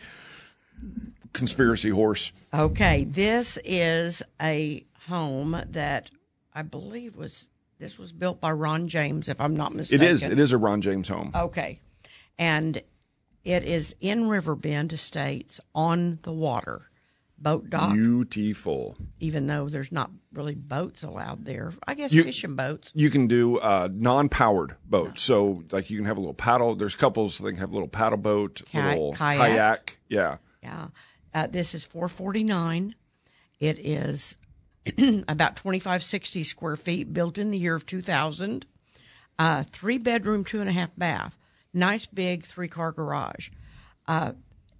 conspiracy 1.34 1.90
horse. 1.90 2.32
Okay, 2.52 3.04
this 3.04 3.60
is 3.64 4.24
a 4.42 4.84
home 5.06 5.62
that 5.68 6.10
I 6.52 6.62
believe 6.62 7.14
was 7.14 7.48
this 7.78 7.98
was 7.98 8.12
built 8.12 8.40
by 8.40 8.52
Ron 8.52 8.88
James, 8.88 9.28
if 9.28 9.40
I'm 9.40 9.54
not 9.56 9.74
mistaken. 9.74 10.04
It 10.06 10.10
is. 10.10 10.22
It 10.24 10.38
is 10.38 10.52
a 10.52 10.58
Ron 10.58 10.80
James 10.80 11.08
home. 11.08 11.30
Okay, 11.34 11.80
and 12.38 12.80
it 13.44 13.64
is 13.64 13.94
in 14.00 14.28
Riverbend 14.28 14.92
Estates 14.92 15.60
on 15.74 16.18
the 16.22 16.32
water, 16.32 16.90
boat 17.38 17.68
dock. 17.70 17.92
Beautiful. 17.92 18.96
even 19.20 19.46
though 19.46 19.68
there's 19.68 19.92
not 19.92 20.10
really 20.32 20.54
boats 20.54 21.02
allowed 21.02 21.44
there, 21.44 21.72
I 21.86 21.94
guess 21.94 22.12
You- 22.12 22.24
fishing 22.24 22.56
boats. 22.56 22.92
You 22.94 23.08
can 23.10 23.26
do 23.26 23.58
uh, 23.58 23.88
non-powered 23.92 24.76
boats, 24.84 25.22
so 25.22 25.62
like 25.70 25.90
you 25.90 25.96
can 25.98 26.06
have 26.06 26.16
a 26.16 26.20
little 26.20 26.34
paddle. 26.34 26.74
There's 26.74 26.96
couples 26.96 27.38
that 27.38 27.50
can 27.52 27.60
have 27.60 27.70
a 27.70 27.74
little 27.74 27.88
paddle 27.88 28.18
boat, 28.18 28.62
Kayak- 28.72 28.88
little 28.94 29.12
kayak. 29.12 29.38
kayak. 29.38 29.98
Yeah, 30.08 30.36
Yeah, 30.62 30.88
uh, 31.34 31.46
this 31.46 31.74
is 31.74 31.84
449. 31.84 32.94
It 33.60 33.78
is 33.78 34.36
about 35.28 35.56
2560 35.56 36.42
square 36.44 36.76
feet, 36.76 37.12
built 37.12 37.38
in 37.38 37.50
the 37.50 37.58
year 37.58 37.74
of 37.74 37.86
2000. 37.86 38.66
Uh, 39.38 39.64
three 39.64 39.98
bedroom, 39.98 40.44
two 40.44 40.60
and 40.60 40.68
a 40.68 40.72
half 40.72 40.90
bath. 40.96 41.38
Nice 41.74 42.06
big 42.06 42.44
three 42.44 42.68
car 42.68 42.92
garage. 42.92 43.50
Uh, 44.08 44.32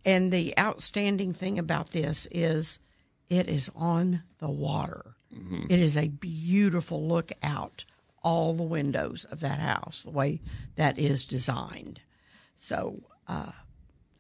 and 0.05 0.33
the 0.33 0.57
outstanding 0.59 1.35
thing 1.35 1.59
about 1.59 1.91
this 1.91 2.27
is 2.31 2.79
it 3.29 3.49
is 3.49 3.71
on 3.75 4.23
the 4.39 4.51
water. 4.51 5.17
It 5.69 5.81
is 5.81 5.97
a 5.97 6.09
beautiful 6.09 7.07
look 7.07 7.33
out 7.43 7.85
all 8.23 8.55
the 8.55 8.63
windows 8.63 9.25
of 9.31 9.41
that 9.41 9.61
house, 9.61 10.03
the 10.03 10.11
way 10.11 10.41
that 10.77 10.99
is 10.99 11.25
designed. 11.25 12.01
So 12.55 13.03
uh, 13.29 13.53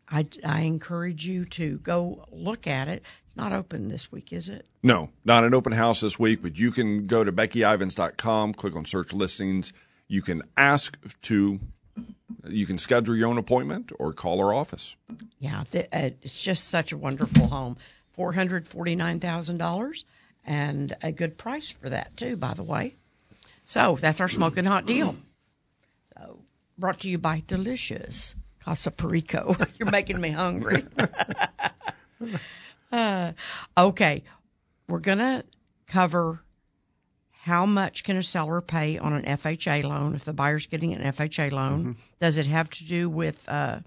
I, 0.08 0.26
I 0.44 0.60
encourage 0.62 1.26
you 1.26 1.44
to 1.46 1.78
go 1.78 2.24
look 2.30 2.66
at 2.66 2.88
it. 2.88 3.02
It's 3.36 3.42
not 3.42 3.52
open 3.52 3.88
this 3.88 4.10
week, 4.10 4.32
is 4.32 4.48
it? 4.48 4.64
no, 4.82 5.10
not 5.26 5.44
an 5.44 5.52
open 5.52 5.72
house 5.72 6.00
this 6.00 6.18
week, 6.18 6.40
but 6.40 6.58
you 6.58 6.70
can 6.70 7.06
go 7.06 7.22
to 7.22 7.30
BeckyIvins.com, 7.30 8.54
click 8.54 8.74
on 8.74 8.86
search 8.86 9.12
listings. 9.12 9.74
You 10.08 10.22
can 10.22 10.40
ask 10.56 10.96
to, 11.24 11.60
you 12.48 12.64
can 12.64 12.78
schedule 12.78 13.14
your 13.14 13.28
own 13.28 13.36
appointment 13.36 13.92
or 13.98 14.14
call 14.14 14.40
our 14.40 14.54
office. 14.54 14.96
Yeah, 15.38 15.64
th- 15.70 15.84
uh, 15.92 16.10
it's 16.22 16.42
just 16.42 16.68
such 16.68 16.92
a 16.92 16.96
wonderful 16.96 17.48
home. 17.48 17.76
Four 18.08 18.32
hundred 18.32 18.66
forty 18.66 18.96
nine 18.96 19.20
thousand 19.20 19.58
dollars, 19.58 20.06
and 20.46 20.96
a 21.02 21.12
good 21.12 21.36
price 21.36 21.68
for 21.68 21.90
that 21.90 22.16
too. 22.16 22.38
By 22.38 22.54
the 22.54 22.62
way, 22.62 22.94
so 23.66 23.98
that's 24.00 24.18
our 24.22 24.30
smoking 24.30 24.64
hot 24.64 24.86
deal. 24.86 25.14
So 26.16 26.38
brought 26.78 27.00
to 27.00 27.10
you 27.10 27.18
by 27.18 27.42
Delicious 27.46 28.34
Casa 28.64 28.90
Perico. 28.90 29.54
You're 29.78 29.90
making 29.90 30.22
me 30.22 30.30
hungry. 30.30 30.84
Okay, 33.78 34.24
we're 34.88 35.00
gonna 35.00 35.44
cover 35.86 36.42
how 37.30 37.64
much 37.64 38.02
can 38.02 38.16
a 38.16 38.22
seller 38.22 38.60
pay 38.60 38.98
on 38.98 39.12
an 39.12 39.24
FHA 39.24 39.84
loan 39.84 40.14
if 40.14 40.24
the 40.24 40.32
buyer's 40.32 40.66
getting 40.66 40.92
an 40.92 41.12
FHA 41.12 41.52
loan. 41.52 41.96
Does 42.18 42.36
it 42.36 42.46
have 42.46 42.68
to 42.70 42.84
do 42.84 43.08
with 43.08 43.48
uh, 43.48 43.80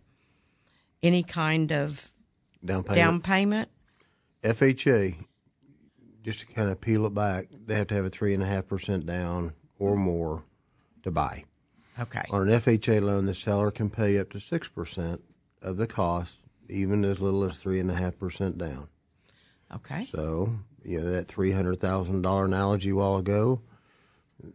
any 1.04 1.24
kind 1.24 1.72
of 1.72 2.12
Down 2.64 2.84
payment. 2.84 2.96
down 2.96 3.22
payment? 3.22 3.70
FHA, 4.44 5.16
just 6.24 6.40
to 6.42 6.46
kind 6.46 6.70
of 6.70 6.80
peel 6.80 7.06
it 7.06 7.14
back, 7.14 7.48
they 7.66 7.76
have 7.76 7.88
to 7.88 7.96
have 7.96 8.06
a 8.06 8.10
three 8.10 8.34
and 8.34 8.44
a 8.44 8.46
half 8.48 8.68
percent 8.68 9.06
down 9.06 9.54
or 9.78 9.98
more 9.98 10.44
to 11.04 11.12
buy. 11.12 11.44
Okay. 12.00 12.22
On 12.30 12.48
an 12.48 12.60
FHA 12.60 13.02
loan, 13.02 13.26
the 13.26 13.34
seller 13.34 13.72
can 13.72 13.90
pay 13.90 14.20
up 14.20 14.32
to 14.32 14.40
six 14.40 14.70
percent 14.70 15.22
of 15.62 15.76
the 15.76 15.88
cost, 15.88 16.40
even 16.70 17.04
as 17.04 17.20
little 17.22 17.44
as 17.44 17.58
three 17.58 17.80
and 17.82 17.92
a 17.92 17.96
half 17.96 18.18
percent 18.18 18.58
down. 18.58 18.88
Okay. 19.76 20.06
So, 20.06 20.52
you 20.84 21.00
know 21.00 21.12
that 21.12 21.28
three 21.28 21.52
hundred 21.52 21.80
thousand 21.80 22.22
dollar 22.22 22.46
analogy 22.46 22.90
a 22.90 22.96
while 22.96 23.18
ago, 23.18 23.62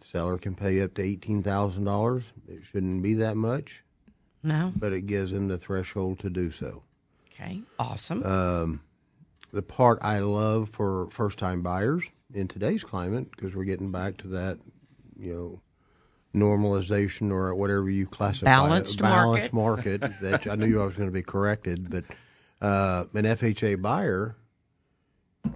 seller 0.01 0.39
can 0.39 0.55
pay 0.55 0.81
up 0.83 0.95
to 0.95 1.03
eighteen 1.03 1.43
thousand 1.43 1.85
dollars. 1.85 2.33
It 2.49 2.65
shouldn't 2.65 3.03
be 3.03 3.15
that 3.15 3.37
much, 3.37 3.85
No. 4.43 4.73
but 4.77 4.93
it 4.93 5.03
gives 5.07 5.31
them 5.33 5.49
the 5.49 5.59
threshold 5.59 6.19
to 6.21 6.31
do 6.31 6.51
so. 6.51 6.83
Okay. 7.33 7.63
Awesome. 7.79 8.23
Um, 8.25 8.81
the 9.53 9.63
part 9.63 9.99
I 10.03 10.19
love 10.21 10.71
for 10.71 11.09
first 11.11 11.39
time 11.39 11.63
buyers 11.63 12.11
in 12.33 12.49
today's 12.49 12.83
climate, 12.83 13.31
because 13.31 13.55
we're 13.55 13.65
getting 13.65 13.93
back 13.93 14.17
to 14.19 14.29
that, 14.29 14.59
you 15.19 15.33
know, 15.33 15.61
normalization 16.35 17.31
or 17.31 17.55
whatever 17.55 17.89
you 17.89 18.07
classify 18.07 18.47
Balanced 18.47 18.99
it, 18.99 19.03
balanced 19.03 19.53
market. 19.53 20.01
that 20.21 20.47
I 20.49 20.57
knew 20.57 20.81
I 20.83 20.87
was 20.87 20.97
going 20.97 21.09
to 21.09 21.13
be 21.13 21.23
corrected, 21.23 21.89
but 21.91 22.05
uh, 22.61 23.05
an 23.15 23.25
FHA 23.25 23.81
buyer 23.81 24.35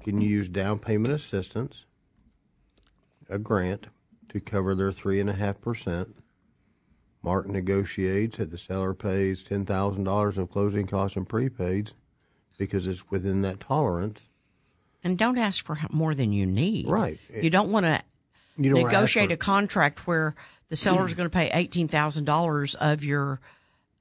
can 0.02 0.20
you 0.20 0.28
use 0.28 0.48
down 0.48 0.78
payment 0.78 1.12
assistance, 1.14 1.86
a 3.28 3.38
grant 3.38 3.86
to 4.30 4.40
cover 4.40 4.74
their 4.74 4.92
three 4.92 5.20
and 5.20 5.30
a 5.30 5.34
half 5.34 5.60
percent. 5.60 6.16
Mark 7.22 7.46
negotiates 7.48 8.38
that 8.38 8.50
the 8.50 8.58
seller 8.58 8.94
pays 8.94 9.42
ten 9.42 9.64
thousand 9.66 10.04
dollars 10.04 10.38
of 10.38 10.50
closing 10.50 10.86
costs 10.86 11.16
and 11.16 11.28
prepaids 11.28 11.94
because 12.58 12.86
it's 12.86 13.10
within 13.10 13.42
that 13.42 13.60
tolerance. 13.60 14.28
and 15.04 15.16
don't 15.18 15.38
ask 15.38 15.64
for 15.64 15.78
more 15.90 16.14
than 16.14 16.32
you 16.32 16.44
need. 16.46 16.88
Right. 16.88 17.18
You 17.32 17.50
don't 17.50 17.70
want 17.70 17.86
to 17.86 18.02
You 18.56 18.70
don't 18.70 18.82
wanna 18.82 18.86
ask 18.88 18.92
negotiate 18.94 19.30
for- 19.30 19.34
a 19.34 19.38
contract 19.38 20.06
where 20.06 20.34
the 20.68 20.76
seller 20.76 21.06
is 21.06 21.14
going 21.14 21.28
to 21.28 21.34
pay 21.34 21.50
eighteen 21.52 21.88
thousand 21.88 22.24
dollars 22.24 22.74
of 22.76 23.04
your 23.04 23.40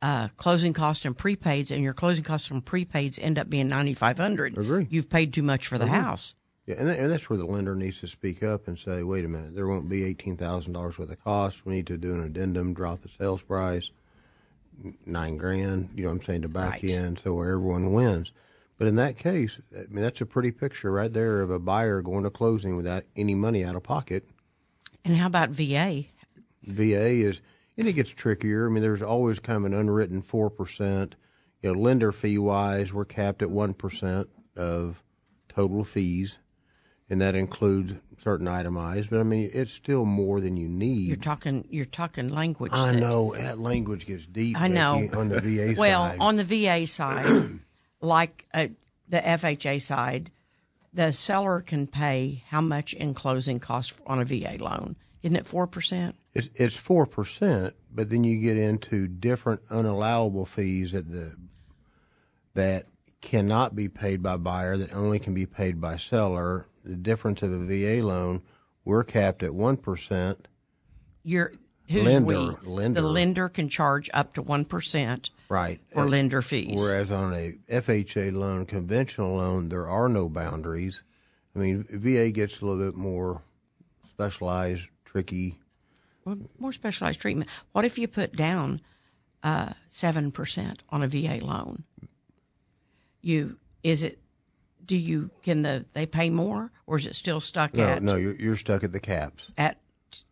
uh, 0.01 0.27
closing 0.37 0.73
costs 0.73 1.05
and 1.05 1.17
prepaids, 1.17 1.71
and 1.71 1.83
your 1.83 1.93
closing 1.93 2.23
costs 2.23 2.49
and 2.49 2.63
prepaids 2.63 3.19
end 3.21 3.39
up 3.39 3.49
being 3.49 3.67
ninety 3.67 3.93
five 3.93 4.17
hundred. 4.17 4.57
Agree. 4.57 4.87
You've 4.89 5.09
paid 5.09 5.33
too 5.33 5.43
much 5.43 5.67
for 5.67 5.77
the 5.77 5.85
Agree. 5.85 5.97
house. 5.97 6.35
Yeah, 6.65 6.75
and, 6.79 6.89
that, 6.89 6.99
and 6.99 7.11
that's 7.11 7.29
where 7.29 7.37
the 7.37 7.45
lender 7.45 7.75
needs 7.75 8.01
to 8.01 8.07
speak 8.07 8.43
up 8.43 8.67
and 8.67 8.77
say, 8.77 9.01
"Wait 9.03 9.25
a 9.25 9.27
minute, 9.27 9.55
there 9.55 9.67
won't 9.67 9.89
be 9.89 10.03
eighteen 10.03 10.37
thousand 10.37 10.73
dollars 10.73 10.99
worth 10.99 11.11
of 11.11 11.23
costs. 11.23 11.65
We 11.65 11.73
need 11.73 11.87
to 11.87 11.97
do 11.97 12.13
an 12.13 12.23
addendum, 12.23 12.73
drop 12.73 13.01
the 13.01 13.09
sales 13.09 13.41
price, 13.43 13.91
nine 15.05 15.37
grand. 15.37 15.89
You 15.95 16.03
know 16.03 16.09
what 16.09 16.15
I'm 16.15 16.21
saying 16.23 16.41
to 16.43 16.49
back 16.49 16.83
in, 16.83 17.17
so 17.17 17.33
where 17.33 17.51
everyone 17.51 17.93
wins. 17.93 18.33
But 18.77 18.87
in 18.87 18.97
that 18.97 19.17
case, 19.17 19.59
I 19.73 19.87
mean 19.89 20.03
that's 20.03 20.21
a 20.21 20.25
pretty 20.25 20.51
picture 20.51 20.91
right 20.91 21.11
there 21.11 21.41
of 21.41 21.49
a 21.49 21.57
buyer 21.59 22.01
going 22.01 22.23
to 22.23 22.29
closing 22.29 22.75
without 22.75 23.03
any 23.15 23.33
money 23.33 23.63
out 23.63 23.75
of 23.75 23.83
pocket. 23.83 24.27
And 25.05 25.15
how 25.15 25.27
about 25.27 25.49
VA? 25.51 26.03
VA 26.63 27.07
is, 27.07 27.41
and 27.77 27.87
it 27.87 27.93
gets 27.93 28.09
trickier. 28.09 28.67
I 28.67 28.69
mean, 28.69 28.81
there's 28.81 29.01
always 29.01 29.39
kind 29.39 29.57
of 29.57 29.65
an 29.65 29.73
unwritten 29.73 30.21
four 30.21 30.49
percent. 30.49 31.15
You 31.61 31.73
know, 31.73 31.79
lender 31.79 32.11
fee 32.11 32.37
wise, 32.37 32.93
we're 32.93 33.05
capped 33.05 33.41
at 33.41 33.49
one 33.49 33.73
percent 33.73 34.29
of 34.55 35.03
total 35.49 35.83
fees, 35.83 36.39
and 37.09 37.21
that 37.21 37.35
includes 37.35 37.95
certain 38.17 38.47
itemized. 38.47 39.09
But 39.09 39.19
I 39.19 39.23
mean, 39.23 39.49
it's 39.53 39.73
still 39.73 40.05
more 40.05 40.39
than 40.41 40.57
you 40.57 40.67
need. 40.67 41.07
You're 41.07 41.15
talking. 41.17 41.65
You're 41.69 41.85
talking 41.85 42.29
language. 42.29 42.71
I 42.73 42.91
that- 42.91 42.99
know 42.99 43.33
that 43.35 43.59
language 43.59 44.05
gets 44.05 44.25
deep. 44.25 44.59
I 44.59 44.67
know 44.67 45.01
Becky, 45.01 45.15
on 45.15 45.29
the 45.29 45.39
VA 45.39 45.75
well, 45.77 46.09
side. 46.09 46.19
Well, 46.19 46.27
on 46.27 46.35
the 46.35 46.43
VA 46.43 46.87
side, 46.87 47.59
like 48.01 48.45
uh, 48.53 48.67
the 49.09 49.19
FHA 49.19 49.81
side, 49.81 50.31
the 50.93 51.11
seller 51.13 51.61
can 51.61 51.87
pay 51.87 52.43
how 52.47 52.61
much 52.61 52.93
in 52.93 53.13
closing 53.13 53.59
costs 53.59 53.93
on 54.05 54.19
a 54.19 54.25
VA 54.25 54.57
loan? 54.59 54.95
Isn't 55.23 55.35
it 55.35 55.47
four 55.47 55.67
percent? 55.67 56.15
It's 56.33 56.49
it's 56.55 56.77
four 56.77 57.05
percent, 57.05 57.73
but 57.91 58.09
then 58.09 58.23
you 58.23 58.39
get 58.39 58.57
into 58.57 59.07
different 59.07 59.65
unallowable 59.69 60.47
fees 60.47 60.91
that 60.91 61.09
the 61.11 61.35
that 62.53 62.85
cannot 63.21 63.75
be 63.75 63.89
paid 63.89 64.21
by 64.21 64.37
buyer 64.37 64.77
that 64.77 64.93
only 64.93 65.19
can 65.19 65.33
be 65.33 65.45
paid 65.45 65.81
by 65.81 65.97
seller. 65.97 66.67
The 66.83 66.95
difference 66.95 67.41
of 67.43 67.51
a 67.51 67.57
VA 67.65 68.05
loan, 68.05 68.41
we're 68.85 69.03
capped 69.03 69.43
at 69.43 69.53
one 69.53 69.77
percent. 69.77 70.47
You're 71.23 71.51
who's 71.89 72.03
Lender- 72.03 72.25
we? 72.63 72.69
lender. 72.69 73.01
The 73.01 73.07
lender 73.07 73.49
can 73.49 73.67
charge 73.69 74.09
up 74.13 74.33
to 74.35 74.41
one 74.41 74.65
percent 74.65 75.29
Right. 75.49 75.79
for 75.93 76.05
lender 76.07 76.41
fees. 76.41 76.79
Whereas 76.79 77.11
on 77.11 77.33
a 77.33 77.53
FHA 77.69 78.33
loan, 78.33 78.65
conventional 78.65 79.37
loan, 79.37 79.69
there 79.69 79.87
are 79.87 80.09
no 80.09 80.27
boundaries. 80.29 81.03
I 81.55 81.59
mean, 81.59 81.85
VA 81.89 82.31
gets 82.31 82.59
a 82.61 82.65
little 82.65 82.85
bit 82.91 82.95
more 82.97 83.41
specialized, 84.03 84.89
tricky. 85.21 85.57
Well, 86.25 86.37
more 86.59 86.71
specialized 86.73 87.19
treatment. 87.21 87.49
What 87.71 87.85
if 87.85 87.97
you 87.97 88.07
put 88.07 88.35
down 88.35 88.81
uh, 89.43 89.73
seven 89.89 90.31
percent 90.31 90.83
on 90.89 91.01
a 91.03 91.07
VA 91.07 91.39
loan? 91.43 91.83
You 93.21 93.57
is 93.83 94.03
it? 94.03 94.19
Do 94.85 94.95
you 94.97 95.29
can 95.41 95.63
the 95.63 95.85
they 95.93 96.05
pay 96.05 96.29
more 96.29 96.71
or 96.85 96.97
is 96.97 97.05
it 97.05 97.15
still 97.15 97.39
stuck 97.39 97.73
No, 97.73 97.83
at 97.83 98.03
no, 98.03 98.15
you're, 98.15 98.35
you're 98.35 98.55
stuck 98.55 98.83
at 98.83 98.91
the 98.93 98.99
caps. 99.01 99.51
at 99.57 99.79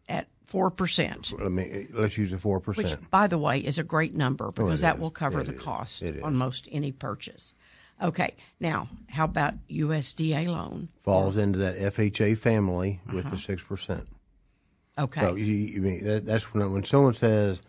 at 0.07 0.27
four 0.45 0.69
percent? 0.71 1.31
Let 1.37 1.51
me 1.51 1.87
let's 1.93 2.17
use 2.17 2.31
the 2.31 2.37
four 2.39 2.59
percent, 2.59 3.01
Which, 3.01 3.09
by 3.11 3.27
the 3.27 3.37
way, 3.37 3.59
is 3.59 3.77
a 3.77 3.83
great 3.83 4.13
number 4.13 4.51
because 4.51 4.81
it 4.81 4.83
that 4.83 4.95
is. 4.95 5.01
will 5.01 5.11
cover 5.11 5.41
It 5.41 5.47
the 5.47 5.53
is. 5.55 5.61
cost 5.61 6.03
on 6.23 6.35
most 6.35 6.67
any 6.71 6.91
purchase. 6.91 7.53
Okay, 8.01 8.35
now 8.59 8.89
how 9.09 9.23
about 9.25 9.53
USDA 9.69 10.47
loan? 10.47 10.89
Falls 10.99 11.37
into 11.37 11.59
that 11.59 11.77
FHA 11.77 12.37
family 12.37 12.99
with 13.13 13.25
Uh-huh. 13.25 13.35
the 13.35 13.41
six 13.41 13.63
percent. 13.63 14.07
Okay, 14.97 15.21
So 15.21 15.35
you, 15.35 15.45
you 15.45 15.81
mean 15.81 16.03
that, 16.05 16.25
that's 16.25 16.53
when 16.53 16.71
when 16.71 16.83
someone 16.85 17.13
says 17.13 17.61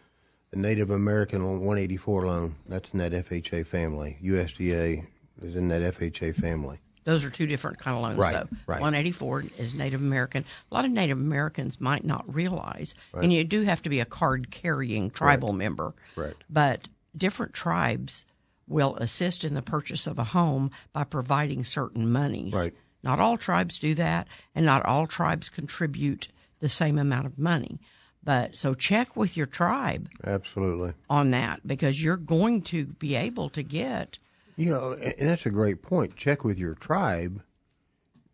the 0.53 0.59
Native 0.59 0.91
American 0.91 1.43
184 1.45 2.27
loan, 2.27 2.55
that's 2.69 2.93
in 2.93 2.99
that 3.01 3.13
FHA 3.13 3.67
family. 3.67 4.17
USDA 4.23 5.07
is 5.43 5.57
in 5.57 5.69
that 5.69 5.83
FHA 5.95 6.37
family. 6.37 6.79
those 7.05 7.25
are 7.25 7.31
two 7.31 7.47
different 7.47 7.79
kind 7.79 7.97
of 7.97 8.03
loans. 8.03 8.19
Right, 8.19 8.33
though. 8.35 8.57
right. 8.67 8.81
184 8.81 9.45
is 9.59 9.75
Native 9.75 10.01
American. 10.01 10.45
A 10.71 10.75
lot 10.75 10.85
of 10.85 10.91
Native 10.93 11.19
Americans 11.19 11.81
might 11.81 12.05
not 12.05 12.33
realize, 12.33 12.95
Right. 13.13 13.25
and 13.25 13.33
you 13.33 13.43
do 13.45 13.63
have 13.63 13.83
to 13.83 13.89
be 13.91 14.01
a 14.01 14.05
card 14.05 14.51
carrying 14.51 15.11
tribal 15.11 15.53
member. 15.53 15.95
Correct. 16.15 16.43
But 16.49 16.89
different 17.17 17.55
tribes 17.55 18.25
will 18.69 18.97
assist 18.97 19.45
in 19.45 19.55
the 19.55 19.63
purchase 19.63 20.07
of 20.07 20.19
a 20.19 20.25
home 20.25 20.71
by 20.93 21.05
providing 21.05 21.65
certain 21.65 22.11
monies. 22.11 22.55
Right. 22.55 22.75
Not 23.03 23.21
all 23.21 23.37
tribes 23.37 23.79
do 23.79 23.95
that, 23.95 24.27
and 24.55 24.65
not 24.67 24.85
all 24.85 25.07
tribes 25.07 25.49
contribute 25.49 26.29
the 26.67 26.71
same 26.71 26.99
amount 26.99 27.27
of 27.27 27.39
money. 27.39 27.81
But 28.25 28.57
so 28.57 28.75
check 28.75 29.17
with 29.17 29.37
your 29.37 29.47
tribe 29.47 30.09
Absolutely. 30.25 30.95
on 31.09 31.31
that 31.31 31.65
because 31.65 32.03
you're 32.03 32.17
going 32.17 32.63
to 32.63 32.87
be 32.87 33.15
able 33.15 33.49
to 33.51 33.63
get. 33.63 34.19
You 34.57 34.71
know, 34.71 34.93
and 34.93 35.15
and 35.17 35.29
that's 35.29 35.47
a 35.47 35.51
great 35.51 35.81
point. 35.81 36.17
Check 36.17 36.43
with 36.43 36.59
your 36.59 36.75
tribe. 36.75 37.41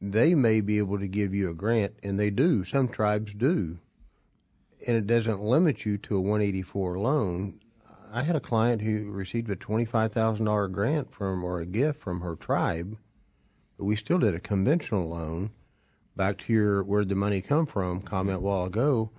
They 0.00 0.34
may 0.34 0.62
be 0.62 0.78
able 0.78 0.98
to 0.98 1.06
give 1.06 1.34
you 1.34 1.50
a 1.50 1.54
grant, 1.54 1.92
and 2.02 2.18
they 2.18 2.30
do. 2.30 2.64
Some 2.64 2.88
tribes 2.88 3.34
do. 3.34 3.78
And 4.88 4.96
it 4.96 5.06
doesn't 5.06 5.42
limit 5.42 5.84
you 5.84 5.98
to 5.98 6.16
a 6.16 6.20
184 6.20 6.98
loan. 6.98 7.60
I 8.10 8.22
had 8.22 8.34
a 8.34 8.40
client 8.40 8.80
who 8.80 9.10
received 9.10 9.50
a 9.50 9.56
$25,000 9.56 10.72
grant 10.72 11.12
from 11.12 11.44
or 11.44 11.60
a 11.60 11.66
gift 11.66 12.00
from 12.00 12.22
her 12.22 12.34
tribe, 12.34 12.96
but 13.76 13.84
we 13.84 13.94
still 13.94 14.18
did 14.18 14.34
a 14.34 14.40
conventional 14.40 15.10
loan. 15.10 15.50
Back 16.16 16.38
to 16.38 16.52
your 16.52 16.82
where'd 16.82 17.08
the 17.08 17.14
money 17.14 17.40
come 17.40 17.66
from 17.66 18.02
comment 18.02 18.38
a 18.38 18.40
while 18.40 18.64
ago, 18.64 19.10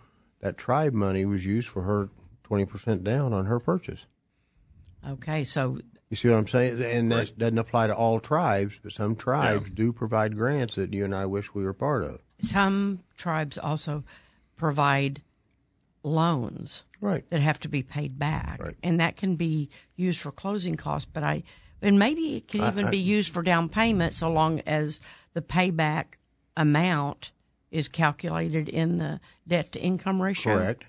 that 0.42 0.58
tribe 0.58 0.94
money 0.94 1.26
was 1.26 1.46
used 1.46 1.70
for 1.70 1.82
her 1.84 2.10
20% 2.44 3.04
down 3.04 3.34
on 3.34 3.46
her 3.46 3.60
purchase. 3.60 4.06
Okay, 5.08 5.44
so 5.44 5.80
You 6.10 6.16
see 6.18 6.30
what 6.30 6.38
I'm 6.38 6.48
saying? 6.48 6.82
And 6.84 7.12
that 7.12 7.38
doesn't 7.38 7.58
apply 7.58 7.88
to 7.88 7.96
all 7.96 8.20
tribes, 8.20 8.80
but 8.82 8.92
some 8.92 9.16
tribes 9.16 9.72
do 9.72 9.92
provide 9.92 10.36
grants 10.38 10.76
that 10.76 10.94
you 10.94 11.04
and 11.06 11.16
I 11.16 11.26
wish 11.26 11.54
we 11.56 11.64
were 11.64 11.74
part 11.74 12.04
of. 12.04 12.20
some 12.40 13.00
tribes 13.18 13.58
also 13.58 14.04
provide 14.56 15.22
loans 16.04 16.84
Right. 17.02 17.28
that 17.32 17.40
have 17.40 17.60
to 17.62 17.70
be 17.70 17.82
paid 17.84 18.20
back 18.20 18.60
and 18.84 19.00
that 19.00 19.16
can 19.16 19.36
be 19.38 19.70
used 19.96 20.20
for 20.20 20.32
closing 20.32 20.76
costs 20.76 21.10
but 21.12 21.24
i 21.24 21.44
and 21.82 21.98
maybe 21.98 22.36
it 22.38 22.48
can 22.50 22.62
I- 22.62 22.68
even 22.68 22.86
I- 22.88 22.92
be 22.92 22.98
used 22.98 23.32
for 23.34 23.42
down 23.42 23.70
payment 23.70 24.14
so 24.14 24.32
long 24.32 24.60
as 24.62 25.00
the 25.34 25.42
payback 25.42 26.16
amount 26.56 27.32
is 27.72 27.88
calculated 27.88 28.70
in 28.70 28.98
the 29.00 29.20
debt 29.48 29.72
to 29.72 29.80
income 29.82 30.22
ratio 30.22 30.58
Correct. 30.58 30.84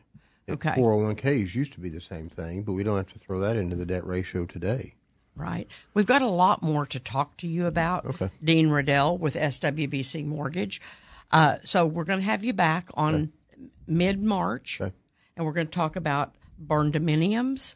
Okay. 0.48 0.70
401ks 0.76 1.54
used 1.54 1.72
to 1.72 1.80
be 1.80 1.88
the 1.88 2.00
same 2.02 2.28
thing, 2.28 2.62
but 2.62 2.72
we 2.72 2.82
don't 2.82 2.96
have 2.98 3.12
to 3.14 3.18
throw 3.18 3.40
that 3.40 3.56
into 3.56 3.76
the 3.76 3.86
debt 3.86 4.06
ratio 4.06 4.44
today. 4.44 4.94
Right. 5.36 5.66
We've 5.94 6.04
got 6.06 6.20
a 6.22 6.28
lot 6.28 6.62
more 6.62 6.84
to 6.86 7.00
talk 7.00 7.36
to 7.38 7.46
you 7.46 7.66
about. 7.66 8.04
Okay. 8.04 8.30
Dean 8.42 8.68
Riddell 8.68 9.16
with 9.16 9.34
SWBC 9.34 10.24
Mortgage. 10.26 10.80
Uh, 11.32 11.56
so 11.64 11.86
we're 11.86 12.04
going 12.04 12.20
to 12.20 12.24
have 12.26 12.44
you 12.44 12.52
back 12.52 12.88
on 12.94 13.32
mid 13.86 14.22
March, 14.22 14.78
Okay. 14.80 14.94
and 15.36 15.46
we're 15.46 15.52
going 15.52 15.66
to 15.66 15.72
talk 15.72 15.96
about 15.96 16.34
barndominiums 16.62 17.74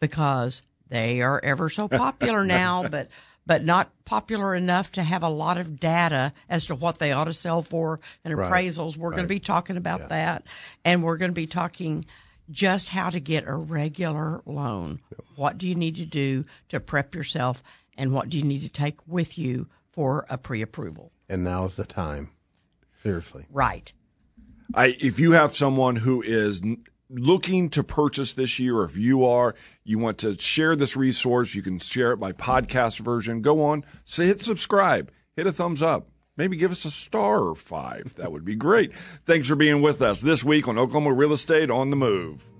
because 0.00 0.62
they 0.90 1.22
are 1.22 1.40
ever 1.42 1.68
so 1.70 1.88
popular 1.88 2.44
now, 2.44 2.86
but 2.88 3.08
but 3.46 3.64
not 3.64 3.90
popular 4.04 4.54
enough 4.54 4.92
to 4.92 5.02
have 5.02 5.22
a 5.22 5.28
lot 5.28 5.56
of 5.58 5.80
data 5.80 6.32
as 6.48 6.66
to 6.66 6.74
what 6.74 6.98
they 6.98 7.10
ought 7.10 7.24
to 7.24 7.34
sell 7.34 7.62
for 7.62 7.98
and 8.24 8.36
Right. 8.36 8.52
appraisals. 8.52 8.96
We're 8.96 9.10
going 9.10 9.22
to 9.24 9.28
be 9.28 9.40
talking 9.40 9.76
about 9.76 10.10
that, 10.10 10.44
and 10.84 11.02
we're 11.02 11.16
going 11.16 11.30
to 11.30 11.34
be 11.34 11.46
talking 11.46 12.04
just 12.50 12.90
how 12.90 13.10
to 13.10 13.18
get 13.20 13.46
a 13.46 13.54
regular 13.54 14.42
loan. 14.44 15.00
What 15.36 15.56
do 15.58 15.66
you 15.66 15.74
need 15.74 15.96
to 15.96 16.04
do 16.06 16.44
to 16.68 16.78
prep 16.80 17.14
yourself, 17.14 17.62
and 17.96 18.12
what 18.12 18.28
do 18.28 18.36
you 18.38 18.44
need 18.44 18.62
to 18.62 18.68
take 18.68 18.98
with 19.08 19.38
you 19.38 19.68
for 19.90 20.26
a 20.28 20.36
pre-approval? 20.36 21.10
And 21.28 21.42
now's 21.44 21.76
the 21.76 21.84
time. 21.84 22.30
Seriously. 22.96 23.46
Right. 23.50 23.92
I, 24.74 24.94
if 25.00 25.18
you 25.18 25.32
have 25.32 25.54
someone 25.54 25.96
who 25.96 26.22
is 26.22 26.60
n- 26.62 26.84
looking 27.10 27.70
to 27.70 27.82
purchase 27.82 28.34
this 28.34 28.58
year, 28.58 28.78
or 28.78 28.84
if 28.84 28.96
you 28.96 29.24
are, 29.24 29.54
you 29.84 29.98
want 29.98 30.18
to 30.18 30.38
share 30.38 30.76
this 30.76 30.96
resource, 30.96 31.54
you 31.54 31.62
can 31.62 31.78
share 31.78 32.12
it 32.12 32.18
by 32.18 32.32
podcast 32.32 33.00
version. 33.00 33.42
Go 33.42 33.62
on, 33.64 33.84
say 34.04 34.26
hit 34.26 34.40
subscribe, 34.40 35.10
hit 35.36 35.46
a 35.46 35.52
thumbs 35.52 35.82
up. 35.82 36.08
Maybe 36.36 36.56
give 36.56 36.70
us 36.70 36.84
a 36.86 36.90
star 36.90 37.40
or 37.42 37.54
five. 37.54 38.14
That 38.14 38.32
would 38.32 38.44
be 38.44 38.54
great. 38.54 38.94
Thanks 38.94 39.48
for 39.48 39.56
being 39.56 39.82
with 39.82 40.00
us 40.00 40.22
this 40.22 40.42
week 40.42 40.68
on 40.68 40.78
Oklahoma 40.78 41.12
Real 41.12 41.32
Estate 41.32 41.70
on 41.70 41.90
the 41.90 41.96
Move. 41.96 42.50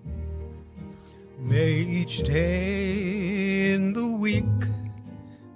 May 1.38 1.72
each 1.72 2.18
day 2.18 3.72
in 3.72 3.94
the 3.94 4.06
week 4.18 4.44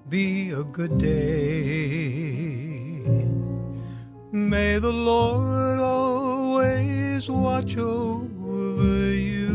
be 0.08 0.52
a 0.52 0.64
good 0.64 0.96
day. 0.96 1.14
May 4.32 4.78
the 4.78 4.92
Lord 4.92 5.80
always 5.80 7.28
watch 7.28 7.76
over 8.74 9.14
you. 9.14 9.54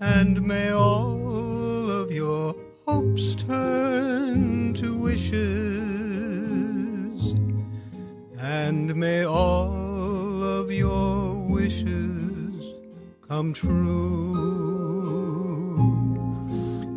And 0.00 0.42
may 0.46 0.70
all 0.70 1.90
of 1.90 2.10
your 2.12 2.54
hopes 2.86 3.34
turn 3.34 4.74
to 4.74 5.02
wishes. 5.02 5.34
And 8.40 8.94
may 8.94 9.24
all 9.24 10.42
of 10.42 10.70
your 10.70 11.34
wishes 11.48 12.74
come 13.28 13.52
true. 13.52 14.34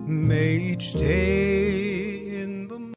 May 0.05 0.57
each 0.57 0.93
day 0.93 1.96